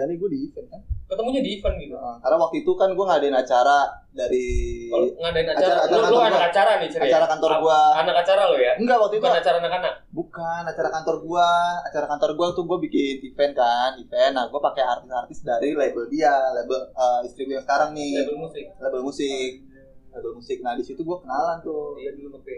ini 0.00 0.14
gue 0.16 0.28
di 0.30 0.38
event 0.46 0.66
kan. 0.70 0.82
Ketemunya 1.10 1.42
di 1.42 1.58
event 1.58 1.74
gitu. 1.76 1.92
Nah, 1.92 2.16
Karena 2.18 2.38
waktu 2.38 2.62
itu 2.62 2.72
kan 2.72 2.88
gue 2.88 3.02
ngadain 3.02 3.34
acara 3.34 3.78
dari 4.10 4.46
Kalau 4.86 5.06
ngadain 5.12 5.48
acara, 5.48 5.66
Acara- 5.74 5.82
acara 5.84 6.06
lu, 6.06 6.14
lu 6.14 6.18
anak 6.22 6.42
acara 6.46 6.70
nih 6.78 6.88
ceria. 6.88 7.06
acara 7.10 7.26
kantor 7.26 7.50
gua. 7.58 7.80
Anak 7.96 8.16
acara 8.16 8.42
lo 8.46 8.56
ya? 8.56 8.72
Enggak 8.74 8.96
waktu 8.96 9.14
itu 9.16 9.22
Bukan 9.22 9.34
acara 9.36 9.56
anak-anak. 9.58 9.94
bukan 10.10 10.62
acara 10.64 10.88
kantor 10.88 11.16
gua. 11.20 11.50
Acara 11.82 12.06
kantor 12.06 12.30
gua 12.32 12.46
tuh 12.52 12.64
gua 12.64 12.78
bikin 12.78 13.16
event 13.24 13.52
kan, 13.52 13.90
event. 13.96 14.32
Nah, 14.32 14.46
gua 14.46 14.60
pakai 14.64 14.82
artis-artis 14.84 15.42
dari 15.42 15.74
label 15.74 16.06
dia, 16.06 16.30
label 16.52 16.78
eh, 16.88 17.20
istri 17.22 17.42
gue 17.44 17.54
yang 17.54 17.62
sekarang 17.62 17.90
nih, 17.90 18.22
Label 18.22 18.38
musik. 18.40 18.64
label 18.78 19.02
musik. 19.02 19.50
Label 20.10 20.32
musik. 20.32 20.58
Nah, 20.60 20.72
di 20.72 20.82
situ 20.82 21.02
gua 21.02 21.18
kenalan 21.18 21.58
tuh. 21.60 21.94
Iya 21.96 22.14
dulu 22.14 22.34
ngepe. 22.34 22.54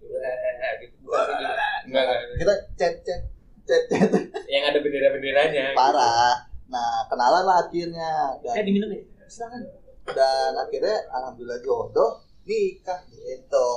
Eh, 0.00 0.72
gitu. 0.80 0.96
Sih, 1.06 1.22
gitu. 1.30 1.46
Enggak, 1.86 2.02
enggak. 2.02 2.18
Kita 2.36 2.52
chat 2.74 2.94
chat 3.02 3.20
chat 3.62 3.82
chat 3.86 4.10
Yang 4.46 4.64
ada 4.68 4.78
bendera-benderanya. 4.80 5.64
gitu. 5.70 6.49
Nah, 6.70 7.02
kenalan 7.10 7.42
lah 7.42 7.58
akhirnya. 7.66 8.10
Eh, 8.46 8.54
Dan, 8.54 8.64
diminum 8.64 8.90
ya? 8.94 9.02
silakan. 9.26 9.62
Dan 10.06 10.52
akhirnya 10.54 10.96
alhamdulillah 11.10 11.60
jodoh 11.62 12.22
nikah 12.46 12.98
gitu. 13.10 13.70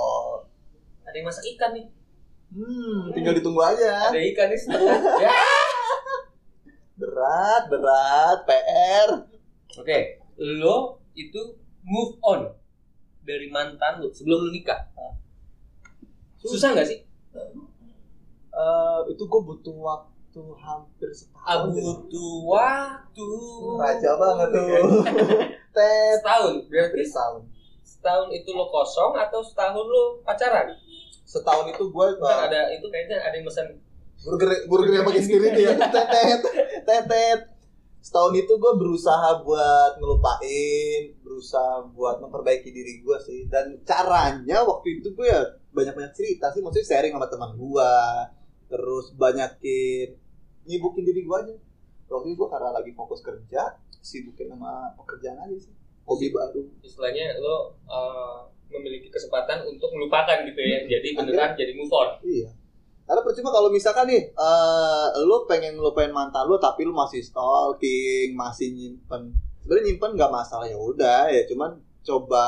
Ada 1.05 1.15
yang 1.17 1.27
masak 1.27 1.45
ikan 1.57 1.73
nih. 1.73 1.85
Hmm, 2.53 3.09
tinggal 3.13 3.33
ditunggu 3.33 3.61
aja. 3.65 4.13
Ada 4.13 4.19
ikan 4.33 4.47
nih 4.49 4.59
setengah. 4.61 4.97
ya. 5.19 5.31
Berat, 7.01 7.63
berat, 7.67 8.37
PR. 8.45 9.09
Oke, 9.81 10.21
lo 10.37 11.01
itu 11.17 11.57
move 11.81 12.21
on 12.21 12.53
dari 13.25 13.49
mantan 13.49 13.99
lo 13.99 14.13
sebelum 14.13 14.47
lo 14.47 14.49
nikah. 14.53 14.93
Susah 16.37 16.77
nggak 16.77 16.87
sih? 16.87 16.99
Eh, 18.53 18.99
itu 19.09 19.23
gue 19.25 19.41
butuh 19.41 19.73
waktu 19.73 20.12
hampir 20.57 21.09
setahun. 21.13 21.69
deh. 21.69 21.83
Butuh 21.83 22.33
waktu. 22.49 23.29
Raja 23.77 24.11
banget 24.17 24.47
tuh. 24.49 24.65
Tet. 25.75 26.17
Setahun. 26.21 26.53
Berarti 26.71 27.01
Setahun. 27.05 27.41
setahun 27.83 28.27
itu 28.35 28.49
lo 28.51 28.67
kosong 28.67 29.13
atau 29.15 29.39
setahun 29.45 29.85
lo 29.85 30.19
pacaran? 30.25 30.73
Setahun 31.23 31.71
itu 31.71 31.83
gue 31.87 32.05
Kan 32.19 32.51
ada 32.51 32.67
itu 32.73 32.85
kayaknya 32.91 33.21
ada 33.21 33.35
yang 33.37 33.47
pesan 33.47 33.67
burger 34.23 34.49
burger 34.71 34.93
yang 34.95 35.05
pakai 35.07 35.23
spirit 35.23 35.53
ya. 35.55 35.71
Tetet. 35.95 36.41
Tetet. 36.87 37.39
Setahun 38.03 38.35
itu 38.35 38.51
gue 38.59 38.73
berusaha 38.75 39.39
buat 39.47 39.95
ngelupain, 39.95 41.01
berusaha 41.23 41.87
buat 41.95 42.19
memperbaiki 42.19 42.67
diri 42.67 42.99
gue 42.99 43.17
sih. 43.23 43.47
Dan 43.47 43.79
caranya 43.87 44.59
waktu 44.67 44.99
itu 44.99 45.15
gue 45.15 45.23
ya 45.23 45.39
banyak-banyak 45.71 46.11
cerita 46.11 46.51
sih, 46.51 46.59
maksudnya 46.59 46.83
sharing 46.99 47.15
sama 47.15 47.31
teman 47.31 47.55
gue, 47.55 47.93
terus 48.67 49.15
banyakin 49.15 50.19
nyibukin 50.67 51.03
diri 51.05 51.21
gue 51.23 51.37
aja. 51.37 51.55
Waktu 52.11 52.27
itu 52.29 52.35
gue 52.37 52.49
karena 52.51 52.69
lagi 52.69 52.91
fokus 52.93 53.23
kerja, 53.25 53.79
sibukin 54.03 54.51
sama 54.53 54.93
pekerjaan 54.99 55.39
aja 55.39 55.57
sih. 55.57 55.73
Hobi 56.03 56.35
baru. 56.35 56.67
istilahnya 56.83 57.39
lo 57.39 57.79
uh, 57.87 58.43
memiliki 58.67 59.07
kesempatan 59.07 59.63
untuk 59.63 59.87
melupakan 59.95 60.43
gitu 60.43 60.59
ya. 60.59 60.83
Jadi 60.87 61.15
beneran 61.15 61.55
jadi 61.55 61.71
move 61.73 61.93
on. 61.93 62.19
Iya. 62.21 62.51
Karena 63.03 63.19
percuma 63.19 63.51
kalau 63.51 63.67
misalkan 63.67 64.07
nih, 64.07 64.31
eh 64.31 65.07
lu 65.27 65.43
pengen 65.43 65.75
ngelupain 65.75 66.11
mantan 66.11 66.47
lu 66.47 66.55
tapi 66.55 66.87
lu 66.87 66.95
masih 66.95 67.19
stalking, 67.19 68.31
masih 68.35 68.71
nyimpen. 68.71 69.35
Sebenarnya 69.59 69.91
nyimpen 69.91 70.11
nggak 70.15 70.31
masalah 70.31 70.67
ya 70.67 70.79
udah 70.79 71.27
ya, 71.27 71.43
cuman 71.47 71.83
coba 72.03 72.45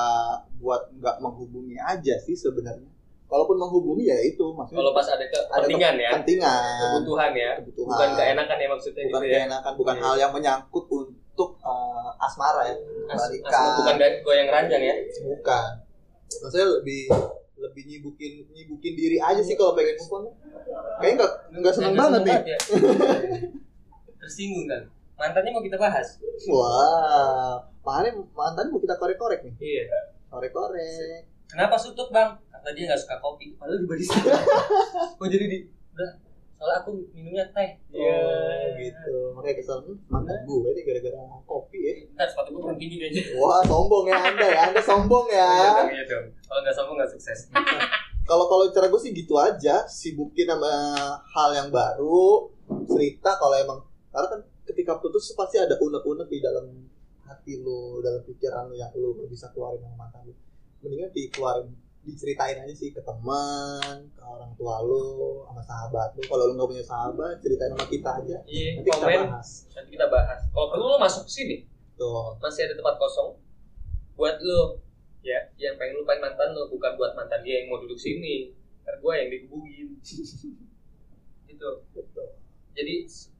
buat 0.60 0.92
nggak 0.96 1.20
menghubungi 1.20 1.76
aja 1.80 2.16
sih 2.24 2.36
sebenarnya. 2.36 2.88
Kalaupun 3.26 3.58
menghubungi 3.58 4.06
ya 4.06 4.18
itu 4.20 4.46
maksudnya 4.54 4.80
Kalau 4.80 4.92
pas 4.94 5.08
ada 5.08 5.26
kepentingan 5.26 5.96
ya, 5.98 6.10
kepentingan, 6.14 6.78
kebutuhan 6.78 7.32
ya, 7.34 7.50
kebutuhan, 7.58 7.90
bukan 7.90 8.10
keenakan 8.14 8.58
ya 8.58 8.68
maksudnya 8.70 9.04
bukan 9.04 9.20
gitu 9.20 9.26
ya. 9.26 9.38
keenakan, 9.42 9.74
bukan 9.76 9.96
Iya. 9.96 10.04
hal 10.04 10.16
yang 10.20 10.32
menyangkut 10.32 10.86
untuk 10.88 11.50
eh, 11.58 12.10
asmara 12.22 12.62
ya, 12.64 12.76
As- 13.10 13.18
balikan. 13.20 13.50
asma 13.50 13.70
bukan 13.82 13.96
dari 13.98 14.16
goyang 14.22 14.48
ranjang 14.48 14.82
ya. 14.84 14.96
bukan. 15.26 15.70
Maksudnya 16.26 16.68
lebih 16.76 17.02
lebih 17.56 17.84
nyibukin 17.86 18.46
nyibukin 18.48 18.94
diri 18.94 19.18
aja 19.18 19.42
sih 19.42 19.56
kalau 19.56 19.74
pengen 19.74 19.98
move 19.98 20.14
on. 20.14 20.24
Kayaknya 21.00 21.16
nggak 21.18 21.32
nggak 21.56 21.74
seneng 21.74 21.92
Yang 21.92 22.00
banget 22.00 22.22
nih. 22.22 22.38
ya. 22.46 22.58
Tersinggung 24.18 24.66
kan. 24.66 24.82
Mantannya 25.16 25.50
mau 25.50 25.64
kita 25.64 25.78
bahas. 25.78 26.20
Wah, 26.46 27.56
makanya 27.82 28.12
mantan 28.30 28.68
mau 28.68 28.78
kita 28.78 28.96
korek-korek 28.96 29.42
nih. 29.42 29.54
Iya. 29.58 29.86
Korek-korek. 30.28 31.24
Kenapa 31.46 31.76
sutup 31.78 32.10
bang? 32.10 32.36
Karena 32.50 32.70
dia 32.74 32.84
nggak 32.90 33.02
suka 33.02 33.16
kopi. 33.20 33.54
Padahal 33.56 33.80
di 33.80 33.88
barista. 33.88 34.18
Kok 35.20 35.28
jadi 35.28 35.46
di 35.46 35.58
udah 35.96 36.12
soalnya 36.56 36.76
aku 36.82 36.90
minumnya 37.12 37.46
teh. 37.52 37.70
Oh, 37.94 38.64
gitu. 38.76 39.14
Makanya 39.36 39.56
kesel 39.60 39.78
"Hmm, 39.84 39.98
mantan 40.08 40.40
gue 40.44 40.70
nih 40.72 40.84
gara-gara 40.84 41.20
kopi 41.44 41.78
ya. 41.80 41.92
Ntar 42.16 42.28
sepatu 42.28 42.50
gue 42.52 42.62
berhenti 42.64 42.86
tinggi 42.90 43.06
aja. 43.06 43.22
Wah, 43.38 43.62
sombong 43.64 44.06
ya 44.08 44.18
Anda 44.18 44.48
ya. 44.48 44.62
Anda 44.72 44.82
sombong 44.82 45.26
Iya 45.30 45.46
ya. 45.46 45.72
iya 45.92 46.04
dong. 46.08 46.26
Kalau 46.44 46.60
nggak 46.64 46.76
sombong 46.76 46.96
nggak 46.98 47.12
sukses. 47.12 47.40
Kalau 48.26 48.50
kalau 48.50 48.66
cara 48.74 48.90
gue 48.90 48.98
sih 48.98 49.14
gitu 49.14 49.38
aja, 49.38 49.86
sibukin 49.86 50.50
sama 50.50 50.74
hal 51.30 51.50
yang 51.54 51.70
baru, 51.70 52.50
cerita 52.90 53.38
kalau 53.38 53.54
emang 53.54 53.80
karena 54.10 54.28
kan 54.34 54.42
ketika 54.66 54.98
putus 54.98 55.30
pasti 55.38 55.62
ada 55.62 55.78
unek-unek 55.78 56.26
di 56.26 56.42
dalam 56.42 56.66
hati 57.22 57.62
lu, 57.62 58.02
dalam 58.02 58.26
pikiran 58.26 58.66
lu 58.66 58.74
yang 58.74 58.90
lu 58.98 59.14
nggak 59.14 59.30
bisa 59.30 59.54
keluarin 59.54 59.78
sama 59.78 60.10
mantan 60.10 60.26
lu. 60.26 60.34
Mendingan 60.86 61.10
dikeluarin 61.10 61.68
diceritain 62.06 62.62
aja 62.62 62.70
sih 62.78 62.94
ke 62.94 63.02
teman, 63.02 64.06
ke 64.14 64.22
orang 64.22 64.54
tua 64.54 64.86
lu, 64.86 65.42
sama 65.50 65.62
sahabat 65.66 66.14
lu. 66.14 66.22
Kalau 66.30 66.46
lu 66.46 66.54
nggak 66.54 66.70
punya 66.70 66.86
sahabat, 66.86 67.42
ceritain 67.42 67.74
sama 67.74 67.86
kita 67.90 68.10
aja. 68.22 68.38
Iya. 68.46 68.78
Nanti 68.78 68.86
kita 68.86 69.02
Komen. 69.02 69.26
bahas. 69.26 69.50
Nanti 69.74 69.90
kita 69.90 70.08
bahas. 70.14 70.40
Kalau 70.54 70.68
perlu 70.70 70.86
lo 70.86 70.98
masuk 71.02 71.26
sini. 71.26 71.66
Tuh. 71.98 72.38
Masih 72.38 72.70
ada 72.70 72.78
tempat 72.78 73.02
kosong 73.02 73.42
buat 74.16 74.40
lo 74.40 74.80
ya 75.20 75.40
yang 75.60 75.76
pengen 75.76 76.00
lupain 76.00 76.22
mantan 76.24 76.56
lo 76.56 76.72
bukan 76.72 76.96
buat 76.96 77.12
mantan 77.18 77.44
dia 77.44 77.64
yang 77.64 77.68
mau 77.74 77.82
duduk 77.84 78.00
sini 78.00 78.54
karena 78.86 78.98
gue 79.02 79.14
yang 79.18 79.30
dikebukin 79.34 79.88
gitu 81.52 81.70
Betul. 81.92 82.28
jadi 82.72 82.96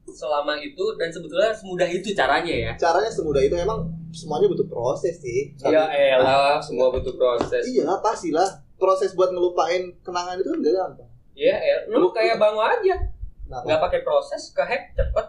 selama 0.06 0.58
itu 0.60 0.84
dan 1.00 1.10
sebetulnya 1.10 1.50
semudah 1.54 1.88
itu 1.90 2.14
caranya 2.14 2.54
ya 2.54 2.72
Caranya 2.78 3.10
semudah 3.10 3.42
itu 3.42 3.56
emang 3.58 3.86
semuanya 4.16 4.48
butuh 4.48 4.64
proses 4.64 5.14
sih. 5.16 5.52
ya 5.60 5.84
elah 5.86 6.56
semua 6.58 6.88
butuh 6.88 7.12
proses 7.14 7.60
Iya 7.62 7.84
lah, 7.84 8.00
pastilah. 8.00 8.48
Proses 8.74 9.12
buat 9.12 9.28
ngelupain 9.28 9.92
kenangan 10.00 10.36
itu 10.36 10.48
kan 10.48 10.58
gak 10.58 10.74
gampang. 10.74 11.10
ya 11.32 11.52
el 11.52 11.92
lu 11.92 12.08
kayak 12.10 12.36
bango 12.36 12.58
aja 12.58 12.96
Kenapa? 13.38 13.62
nggak 13.62 13.80
pakai 13.82 14.00
proses 14.02 14.50
ke 14.50 14.58
hack 14.58 14.90
cepet 14.90 15.26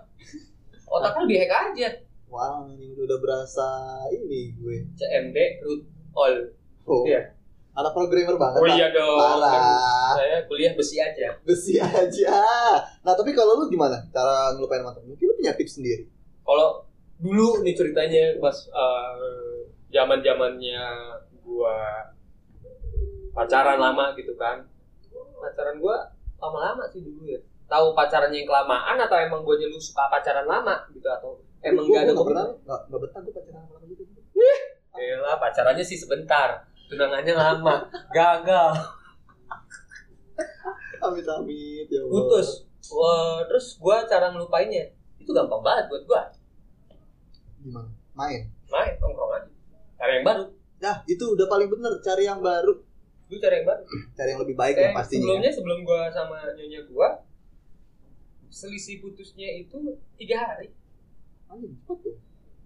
otak 0.86 1.14
lu 1.18 1.28
di 1.28 1.36
hack 1.38 1.52
aja 1.70 1.90
Wah, 2.28 2.64
ini 2.66 2.92
udah 2.94 3.18
berasa 3.18 3.68
ini 4.10 4.52
gue. 4.54 4.84
CMD 4.94 5.38
root 5.62 5.84
all 6.14 6.36
Oh, 6.84 7.04
Iya. 7.04 7.20
anak 7.74 7.92
programmer 7.92 8.36
banget. 8.36 8.58
oh 8.58 8.68
iya 8.70 8.88
dong 8.90 9.16
Parah. 9.18 10.16
saya 10.16 10.38
kuliah 10.44 10.72
besi 10.74 10.96
aja 10.98 11.36
Besi 11.42 11.76
aja. 11.78 12.40
Nah, 13.02 13.14
tapi 13.14 13.32
kalau 13.32 13.56
lu 13.58 13.68
gimana 13.68 14.00
cara 14.10 14.52
ngelupain 14.52 14.80
mantan? 14.82 15.04
Mungkin 15.04 15.24
lu 15.24 15.36
punya 15.36 15.52
tips 15.54 15.76
sendiri. 15.78 16.08
kalau 16.42 16.87
dulu 17.18 17.66
nih 17.66 17.74
ceritanya 17.74 18.38
pas 18.38 18.54
zaman 19.90 20.20
zamannya 20.22 20.84
gua 21.42 21.78
pacaran 23.34 23.78
lama 23.82 24.14
gitu 24.18 24.34
kan. 24.38 24.62
Pacaran 25.38 25.78
gua 25.82 26.06
lama-lama 26.38 26.86
sih 26.90 27.02
dulu 27.02 27.26
ya. 27.26 27.40
Tahu 27.68 27.92
pacarannya 27.98 28.46
yang 28.46 28.50
kelamaan 28.50 28.98
atau 29.02 29.18
emang 29.18 29.42
gua 29.42 29.58
lu 29.58 29.80
suka 29.82 30.08
pacaran 30.08 30.46
lama 30.46 30.86
gitu 30.94 31.08
atau 31.10 31.42
emang 31.66 31.84
Gua- 31.90 31.96
gak 32.00 32.04
ada 32.06 32.14
gua 32.14 32.22
komitmen 32.24 32.48
nggak 32.64 32.82
nggak 32.88 33.00
betah 33.02 33.20
gue 33.26 33.34
pacaran 33.34 33.64
orang 33.68 33.84
gitu. 33.90 34.04
Yalah, 34.98 35.38
pacarannya 35.38 35.86
sih 35.86 35.98
sebentar. 35.98 36.50
Tunangannya 36.90 37.34
lama. 37.38 37.76
Gagal. 38.14 38.72
Amit 40.98 41.28
amit 41.30 41.88
ya 41.90 42.02
putus. 42.10 42.66
Wah, 42.90 43.46
terus 43.46 43.78
gua 43.78 44.06
cara 44.10 44.34
ngelupainnya. 44.34 44.90
Itu 45.22 45.34
gampang 45.36 45.62
banget 45.62 45.86
buat 45.92 46.04
gua 46.10 46.22
Gimana? 47.60 47.90
Main. 48.14 48.42
main 48.68 48.94
nongkrong 48.98 49.32
aja. 49.34 49.50
Cari 49.96 50.14
yang 50.14 50.26
baru. 50.26 50.44
Ya 50.78 50.94
itu 51.06 51.26
udah 51.28 51.48
paling 51.48 51.68
bener 51.68 51.94
cari 52.00 52.24
yang 52.24 52.40
baru. 52.40 52.74
Gue 53.28 53.38
cari 53.38 53.56
yang 53.58 53.68
baru. 53.68 53.82
Cari 54.14 54.30
yang 54.30 54.42
lebih 54.42 54.56
baik 54.56 54.74
kayak 54.74 54.86
yang 54.86 54.96
pastinya. 54.96 55.22
sebelumnya 55.24 55.52
sebelum 55.52 55.80
gue 55.82 56.02
sama 56.12 56.38
nyonya 56.54 56.82
gue 56.84 57.10
selisih 58.48 58.96
putusnya 59.00 59.50
itu 59.58 59.78
tiga 60.16 60.38
hari. 60.40 60.72
Anjing, 61.48 61.76
cepet 61.78 61.98
tuh. 62.00 62.16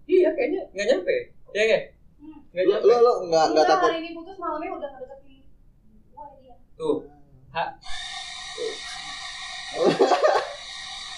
iya 0.04 0.30
kayaknya 0.32 0.62
nggak 0.70 0.86
nyampe. 0.88 1.16
Ya 1.52 1.62
nggak 1.64 1.82
Hmm. 2.16 2.38
nggak 2.50 2.64
lo 2.64 2.70
nyampe. 2.72 2.86
lo 2.86 2.96
lo 2.96 3.12
nggak 3.24 3.26
nggak 3.26 3.46
Enggak, 3.50 3.66
takut? 3.68 3.88
hari 3.88 3.98
ini 3.98 4.10
putus 4.12 4.36
malamnya 4.38 4.70
udah 4.72 4.90
ngedeketin 4.92 5.40
gue 6.06 6.26
dia. 6.38 6.54
tuh. 6.74 6.96
Ha. 7.50 7.64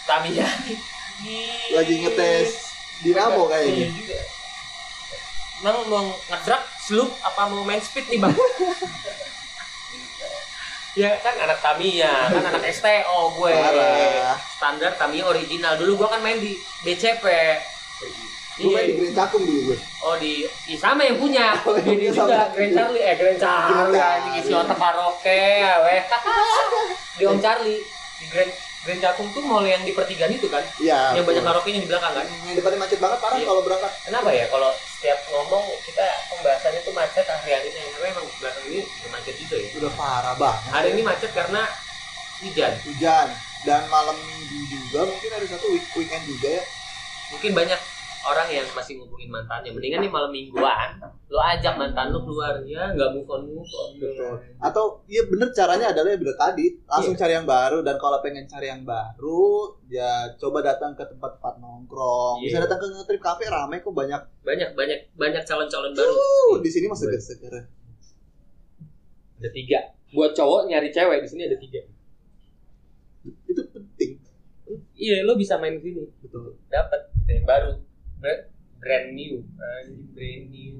Tamiya. 0.05 0.49
Lagi 1.70 1.95
ngetes 2.01 2.51
dinamo 3.01 3.42
Iya 3.45 3.51
kayaknya. 3.51 3.88
juga. 3.90 4.18
Emang 5.59 5.76
mau 5.88 6.05
ngedrak 6.28 6.62
sloop 6.78 7.11
apa 7.18 7.40
mau 7.49 7.64
main 7.64 7.80
speed 7.80 8.05
nih 8.07 8.20
bang? 8.20 8.34
ya 10.95 11.11
kan 11.18 11.34
anak 11.40 11.59
Tamiya, 11.59 12.30
kan 12.30 12.45
anak 12.45 12.62
STO 12.76 13.18
gue. 13.34 13.51
Parah. 13.51 14.36
Standar 14.55 14.92
Tamiya 14.95 15.26
original. 15.26 15.74
Dulu 15.74 15.97
gue 15.97 16.09
kan 16.09 16.20
main 16.20 16.38
di 16.38 16.55
BCP 16.82 17.24
gue 18.55 18.70
main 18.70 18.86
di 18.86 18.95
Iya. 18.95 18.99
Green 19.03 19.14
Cakung 19.16 19.42
dulu 19.42 19.61
gue. 19.66 19.78
Oh 20.01 20.14
di, 20.14 20.47
iya 20.68 20.76
sama 20.78 21.03
yang 21.03 21.18
punya. 21.18 21.59
Oh, 21.66 21.74
Ini 21.74 22.07
juga. 22.07 22.47
Grand 22.55 22.70
Charlie, 22.70 23.03
eh 23.03 23.14
Grand 23.18 23.34
Charlie 23.34 23.90
Grand 23.90 24.24
isi 24.38 24.53
otak 24.55 24.78
karaoke 24.78 25.40
ya 25.59 25.82
weh. 25.82 26.03
Di 27.18 27.24
Om 27.26 27.38
Charlie 27.42 27.82
Di 28.20 28.24
Grand, 28.30 28.53
Grand 28.85 29.01
Cakung 29.01 29.32
tuh 29.32 29.41
mall 29.41 29.64
yang 29.64 29.80
di 29.80 29.91
pertigaan 29.91 30.28
itu 30.30 30.45
kan 30.47 30.61
iya 30.78 31.12
Yang 31.12 31.24
banyak 31.26 31.41
betul. 31.41 31.51
karaoke 31.51 31.70
di 31.72 31.89
belakang 31.89 32.12
kan 32.12 32.26
yang 32.45 32.55
depannya 32.55 32.78
macet 32.78 32.99
banget 32.99 33.18
parah 33.18 33.37
Iya. 33.37 33.47
kalau 33.47 33.62
berangkat 33.64 33.93
Kenapa 34.05 34.28
ya 34.30 34.45
kalau 34.47 34.70
setiap 34.76 35.18
ngomong 35.26 35.64
kita 35.82 36.05
pembahasannya 36.28 36.80
tuh 36.80 36.93
macet 36.93 37.24
hari-hari 37.24 37.68
ini 37.70 37.80
karena 37.91 38.07
emang 38.11 38.26
belakang 38.37 38.64
ini 38.66 38.80
udah 38.85 39.11
macet 39.11 39.35
juga 39.37 39.57
ya. 39.57 39.68
udah 39.74 39.93
parah 39.95 40.35
banget 40.37 40.70
Hari 40.70 40.89
ini 40.93 41.03
macet 41.03 41.30
karena 41.32 41.62
hujan. 42.39 42.72
hujan 42.85 43.28
dan 43.64 43.82
malam 43.89 44.16
minggu 44.18 44.59
juga 44.68 45.09
mungkin 45.09 45.30
ada 45.30 45.47
satu 45.49 45.66
week 45.70 45.85
weekend 45.95 46.24
juga 46.26 46.49
ya 46.53 46.64
Mungkin 47.32 47.51
banyak 47.51 47.80
orang 48.25 48.49
yang 48.49 48.66
masih 48.70 48.97
ngubungin 48.97 49.29
mantannya. 49.29 49.68
Mendingan 49.68 50.01
nih 50.01 50.09
malam 50.09 50.29
mingguan 50.29 50.97
lo 51.27 51.41
ajak 51.41 51.75
mantan 51.75 52.09
lo 52.09 52.22
keluar 52.22 52.62
ya 52.62 52.89
nggak 52.91 53.11
move 53.11 53.27
on 53.27 53.43
move 53.45 53.66
on. 53.66 53.91
Betul. 53.97 54.35
atau 54.59 54.85
iya 55.05 55.22
bener 55.25 55.51
caranya 55.51 55.91
adalah 55.91 56.09
ya 56.09 56.18
bener 56.18 56.33
tadi 56.35 56.66
langsung 56.85 57.12
Iya. 57.12 57.20
cari 57.20 57.33
yang 57.35 57.45
baru 57.45 57.79
dan 57.81 57.97
kalau 57.97 58.18
pengen 58.18 58.45
cari 58.45 58.66
yang 58.66 58.83
baru 58.83 59.51
ya 59.87 60.11
coba 60.35 60.59
datang 60.61 60.93
ke 60.93 61.05
tempat-tempat 61.05 61.55
nongkrong 61.59 62.39
bisa 62.41 62.57
Iya. 62.57 62.64
datang 62.64 62.79
ke 62.79 63.05
trip 63.05 63.20
cafe 63.20 63.45
rame 63.47 63.77
kok 63.79 63.91
banyak 63.91 64.20
Banyak 64.41 64.72
banyak 64.72 64.99
banyak 65.12 65.43
calon-calon 65.43 65.91
baru. 65.91 66.12
uh, 66.12 66.53
di 66.59 66.68
sini 66.68 66.87
masih 66.87 67.09
seger-seger 67.09 67.66
Ada 69.37 69.51
tiga. 69.51 69.81
Buat 70.11 70.33
cowok 70.33 70.66
nyari 70.66 70.89
cewek 70.89 71.20
di 71.20 71.29
sini 71.29 71.43
ada 71.45 71.59
tiga. 71.59 71.83
itu 73.45 73.62
penting 73.66 74.11
Iya 74.95 75.20
lo 75.22 75.35
bisa 75.35 75.57
main 75.57 75.77
di 75.77 75.83
sini. 75.85 76.07
betul 76.20 76.55
dapat 76.66 77.11
gitu 77.14 77.31
yang 77.33 77.45
baru 77.45 77.75
brand 78.81 79.07
new 79.12 79.45
brand 80.12 80.45
new 80.49 80.75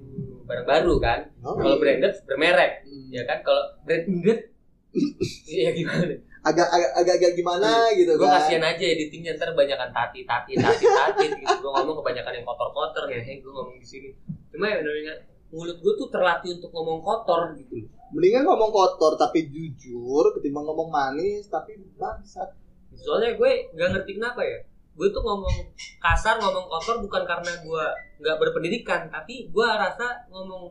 barang 0.45 0.67
baru 0.69 0.95
kan. 1.01 1.21
Oh, 1.41 1.57
kalau 1.57 1.81
branded 1.81 2.15
bermerek 2.29 2.85
hmm. 2.85 3.09
ya 3.11 3.23
kan? 3.25 3.41
Kalau 3.41 3.81
branded 3.83 4.53
iya 5.51 5.75
gimana? 5.75 6.15
Agak 6.45 6.69
agak 6.69 6.91
agak, 7.01 7.15
agak 7.19 7.33
gimana 7.41 7.89
gitu 7.97 8.21
gue 8.21 8.29
kan. 8.29 8.37
kasihan 8.37 8.65
aja 8.69 8.85
editingnya 8.85 9.33
ntar 9.41 9.57
banyakan 9.57 9.91
tati 9.91 10.29
tati 10.29 10.53
tati 10.61 10.85
tati 10.85 11.27
gitu. 11.41 11.55
Gue 11.65 11.73
ngomong 11.73 11.97
kebanyakan 12.05 12.33
yang 12.37 12.47
kotor 12.47 12.69
kotor 12.71 13.05
ya 13.09 13.19
gue 13.25 13.53
ngomong 13.53 13.77
di 13.81 13.87
sini. 13.89 14.09
Cuma 14.53 14.69
ya 14.69 14.85
benar 14.85 15.25
mulut 15.55 15.79
gue 15.81 15.93
tuh 15.97 16.09
terlatih 16.13 16.61
untuk 16.61 16.71
ngomong 16.71 17.01
kotor 17.01 17.57
gitu. 17.57 17.89
Mendingan 18.13 18.45
ngomong 18.45 18.71
kotor 18.71 19.17
tapi 19.17 19.49
jujur 19.49 20.37
ketimbang 20.37 20.69
ngomong 20.69 20.93
manis 20.93 21.49
tapi 21.49 21.81
bangsat. 21.97 22.53
Soalnya 22.95 23.35
gue 23.35 23.51
nggak 23.75 23.89
ngerti 23.97 24.11
kenapa 24.21 24.45
ya 24.45 24.61
gue 24.95 25.09
tuh 25.11 25.23
ngomong 25.27 25.57
kasar 25.99 26.39
ngomong 26.39 26.71
kotor 26.71 27.03
bukan 27.03 27.27
karena 27.27 27.53
gue 27.67 27.85
nggak 28.23 28.37
berpendidikan 28.39 29.11
tapi 29.11 29.51
gue 29.51 29.67
rasa 29.67 30.23
ngomong 30.31 30.71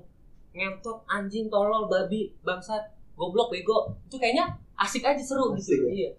ngentot 0.56 1.04
anjing 1.12 1.52
tolol 1.52 1.92
babi 1.92 2.32
bangsat 2.40 2.96
goblok 3.20 3.52
bego 3.52 4.00
itu 4.08 4.16
kayaknya 4.16 4.48
asik 4.80 5.04
aja 5.04 5.20
seru 5.20 5.52
Asik 5.52 5.76
gitu. 5.76 5.86
ya? 5.86 5.92
iya. 5.92 6.12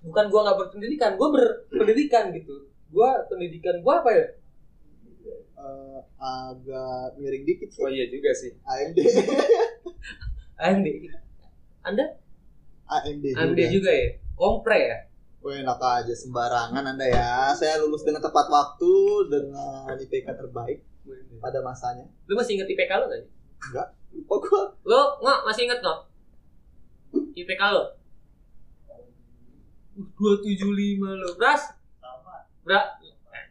Bukan 0.00 0.30
gue 0.30 0.40
nggak 0.40 0.58
berpendidikan 0.62 1.12
gue 1.18 1.28
berpendidikan 1.28 2.24
gitu. 2.32 2.70
Gue 2.88 3.10
pendidikan 3.28 3.76
gue 3.82 3.92
apa 3.92 4.10
ya? 4.14 4.26
Eh, 5.60 6.00
agak 6.16 7.20
miring 7.20 7.44
dikit 7.44 7.68
sih. 7.68 7.84
Iya 7.84 8.06
juga 8.08 8.30
sih. 8.32 8.52
AMD 10.60 10.88
anda? 10.88 11.20
Anda 11.84 12.06
AMD 12.88 13.24
anda 13.36 13.64
juga 13.68 13.90
ya? 13.92 14.08
Kompre 14.36 14.78
ya 14.78 15.09
Wah 15.40 15.56
enak 15.56 15.80
aja 15.80 16.14
sembarangan 16.14 16.84
anda 16.84 17.06
ya. 17.08 17.56
Saya 17.56 17.80
lulus 17.80 18.04
dengan 18.04 18.20
tepat 18.20 18.52
waktu 18.52 18.92
Dengan 19.32 19.88
IPK 19.96 20.36
terbaik 20.36 20.84
pada 21.40 21.64
masanya. 21.64 22.04
Lu 22.28 22.36
masih 22.36 22.60
inget 22.60 22.68
IPK 22.68 22.92
lo 23.00 23.08
gak 23.08 23.20
sih? 23.24 23.30
Lupa 24.12 24.34
gua. 24.44 24.62
Lo 24.84 25.16
nggak 25.24 25.40
masih 25.48 25.64
inget 25.64 25.80
nggak 25.80 25.98
IPK 27.34 27.62
lo 27.74 27.84
dua 30.20 30.34
tujuh 30.40 30.70
lima 30.72 31.12
lo 31.12 31.36
Bras 31.36 31.76
Bra 32.64 32.80
eh, 33.02 33.44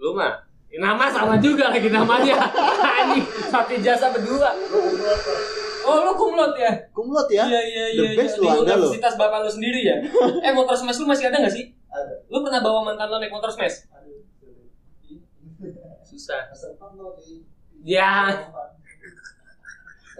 lu 0.00 0.16
mah 0.16 0.48
nama 0.70 1.10
sama 1.10 1.34
juga 1.42 1.66
lagi 1.66 1.90
namanya. 1.90 2.38
Anjing 3.02 3.26
satu 3.50 3.74
jasa 3.82 4.14
berdua 4.14 4.54
oh 5.86 5.96
lu 6.04 6.12
kumlot 6.16 6.54
ya? 6.56 6.72
Kumlot 6.92 7.28
ya? 7.32 7.44
Iya 7.46 7.60
iya 7.62 7.84
The 7.94 8.04
iya 8.04 8.18
best 8.18 8.34
iya. 8.36 8.42
di 8.42 8.46
lu 8.46 8.50
Anda 8.50 8.74
lo. 8.76 8.88
universitas 8.88 9.14
bapak 9.16 9.38
lu 9.44 9.50
sendiri 9.50 9.80
ya? 9.86 9.96
Eh 10.46 10.52
motor 10.52 10.76
smash 10.76 10.98
lu 11.00 11.06
masih 11.08 11.28
ada 11.30 11.40
nggak 11.40 11.54
sih? 11.54 11.64
Ada. 11.90 12.14
lu 12.30 12.38
pernah 12.46 12.60
bawa 12.62 12.80
mantan 12.86 13.08
lo 13.10 13.16
naik 13.18 13.32
motor 13.32 13.50
smash? 13.50 13.86
Susah. 16.06 16.50
Ya. 17.86 18.28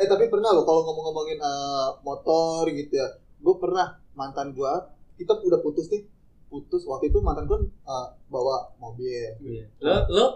Eh 0.00 0.06
tapi 0.08 0.32
pernah 0.32 0.50
loh 0.56 0.64
kalau 0.64 0.80
ngomong-ngomongin 0.88 1.38
eh, 1.38 1.88
motor 2.00 2.64
gitu 2.72 2.94
ya. 2.96 3.08
Gue 3.40 3.56
pernah 3.56 3.96
mantan 4.12 4.52
gua 4.52 4.92
Kita 5.16 5.36
udah 5.36 5.60
putus 5.60 5.88
nih. 5.92 6.04
Putus 6.48 6.84
waktu 6.88 7.12
itu 7.12 7.20
mantan 7.20 7.44
gua 7.44 7.60
eh, 7.64 8.06
bawa 8.32 8.72
mobil. 8.80 9.36
Lo 9.80 9.96
lo? 10.08 10.26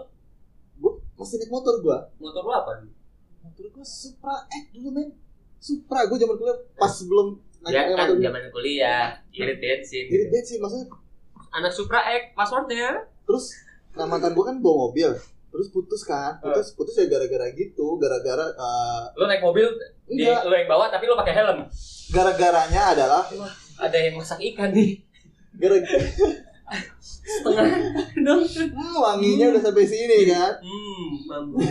Gue 0.77 0.91
masih 1.17 1.41
naik 1.41 1.51
motor 1.51 1.81
gua. 1.81 2.09
Motor 2.21 2.43
lo 2.45 2.53
apa 2.53 2.71
Motor 3.45 3.65
gua 3.77 3.85
Supra 3.85 4.35
X 4.49 4.73
dulu 4.73 4.89
men. 4.89 5.09
Supra 5.61 6.09
gue 6.09 6.17
zaman 6.17 6.35
kuliah 6.37 6.57
pas 6.77 6.89
sebelum 6.89 7.37
naik 7.61 7.73
ya 7.73 7.93
kan 7.93 8.17
zaman 8.17 8.41
kuliah. 8.49 9.05
Irit 9.29 9.57
bensin. 9.61 10.05
Jadi 10.09 10.25
bensin 10.33 10.57
maksudnya 10.57 10.89
anak 11.53 11.69
Supra 11.69 12.01
X 12.09 12.33
passwordnya 12.33 13.05
terus 13.25 13.53
nah 13.93 14.09
mantan 14.09 14.33
gua 14.33 14.49
kan 14.49 14.57
bawa 14.57 14.89
mobil. 14.89 15.13
Terus 15.53 15.67
putus 15.69 16.01
kan. 16.03 16.41
Putus 16.41 16.73
putus 16.73 16.97
ya 16.97 17.05
gara-gara 17.05 17.53
gitu. 17.53 18.01
Gara-gara 18.01 18.49
eh, 18.49 19.03
lo 19.13 19.29
naik 19.29 19.45
mobil 19.45 19.69
di 20.09 20.25
lo 20.25 20.53
yang 20.57 20.65
bawa 20.65 20.89
tapi 20.89 21.05
lo 21.05 21.13
pakai 21.13 21.37
helm. 21.37 21.69
Gara-garanya 22.09 22.97
adalah 22.97 23.23
ada 23.77 23.97
yang 24.01 24.17
masak 24.17 24.41
ikan 24.41 24.73
nih. 24.73 25.05
Gara-gara 25.53 26.09
setengah. 27.21 27.65
Dong 28.25 28.41
hmm, 28.41 28.95
wanginya 28.97 29.53
udah 29.53 29.61
sampai 29.61 29.85
sini 29.85 30.33
kan? 30.33 30.57
Hmm 30.65 31.11
mampu 31.29 31.61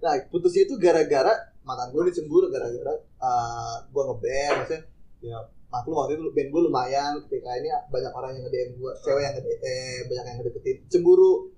nah 0.00 0.14
putusnya 0.32 0.64
itu 0.64 0.74
gara-gara 0.80 1.32
mantan 1.62 1.92
gue 1.92 2.02
dicemburu 2.08 2.48
gara-gara 2.48 2.94
uh, 3.20 3.76
gue 3.88 4.02
ngeband 4.02 4.54
maksudnya 4.64 4.82
ya 5.20 5.38
maklum 5.70 5.96
waktu 6.02 6.18
itu 6.18 6.24
band 6.34 6.48
gue 6.50 6.62
lumayan 6.66 7.12
ketika 7.26 7.50
ini 7.62 7.70
banyak 7.88 8.10
orang 8.10 8.30
yang 8.34 8.42
nge-DM 8.44 8.70
gue 8.74 8.92
cewek 9.06 9.22
yang 9.22 9.34
nge 9.38 9.42
eh, 9.62 9.98
banyak 10.10 10.24
yang 10.26 10.36
ngedeketin 10.42 10.76
cemburu. 10.90 11.54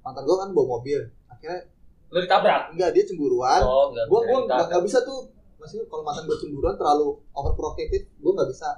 Mantan 0.00 0.24
gue 0.24 0.36
kan 0.40 0.48
bawa 0.56 0.66
mobil 0.80 1.00
akhirnya 1.28 1.68
lo 2.10 2.18
ditabrak? 2.24 2.62
Enggak 2.72 2.90
dia 2.96 3.04
cemburuan. 3.04 3.60
Oh 3.60 3.92
enggak 3.92 4.08
gue 4.08 4.20
gue 4.24 4.38
nggak 4.48 4.82
bisa 4.88 4.98
tuh 5.04 5.28
maksudnya 5.60 5.84
kalau 5.92 6.02
mantan 6.02 6.24
gue 6.24 6.38
cemburuan 6.40 6.74
terlalu 6.80 7.20
overprotective 7.36 8.04
gue 8.08 8.32
nggak 8.32 8.48
bisa. 8.48 8.68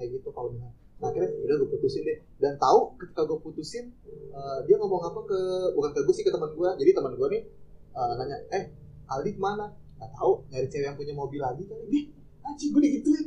Kayak 0.00 0.08
gitu 0.16 0.28
kalau 0.32 0.48
misalnya. 0.48 0.80
Nah, 1.02 1.10
akhirnya 1.12 1.30
udah 1.34 1.56
gue 1.60 1.68
putusin 1.76 2.02
deh. 2.08 2.18
Dan 2.40 2.56
tahu 2.56 2.96
ketika 2.96 3.28
gue 3.28 3.36
putusin 3.36 3.84
eh, 4.08 4.58
dia 4.64 4.80
ngomong 4.80 5.12
apa 5.12 5.20
ke 5.28 5.40
bukan 5.76 5.92
ke 5.92 6.00
gue 6.08 6.14
sih 6.16 6.24
ke 6.24 6.32
teman 6.32 6.48
gue 6.56 6.68
jadi 6.80 6.90
teman 6.96 7.12
gue 7.20 7.28
nih 7.36 7.42
eh, 7.92 8.12
nanya 8.16 8.36
eh 8.50 8.64
Aldi 9.06 9.30
ke 9.32 9.40
mana? 9.40 9.66
Nggak 9.96 10.10
tahu 10.12 10.32
nyari 10.48 10.66
cewek 10.66 10.86
yang 10.86 10.96
punya 10.96 11.12
mobil 11.12 11.38
lagi 11.38 11.62
kali. 11.62 11.84
Nih 11.86 12.04
anjing 12.42 12.70
gue 12.70 12.82
digituin. 12.82 13.26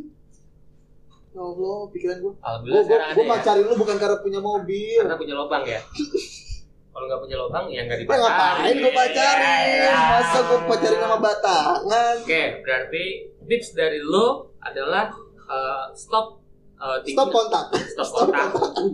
Ya 1.31 1.41
Allah 1.41 1.77
pikiran 1.91 2.17
gue 2.17 2.31
gue 2.31 2.33
alhamdulillah 2.39 2.83
gue 2.83 2.95
ada 2.95 3.11
gue 3.11 3.21
ya. 3.21 3.29
pacarin 3.29 3.65
lu 3.65 3.75
bukan 3.75 3.95
karena 3.95 4.17
punya 4.19 4.39
mobil. 4.39 4.99
Karena 4.99 5.15
punya 5.15 5.35
lubang 5.35 5.63
ya? 5.63 5.79
Kalau 6.95 7.05
nggak 7.05 7.21
punya 7.21 7.35
lubang 7.37 7.65
ya 7.67 7.81
nggak 7.83 7.97
Gue 7.97 8.07
dipacarin. 8.07 8.31
ngapain 8.31 8.75
gue 8.79 8.93
pacarin? 8.95 9.67
Ya. 9.83 9.95
masa 10.15 10.39
gue 10.41 10.59
pacarin 10.63 10.99
sama 10.99 11.17
batangan? 11.19 12.15
Oke 12.23 12.43
berarti 12.59 13.03
tips 13.45 13.69
dari 13.71 13.99
lo 13.99 14.27
adalah 14.57 15.11
uh, 15.45 15.85
stop 15.91 16.39
uh, 16.79 16.97
thinking- 17.03 17.19
stop 17.19 17.29
kontak. 17.29 17.65
Stop 17.83 18.09
kontak. 18.15 18.49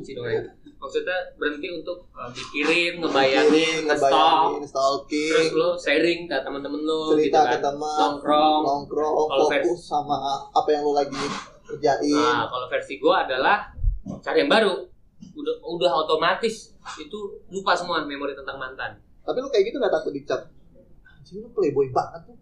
ya 0.10 0.42
maksudnya 0.82 1.18
berhenti 1.38 1.70
untuk 1.70 2.10
uh, 2.18 2.26
mikirin 2.34 2.98
ngebayangin 2.98 3.86
nge-stop 3.86 4.58
stalking, 4.66 5.30
terus 5.30 5.54
lo 5.54 5.70
sharing 5.78 6.26
ke 6.26 6.38
temen-temen 6.42 6.82
lo 6.82 7.14
gitu 7.14 7.30
cerita 7.30 7.40
ke 7.46 7.50
kan 7.54 7.62
teman, 7.70 7.98
nongkrong 8.02 8.62
nongkrong, 8.66 9.28
Kalau 9.30 9.46
fokus 9.46 9.82
sama 9.86 10.18
apa 10.50 10.70
yang 10.74 10.82
lu 10.82 10.98
lagi 10.98 11.22
kerjain. 11.70 12.18
nah 12.18 12.50
kalau 12.50 12.66
versi 12.66 12.98
gue 12.98 13.14
adalah 13.14 13.70
cari 14.26 14.42
yang 14.42 14.50
baru 14.50 14.74
udah 15.38 15.56
udah 15.62 15.92
otomatis 16.02 16.74
itu 16.98 17.20
lupa 17.54 17.78
semua 17.78 18.02
memori 18.02 18.34
tentang 18.34 18.58
mantan 18.58 18.98
Tapi 19.22 19.38
lu 19.38 19.54
kayak 19.54 19.70
gitu 19.70 19.78
gak 19.78 19.94
takut 19.94 20.12
dicap? 20.18 20.50
Anjing 21.06 21.46
lu 21.46 21.50
playboy 21.54 21.94
banget 21.94 22.26
tuh. 22.26 22.36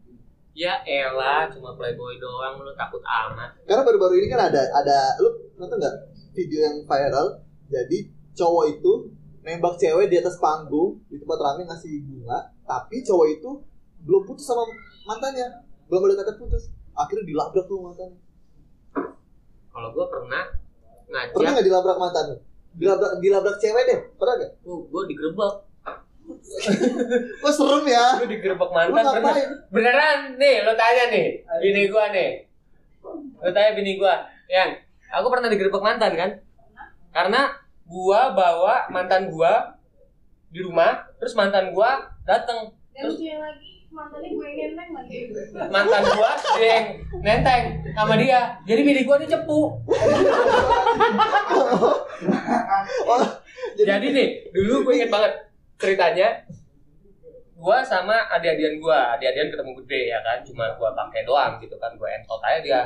ya 0.56 0.80
elah 0.88 1.52
cuma 1.52 1.76
playboy 1.76 2.16
doang 2.24 2.56
lo 2.64 2.72
takut 2.72 3.04
amat 3.04 3.52
Karena 3.68 3.84
baru-baru 3.84 4.16
ini 4.24 4.28
kan 4.32 4.48
ada 4.48 4.64
ada 4.72 5.20
lu 5.20 5.28
nonton 5.60 5.76
nggak 5.76 5.96
video 6.32 6.60
yang 6.64 6.78
viral? 6.88 7.44
Jadi 7.68 8.16
cowok 8.40 8.66
itu 8.72 8.92
nembak 9.44 9.76
cewek 9.76 10.08
di 10.08 10.16
atas 10.16 10.40
panggung 10.40 11.04
di 11.08 11.20
tempat 11.20 11.36
rame 11.38 11.68
ngasih 11.68 11.92
bunga, 12.02 12.40
tapi 12.64 13.04
cowok 13.04 13.28
itu 13.30 13.50
belum 14.00 14.24
putus 14.24 14.48
sama 14.48 14.64
mantannya, 15.04 15.48
belum 15.88 16.08
ada 16.08 16.24
kata 16.24 16.40
putus. 16.40 16.72
Akhirnya 16.94 17.28
dilabrak 17.28 17.68
tuh 17.68 17.84
mantannya. 17.84 18.20
kalau 19.70 19.92
gue 19.92 20.06
pernah 20.08 20.44
Pernah 21.10 21.26
ngajak 21.34 21.52
nggak 21.52 21.66
dilabrak 21.66 21.98
mantan 21.98 22.24
lu? 22.30 22.38
Dilabrak 22.78 23.12
dilabrak 23.18 23.56
cewek 23.58 23.84
deh, 23.86 24.00
pernah 24.16 24.34
nggak? 24.38 24.52
oh, 24.64 24.80
gue 24.86 25.02
digerebek 25.10 25.54
Wah 27.42 27.50
serem 27.58 27.86
ya. 27.90 28.06
gue 28.22 28.30
digerebek 28.30 28.70
Lu 28.70 28.76
mantan 28.94 28.94
pernah 28.94 29.34
ngapain? 29.34 29.50
beneran 29.74 30.20
nih 30.38 30.56
lo 30.62 30.74
tanya 30.78 31.04
nih 31.10 31.28
bini 31.58 31.90
gua 31.90 32.06
nih 32.14 32.46
lo 33.42 33.50
tanya 33.50 33.72
bini 33.74 33.98
gua 33.98 34.30
yang 34.46 34.70
aku 35.10 35.26
pernah 35.34 35.50
digerebek 35.50 35.82
mantan 35.82 36.12
kan 36.14 36.30
karena 37.10 37.42
gua 37.90 38.38
bawa 38.38 38.86
mantan 38.94 39.34
gua 39.34 39.74
di 40.54 40.62
rumah 40.62 41.10
terus 41.18 41.34
mantan 41.34 41.74
gua 41.74 42.06
dateng. 42.22 42.70
Dan 42.94 43.10
lucunya 43.10 43.42
lagi 43.42 43.82
mantannya 43.90 44.30
gue 44.38 44.46
yang 44.54 44.78
nenteng 44.78 44.90
lagi. 44.94 45.18
mantan 45.74 46.04
gua 46.14 46.32
dia 46.54 46.68
yang 46.70 46.86
nenteng 47.26 47.64
sama 47.98 48.14
dia. 48.22 48.54
Jadi 48.70 48.82
bini 48.86 49.02
gua 49.02 49.18
nih 49.18 49.26
cepu. 49.26 49.60
Oh, 53.10 53.20
jadi 53.74 54.08
nih 54.14 54.54
dulu 54.54 54.86
gue 54.86 54.94
inget 55.02 55.10
banget 55.10 55.34
ceritanya. 55.82 56.46
Gua 57.58 57.82
sama 57.82 58.30
adik-adian 58.30 58.78
gua. 58.78 59.18
Adik-adian 59.18 59.50
ketemu 59.50 59.72
gede 59.84 60.02
ya 60.14 60.20
kan 60.22 60.46
cuma 60.46 60.70
gua 60.78 60.94
pakai 60.94 61.26
doang 61.26 61.58
gitu 61.58 61.74
kan 61.82 61.98
gua 61.98 62.14
entot 62.14 62.40
aja 62.46 62.62
dia 62.62 62.82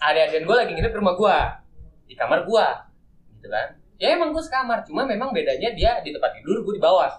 adik-adian 0.00 0.44
gua 0.44 0.56
lagi 0.58 0.72
nginep 0.72 0.92
di 0.92 0.98
rumah 0.98 1.14
gua 1.14 1.36
di 2.04 2.14
kamar 2.14 2.42
gua 2.42 2.66
gitu 3.34 3.48
kan 3.48 3.68
ya 3.96 4.14
emang 4.14 4.30
gua 4.30 4.40
sekamar 4.40 4.80
cuma 4.82 5.04
memang 5.04 5.30
bedanya 5.30 5.70
dia 5.72 6.00
di 6.00 6.10
tempat 6.10 6.32
tidur 6.34 6.62
gua 6.62 6.74
di 6.74 6.82
bawah 6.82 7.12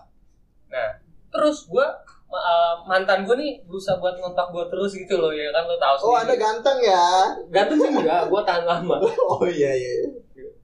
nah 0.67 0.89
terus 1.29 1.67
gua 1.67 1.85
ma- 2.25 2.39
eh, 2.39 2.73
mantan 2.85 3.21
gua 3.21 3.35
nih 3.35 3.61
berusaha 3.63 3.97
buat 3.97 4.15
ngontak 4.15 4.47
gua 4.49 4.65
terus 4.67 4.93
gitu 4.93 5.15
loh 5.15 5.29
ya 5.29 5.49
kan 5.49 5.63
lo 5.63 5.75
tahu 5.75 5.95
oh 6.03 6.15
anda 6.15 6.33
sendiri 6.33 6.41
ganteng 6.41 6.77
ya? 6.79 7.05
ganteng 7.49 7.77
sih 7.79 7.89
enggak 7.91 8.21
gua 8.27 8.41
tahan 8.43 8.63
lama 8.65 8.95
Oh 9.31 9.45
iya 9.45 9.71
iya. 9.71 9.93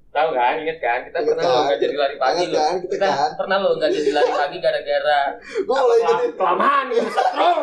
tahu 0.10 0.32
kan 0.32 0.56
inget 0.58 0.80
kan 0.80 1.04
kita 1.04 1.20
pernah 1.22 1.44
lo 1.44 1.54
kan? 1.54 1.64
nggak 1.68 1.80
jadi 1.82 1.96
lari 1.96 2.16
pagi 2.16 2.44
lo 2.48 2.56
kan? 2.56 2.74
Kita 2.80 2.88
kita 2.88 3.08
kan? 3.12 3.30
pernah 3.36 3.58
lo 3.60 3.70
nggak 3.76 3.92
jadi 3.92 4.10
lari 4.12 4.32
pagi 4.32 4.58
gara-gara 4.58 5.22
Gue 5.68 5.76
Kelam- 5.76 6.02
jadi 6.02 6.26
kelamaan 6.34 6.86
gitu 6.88 7.10
strong 7.12 7.58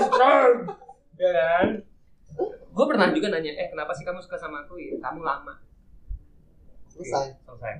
strong 0.00 0.52
ya 1.16 1.30
kan? 1.32 1.68
Gue 2.76 2.84
pernah 2.84 3.08
juga 3.08 3.32
nanya 3.32 3.52
eh 3.56 3.68
kenapa 3.72 3.96
sih 3.96 4.04
kamu 4.04 4.20
suka 4.20 4.36
sama 4.36 4.68
aku 4.68 4.76
ya? 4.76 5.00
Kamu 5.00 5.24
lama. 5.24 5.56
Selesai. 6.92 7.40
Selesai. 7.40 7.74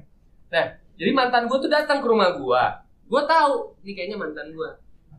Nah 0.53 0.67
jadi 0.97 1.11
mantan 1.13 1.45
gue 1.45 1.59
tuh 1.61 1.69
datang 1.69 2.01
ke 2.01 2.09
rumah 2.09 2.33
gue 2.33 2.65
gue 3.07 3.23
tahu 3.29 3.77
ini 3.87 3.93
kayaknya 3.95 4.19
mantan 4.19 4.51
gue 4.51 4.71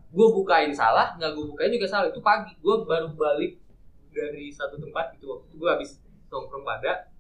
gue 0.08 0.28
bukain 0.34 0.74
salah 0.74 1.14
nggak 1.22 1.32
gue 1.38 1.46
bukain 1.46 1.70
juga 1.70 1.88
salah. 1.88 2.10
Itu 2.10 2.26
pagi 2.26 2.58
gue 2.58 2.76
baru 2.84 3.14
balik 3.14 3.62
dari 4.10 4.50
satu 4.50 4.82
tempat 4.82 5.14
itu 5.14 5.30
waktu 5.30 5.46
itu 5.54 5.56
gue 5.62 5.70
habis 5.70 6.02
nongkrong 6.34 6.66
pada. 6.66 7.14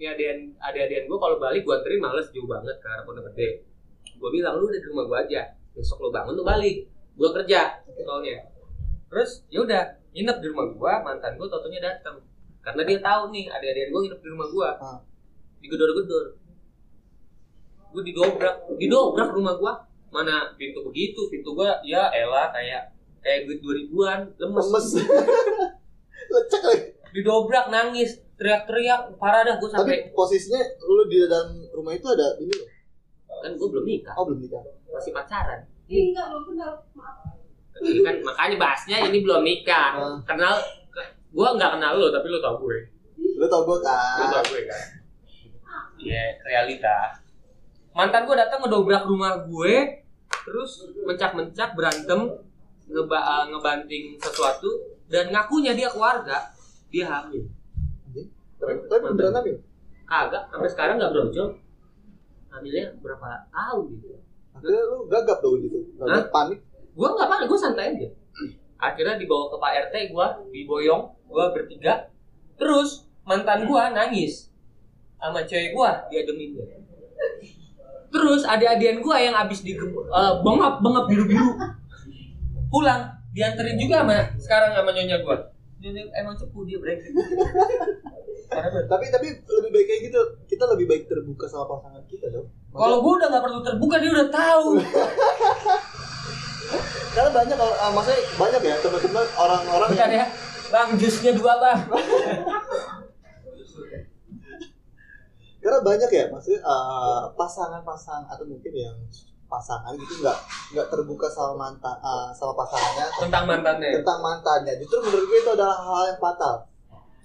Ya 0.00 0.16
adian 0.16 0.56
adian 0.64 1.04
gue 1.04 1.18
kalau 1.20 1.36
balik 1.36 1.62
gue 1.62 1.74
anterin 1.76 2.00
males 2.00 2.32
jauh 2.32 2.48
banget 2.48 2.80
ke 2.80 2.88
arah 2.88 3.04
Pondok 3.04 3.28
Gede. 3.36 3.68
Gue 4.16 4.30
bilang 4.32 4.56
lu 4.56 4.72
udah 4.72 4.80
di 4.80 4.88
rumah 4.88 5.04
gue 5.04 5.18
aja 5.28 5.52
besok 5.76 6.00
lu 6.00 6.08
bangun 6.08 6.40
lu 6.40 6.44
balik. 6.44 6.88
Gue 7.20 7.28
kerja 7.36 7.84
soalnya. 8.00 8.48
Terus 9.12 9.44
ya 9.52 9.60
udah 9.60 10.01
nginep 10.12 10.36
di 10.38 10.46
rumah 10.46 10.66
gue 10.68 10.92
mantan 11.02 11.32
gue 11.34 11.46
totonya 11.46 11.80
datang 11.82 12.16
karena 12.60 12.82
dia 12.84 12.98
tahu 12.98 13.22
nih 13.30 13.48
adik-adik 13.48 13.88
gue 13.88 14.00
nginep 14.02 14.20
di 14.20 14.28
rumah 14.28 14.46
gue 14.46 14.68
Ah. 14.78 14.98
digedor-gedor 15.58 16.24
gue 17.90 18.02
didobrak 18.02 18.56
didobrak 18.74 19.30
rumah 19.30 19.54
gue 19.54 19.72
mana 20.10 20.36
pintu 20.54 20.80
begitu 20.82 21.28
pintu 21.28 21.52
gue 21.52 21.68
ya 21.82 22.08
elah 22.10 22.48
kayak 22.50 22.92
kayak 23.18 23.46
duit 23.46 23.60
dua 23.60 23.74
ribuan 23.74 24.18
lemes 24.34 24.66
Lemes. 24.66 24.86
Lecek 26.32 26.62
lagi. 26.62 26.82
didobrak 27.12 27.68
nangis 27.68 28.16
teriak-teriak 28.34 29.16
parah 29.16 29.42
dah 29.42 29.56
gue 29.56 29.68
sampai 29.68 29.96
Tapi 30.02 30.12
posisinya 30.12 30.60
lu 30.82 31.04
di 31.04 31.20
dalam 31.20 31.48
rumah 31.70 31.92
itu 31.92 32.06
ada 32.06 32.36
ini 32.38 32.50
loh. 32.50 32.68
kan 33.38 33.50
gue 33.50 33.68
belum 33.68 33.84
nikah 33.84 34.14
Oh 34.16 34.24
belum 34.24 34.40
nikah. 34.40 34.62
masih 34.88 35.12
pacaran 35.12 35.60
enggak 35.86 36.24
belum 36.26 36.44
kenal. 36.48 36.72
Maaf. 36.92 37.31
Iya 37.82 38.00
kan? 38.06 38.14
Makanya 38.22 38.56
bahasnya 38.56 38.96
ini 39.10 39.18
belum 39.20 39.42
nikah. 39.42 39.90
Ah. 39.98 40.16
kenal 40.22 40.54
gue 41.32 41.48
nggak 41.58 41.70
kenal 41.78 41.92
lo 41.98 42.08
tapi 42.14 42.26
lo 42.30 42.38
tau 42.38 42.56
gue. 42.62 42.78
Lu 43.18 43.46
tau 43.50 43.62
gue 43.66 43.76
lo 43.76 43.82
kan? 43.82 44.30
tau 44.30 44.44
gue 44.46 44.60
kan? 44.70 44.82
Iya 45.98 46.24
realita. 46.46 46.96
Mantan 47.92 48.24
gue 48.24 48.36
datang 48.38 48.62
ngedobrak 48.64 49.04
rumah 49.04 49.42
gue 49.44 50.02
terus 50.42 50.90
mencak-mencak 51.06 51.76
berantem 51.76 52.20
ngeba 52.90 53.18
eh, 53.18 53.44
ngebanting 53.52 54.04
sesuatu 54.18 54.70
dan 55.06 55.30
ngakunya 55.30 55.72
dia 55.76 55.88
keluarga 55.90 56.50
dia 56.92 57.06
hamil. 57.08 57.46
Tapi 58.58 58.72
tapi 58.86 59.00
beneran 59.10 59.34
hamil. 59.42 59.56
kagak 60.06 60.44
sampai 60.52 60.70
sekarang 60.70 60.94
nggak 61.00 61.12
brojol. 61.14 61.48
Hamilnya 62.52 62.84
berapa 63.00 63.48
tahun 63.48 63.84
gitu. 63.96 64.06
Akhirnya 64.52 64.82
lu 64.84 64.98
gagap 65.08 65.38
dong 65.40 65.56
gitu. 65.64 65.78
Gagap 65.96 66.28
panik. 66.28 66.60
Gue 66.92 67.08
nggak 67.08 67.26
apa 67.28 67.44
gue 67.48 67.58
santai 67.58 67.86
aja 67.96 68.08
akhirnya 68.82 69.16
dibawa 69.16 69.48
ke 69.48 69.56
Pak 69.56 69.72
RT 69.88 69.94
gue 70.12 70.26
diboyong 70.52 71.02
gue 71.28 71.44
bertiga 71.54 72.12
terus 72.58 73.08
mantan 73.24 73.64
gue 73.64 73.82
nangis 73.94 74.50
sama 75.16 75.46
cewek 75.46 75.72
gue 75.72 75.90
diademin 76.12 76.50
dia 76.58 76.66
terus 78.12 78.44
adik-adian 78.44 79.00
gue 79.00 79.16
yang 79.16 79.34
abis 79.38 79.64
di 79.64 79.72
bengap 80.44 80.84
bengap 80.84 81.04
biru 81.08 81.24
biru 81.24 81.50
pulang 82.68 83.08
dianterin 83.32 83.80
juga 83.80 84.04
sama 84.04 84.18
sekarang 84.36 84.70
sama 84.76 84.90
nyonya 84.92 85.18
gue 85.24 85.36
nyonya 85.80 86.02
emang 86.20 86.36
cepu 86.36 86.68
dia 86.68 86.76
brengsek 86.76 87.12
banget. 88.52 88.84
Tapi 88.84 89.04
tapi 89.08 89.26
lebih 89.32 89.70
baik 89.72 89.86
kayak 89.88 90.00
gitu. 90.12 90.20
Kita 90.44 90.64
lebih 90.68 90.86
baik 90.88 91.02
terbuka 91.08 91.48
sama 91.48 91.64
pasangan 91.72 92.04
kita 92.04 92.28
dong. 92.28 92.48
kalau 92.72 93.04
gue 93.04 93.12
udah 93.20 93.28
nggak 93.28 93.44
perlu 93.44 93.60
terbuka 93.60 93.96
dia 94.00 94.10
udah 94.16 94.28
tahu 94.32 94.80
Karena 97.12 97.30
banyak 97.30 97.56
kalau 97.56 97.74
ah, 97.76 97.90
maksudnya 97.92 98.20
banyak 98.40 98.62
ya 98.64 98.74
teman-teman 98.80 99.24
orang-orang 99.36 99.88
bentar 99.92 100.10
ya? 100.10 100.26
Bang 100.72 100.88
jusnya 100.96 101.32
dua 101.36 101.52
bang. 101.60 101.80
Karena 105.62 105.78
banyak 105.84 106.10
ya 106.10 106.24
maksudnya 106.32 106.60
eh, 106.64 107.20
pasangan-pasangan 107.36 108.26
atau 108.26 108.44
mungkin 108.48 108.72
yang 108.72 108.96
pasangan 109.52 109.92
gitu 110.00 110.24
nggak 110.24 110.38
nggak 110.72 110.86
terbuka 110.88 111.28
sama 111.28 111.68
mantan 111.68 111.96
eh, 112.00 112.28
sama 112.32 112.52
pasangannya 112.56 113.06
tentang 113.20 113.44
mantannya. 113.44 113.90
tentang 114.00 114.20
mantannya. 114.24 114.72
Justru 114.80 115.04
menurut 115.04 115.24
gue 115.28 115.38
itu 115.44 115.50
adalah 115.52 115.76
hal 115.76 116.16
yang 116.16 116.20
fatal. 116.20 116.54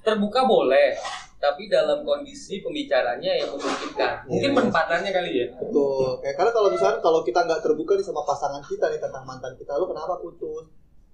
Terbuka 0.03 0.43
boleh 0.43 0.95
tapi 1.37 1.69
dalam 1.69 2.01
kondisi 2.01 2.59
pembicaranya 2.59 3.29
yang 3.31 3.49
memungkinkan. 3.51 4.25
Mungkin 4.25 4.49
Iya. 4.49 4.57
penempatannya 4.57 5.11
kali 5.11 5.31
ya. 5.31 5.47
Betul. 5.53 6.17
Kayak 6.19 6.35
karena 6.35 6.51
kalau 6.51 6.69
misalnya 6.69 6.97
kalau 6.97 7.19
kita 7.21 7.39
nggak 7.41 7.61
terbuka 7.61 7.93
nih 7.93 8.03
sama 8.03 8.21
pasangan 8.21 8.63
kita 8.63 8.85
nih 8.87 8.97
tentang 8.97 9.21
mantan 9.21 9.53
kita 9.53 9.77
lu 9.77 9.85
kenapa 9.85 10.17
putus? 10.17 10.65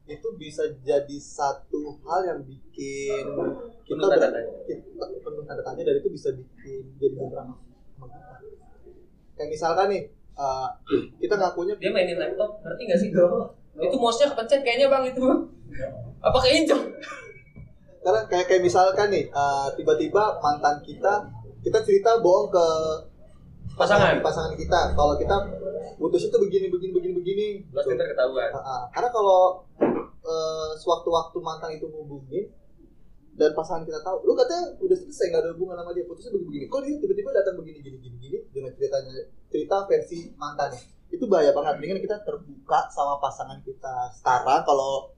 Itu 0.04 0.36
bisa 0.36 0.64
jadi 0.80 1.18
satu 1.18 2.00
hal 2.02 2.22
yang 2.26 2.40
bikin 2.42 3.24
kita 3.84 3.96
Penuh 3.96 4.08
tanda 4.10 4.28
tanya. 4.30 4.52
kita 4.64 5.06
penuh 5.18 5.44
tanda 5.44 5.62
tanya 5.62 5.82
dan 5.82 5.96
itu 5.98 6.10
bisa 6.10 6.30
bikin 6.32 6.84
jadi 6.98 7.14
bumerang 7.14 7.56
kayak 9.34 9.50
misalkan 9.50 9.88
nih 9.90 10.04
eh, 10.34 10.68
kita 11.20 11.36
ngakunya 11.36 11.74
dia 11.78 11.90
mainin 11.90 12.16
laptop 12.16 12.62
ngerti 12.62 12.82
gak 12.86 13.00
sih 13.00 13.10
itu 13.76 13.96
mouse-nya 13.98 14.30
kepencet 14.30 14.62
kayaknya 14.62 14.88
bang 14.88 15.04
itu 15.08 15.26
apa 16.20 16.38
keinjek 16.40 16.80
karena 18.04 18.22
kayak 18.28 18.45
kayak 18.51 18.62
misalkan 18.62 19.08
nih 19.10 19.26
eh, 19.32 19.68
tiba-tiba 19.80 20.38
mantan 20.43 20.84
kita 20.84 21.24
kita 21.64 21.80
cerita 21.82 22.20
bohong 22.20 22.51
ke 22.51 22.66
Pasangan. 23.74 24.22
pasangan 24.22 24.54
kita. 24.54 24.93
Kalau 24.93 25.18
kita 25.18 25.34
putus 25.97 26.30
itu 26.30 26.38
begini 26.38 26.70
begini 26.70 26.91
begini 26.93 27.14
begini. 27.18 27.47
Pasti 27.74 27.97
terketahuan 27.97 28.54
Ah, 28.54 28.62
ah. 28.62 28.82
karena 28.93 29.10
kalau 29.10 29.66
eh, 30.22 30.72
sewaktu-waktu 30.78 31.38
mantan 31.41 31.74
itu 31.74 31.89
hubungin 31.89 32.54
dan 33.34 33.49
pasangan 33.58 33.82
kita 33.82 33.97
tahu 34.06 34.30
lu 34.30 34.38
katanya 34.38 34.78
udah 34.78 34.93
selesai 34.93 35.34
nggak 35.34 35.41
ada 35.41 35.49
hubungan 35.58 35.74
sama 35.74 35.89
dia 35.89 36.06
putusnya 36.06 36.38
begini 36.38 36.70
kok 36.70 36.86
dia 36.86 37.01
tiba-tiba 37.01 37.34
datang 37.34 37.58
begini 37.58 37.82
gini 37.82 37.97
gini 37.97 38.18
gini 38.22 38.38
dengan 38.54 38.70
ceritanya 38.78 39.10
cerita 39.49 39.76
versi 39.89 40.30
mantannya? 40.38 40.82
Itu 41.10 41.26
bahaya 41.26 41.49
banget. 41.49 41.82
Mendingan 41.82 42.01
kita 42.01 42.18
terbuka 42.22 42.89
sama 42.93 43.18
pasangan 43.18 43.58
kita 43.66 44.10
sekarang. 44.18 44.62
Kalau 44.66 45.10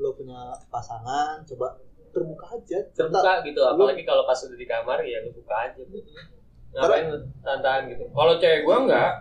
lo 0.00 0.10
punya 0.16 0.56
pasangan 0.72 1.44
coba 1.44 1.76
terbuka 2.10 2.46
aja. 2.50 2.78
Cerita 2.90 3.18
terbuka 3.18 3.32
gitu 3.42 3.60
apalagi 3.62 4.02
kalau 4.02 4.22
pas 4.22 4.38
udah 4.38 4.54
di 4.54 4.66
kamar 4.66 4.98
ya 5.02 5.18
lu 5.22 5.30
buka 5.32 5.54
aja. 5.64 5.80
Ngapain 6.68 7.04
lu 7.08 7.18
tahan 7.42 7.82
gitu? 7.88 8.04
Kalau 8.08 8.34
cewek 8.36 8.60
gua 8.62 8.76
enggak 8.84 9.12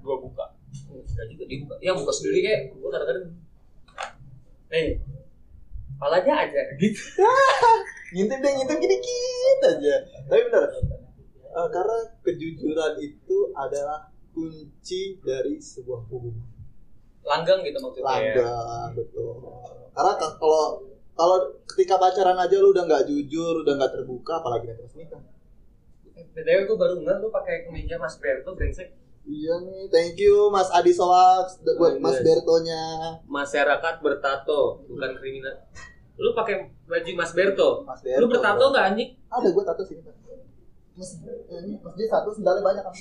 gua 0.00 0.16
buka. 0.18 0.44
Enggak 0.90 1.26
juga 1.30 1.44
dibuka 1.46 1.74
ya 1.78 1.92
buka 1.92 2.10
sendiri 2.10 2.38
kayak 2.40 2.60
gua 2.74 2.88
kadang-kadang 2.90 3.26
nih 4.68 4.96
palanya 5.96 6.34
aja 6.42 6.60
gitu. 6.82 7.02
Ngintip 8.12 8.38
deh 8.40 8.52
ngintip 8.52 8.78
dikit 8.78 9.58
aja. 9.64 9.94
Tapi 10.26 10.40
bener 10.48 10.62
eh, 11.52 11.68
karena 11.68 11.96
kejujuran 12.20 12.92
itu 12.98 13.36
adalah 13.52 14.08
kunci 14.32 15.20
dari 15.20 15.60
sebuah 15.60 16.08
hubungan. 16.08 16.48
Langgang 17.22 17.60
gitu 17.62 17.78
maksudnya. 17.78 18.02
Ya. 18.02 18.34
langgang 18.34 18.90
betul. 18.96 19.36
Karena 19.92 20.12
ka- 20.16 20.36
kalau 20.40 20.80
kalau 21.22 21.38
ketika 21.70 21.94
pacaran 21.96 22.34
aja 22.34 22.56
lu 22.58 22.68
udah 22.68 22.82
nggak 22.82 23.06
jujur 23.06 23.62
udah 23.62 23.78
nggak 23.78 23.92
terbuka 23.94 24.42
apalagi 24.42 24.66
nanti 24.66 24.82
pas 24.82 24.94
nikah. 24.98 25.20
BTW 26.34 26.58
gue 26.66 26.76
baru 26.76 26.94
nggak 26.98 27.16
lu 27.20 27.28
pakai 27.30 27.62
kemeja 27.62 27.94
Mas 27.94 28.18
Berto 28.18 28.52
brengsek. 28.52 28.90
Iya 29.22 29.54
nih 29.62 29.86
thank 29.86 30.18
you 30.18 30.50
Mas 30.50 30.66
Adi 30.68 30.90
Soak 30.90 31.62
buat 31.78 31.94
Mas 32.02 32.18
Yes. 32.18 32.26
Bertonya. 32.26 32.82
Masyarakat 33.22 33.94
bertato 34.02 34.82
bukan 34.82 35.14
kriminal. 35.14 35.62
Lu 36.18 36.34
pakai 36.34 36.66
baju 36.82 37.10
Mas 37.14 37.30
Berto? 37.30 37.86
Mas 37.86 38.02
Berto. 38.02 38.18
lu 38.18 38.26
bertato 38.26 38.64
nggak 38.68 38.84
anjing? 38.90 39.10
Ada 39.30 39.46
gue 39.46 39.62
tato 39.62 39.82
sini. 39.86 40.02
Mas 40.92 41.22
ini 41.22 41.78
Mas 41.78 41.94
dia 41.94 42.06
satu 42.10 42.34
sendalnya 42.34 42.66
banyak 42.66 42.82
kan 42.82 42.92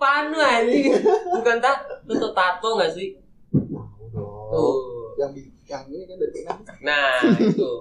panu 0.00 0.38
anjing? 0.38 0.94
Bukan 1.34 1.56
tak 1.58 1.90
lu 2.06 2.14
tuh 2.14 2.30
tato 2.30 2.78
nggak 2.78 2.92
sih? 2.94 3.18
Tahu 3.50 4.06
dong. 4.14 4.46
Tuh 4.52 4.91
yang 5.22 5.32
yang 5.70 5.82
ini 5.86 6.04
kan 6.10 6.16
dari 6.18 6.32
Penang 6.34 6.60
nah 6.82 7.22
itu. 7.38 7.72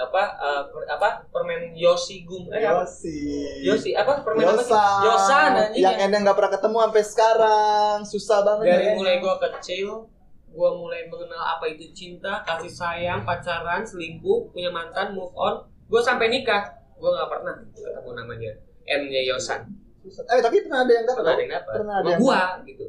Apa 0.00 0.22
eh, 0.32 0.62
per- 0.72 0.88
apa 0.88 1.08
permen 1.28 1.76
Yoshi 1.76 2.24
Gum 2.24 2.48
eh 2.48 2.64
apa? 2.64 2.88
Yosi 2.88 3.20
Yoshi 3.60 3.90
apa 3.92 4.24
permen 4.24 4.48
apa 4.48 4.64
sih? 4.64 4.72
Yosa 4.72 5.04
Yosan 5.04 5.50
anjing. 5.60 5.82
Yang 5.84 5.96
ya. 6.00 6.04
Endang 6.08 6.22
nggak 6.24 6.36
pernah 6.40 6.52
ketemu 6.56 6.76
sampai 6.80 7.04
sekarang. 7.04 7.96
Susah 8.08 8.38
banget 8.40 8.64
dari 8.64 8.86
ya, 8.88 8.92
mulai 8.96 9.20
gua 9.20 9.36
kecil 9.36 10.08
gua 10.56 10.70
mulai 10.72 11.04
mengenal 11.04 11.42
apa 11.44 11.68
itu 11.68 11.92
cinta 11.92 12.40
kasih 12.48 12.72
sayang 12.72 13.28
pacaran 13.28 13.84
selingkuh 13.84 14.48
punya 14.56 14.72
mantan 14.72 15.12
move 15.12 15.36
on. 15.36 15.68
Gua 15.92 16.00
sampai 16.00 16.32
nikah. 16.32 16.64
Gua 16.96 17.20
nggak 17.20 17.28
pernah 17.28 17.54
ketemu 17.76 18.10
namanya. 18.16 18.52
M 18.88 19.02
nya 19.04 19.20
Yosan. 19.20 19.68
Eh 20.00 20.40
tapi 20.40 20.56
pernah 20.64 20.80
ada 20.88 20.92
yang 20.96 21.04
dapat 21.04 21.20
pernah 21.20 21.34
ada 21.36 21.42
yang 21.44 21.52
dapat. 21.52 21.74
Pernah 21.76 21.94
ada 21.94 22.00
sama 22.00 22.10
yang 22.10 22.20
gua 22.24 22.40
gitu. 22.64 22.84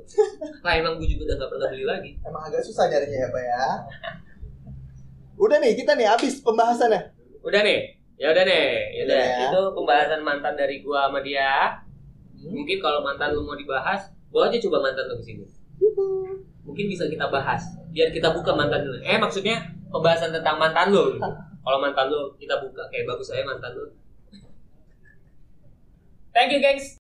Lah 0.64 0.74
emang 0.80 0.94
gua 0.96 1.08
juga 1.12 1.22
udah 1.28 1.36
nggak 1.36 1.50
pernah 1.52 1.68
beli 1.68 1.86
lagi. 1.86 2.10
Emang 2.24 2.44
agak 2.48 2.62
susah 2.64 2.86
nyarinya 2.88 3.18
ya 3.20 3.28
pak 3.28 3.44
ya? 3.44 3.66
Udah 5.36 5.58
nih 5.60 5.72
kita 5.76 5.92
nih 6.00 6.08
habis 6.08 6.34
pembahasannya. 6.40 7.02
Udah 7.44 7.62
nih? 7.68 7.80
Ya 8.16 8.28
udah 8.32 8.44
nih. 8.48 8.68
Ya 8.96 9.02
udah. 9.10 9.20
Ya. 9.28 9.38
itu 9.52 9.62
pembahasan 9.76 10.22
mantan 10.24 10.54
dari 10.56 10.76
gua 10.80 11.12
sama 11.12 11.20
dia. 11.20 11.84
Hmm. 12.42 12.58
mungkin 12.58 12.82
kalau 12.82 13.06
mantan 13.06 13.38
lu 13.38 13.46
mau 13.46 13.54
dibahas 13.54 14.10
gua 14.34 14.50
aja 14.50 14.58
coba 14.66 14.90
mantan 14.90 15.06
lu 15.14 15.22
ke 15.22 15.30
sini 15.30 15.46
mungkin 16.62 16.86
bisa 16.90 17.06
kita 17.10 17.30
bahas 17.30 17.62
biar 17.92 18.14
kita 18.16 18.32
buka 18.32 18.56
mantan 18.56 18.88
lu. 18.88 18.96
Eh 19.04 19.20
maksudnya 19.20 19.60
pembahasan 19.92 20.32
tentang 20.32 20.56
mantan 20.56 20.94
lu. 20.94 21.18
Gitu. 21.18 21.30
kalau 21.66 21.78
mantan 21.84 22.08
lu 22.08 22.32
kita 22.40 22.56
buka. 22.64 22.88
Kayak 22.88 23.12
bagus 23.12 23.28
aja 23.34 23.44
mantan 23.44 23.72
lu. 23.76 23.86
Thank 26.32 26.56
you 26.56 26.64
gengs 26.64 26.96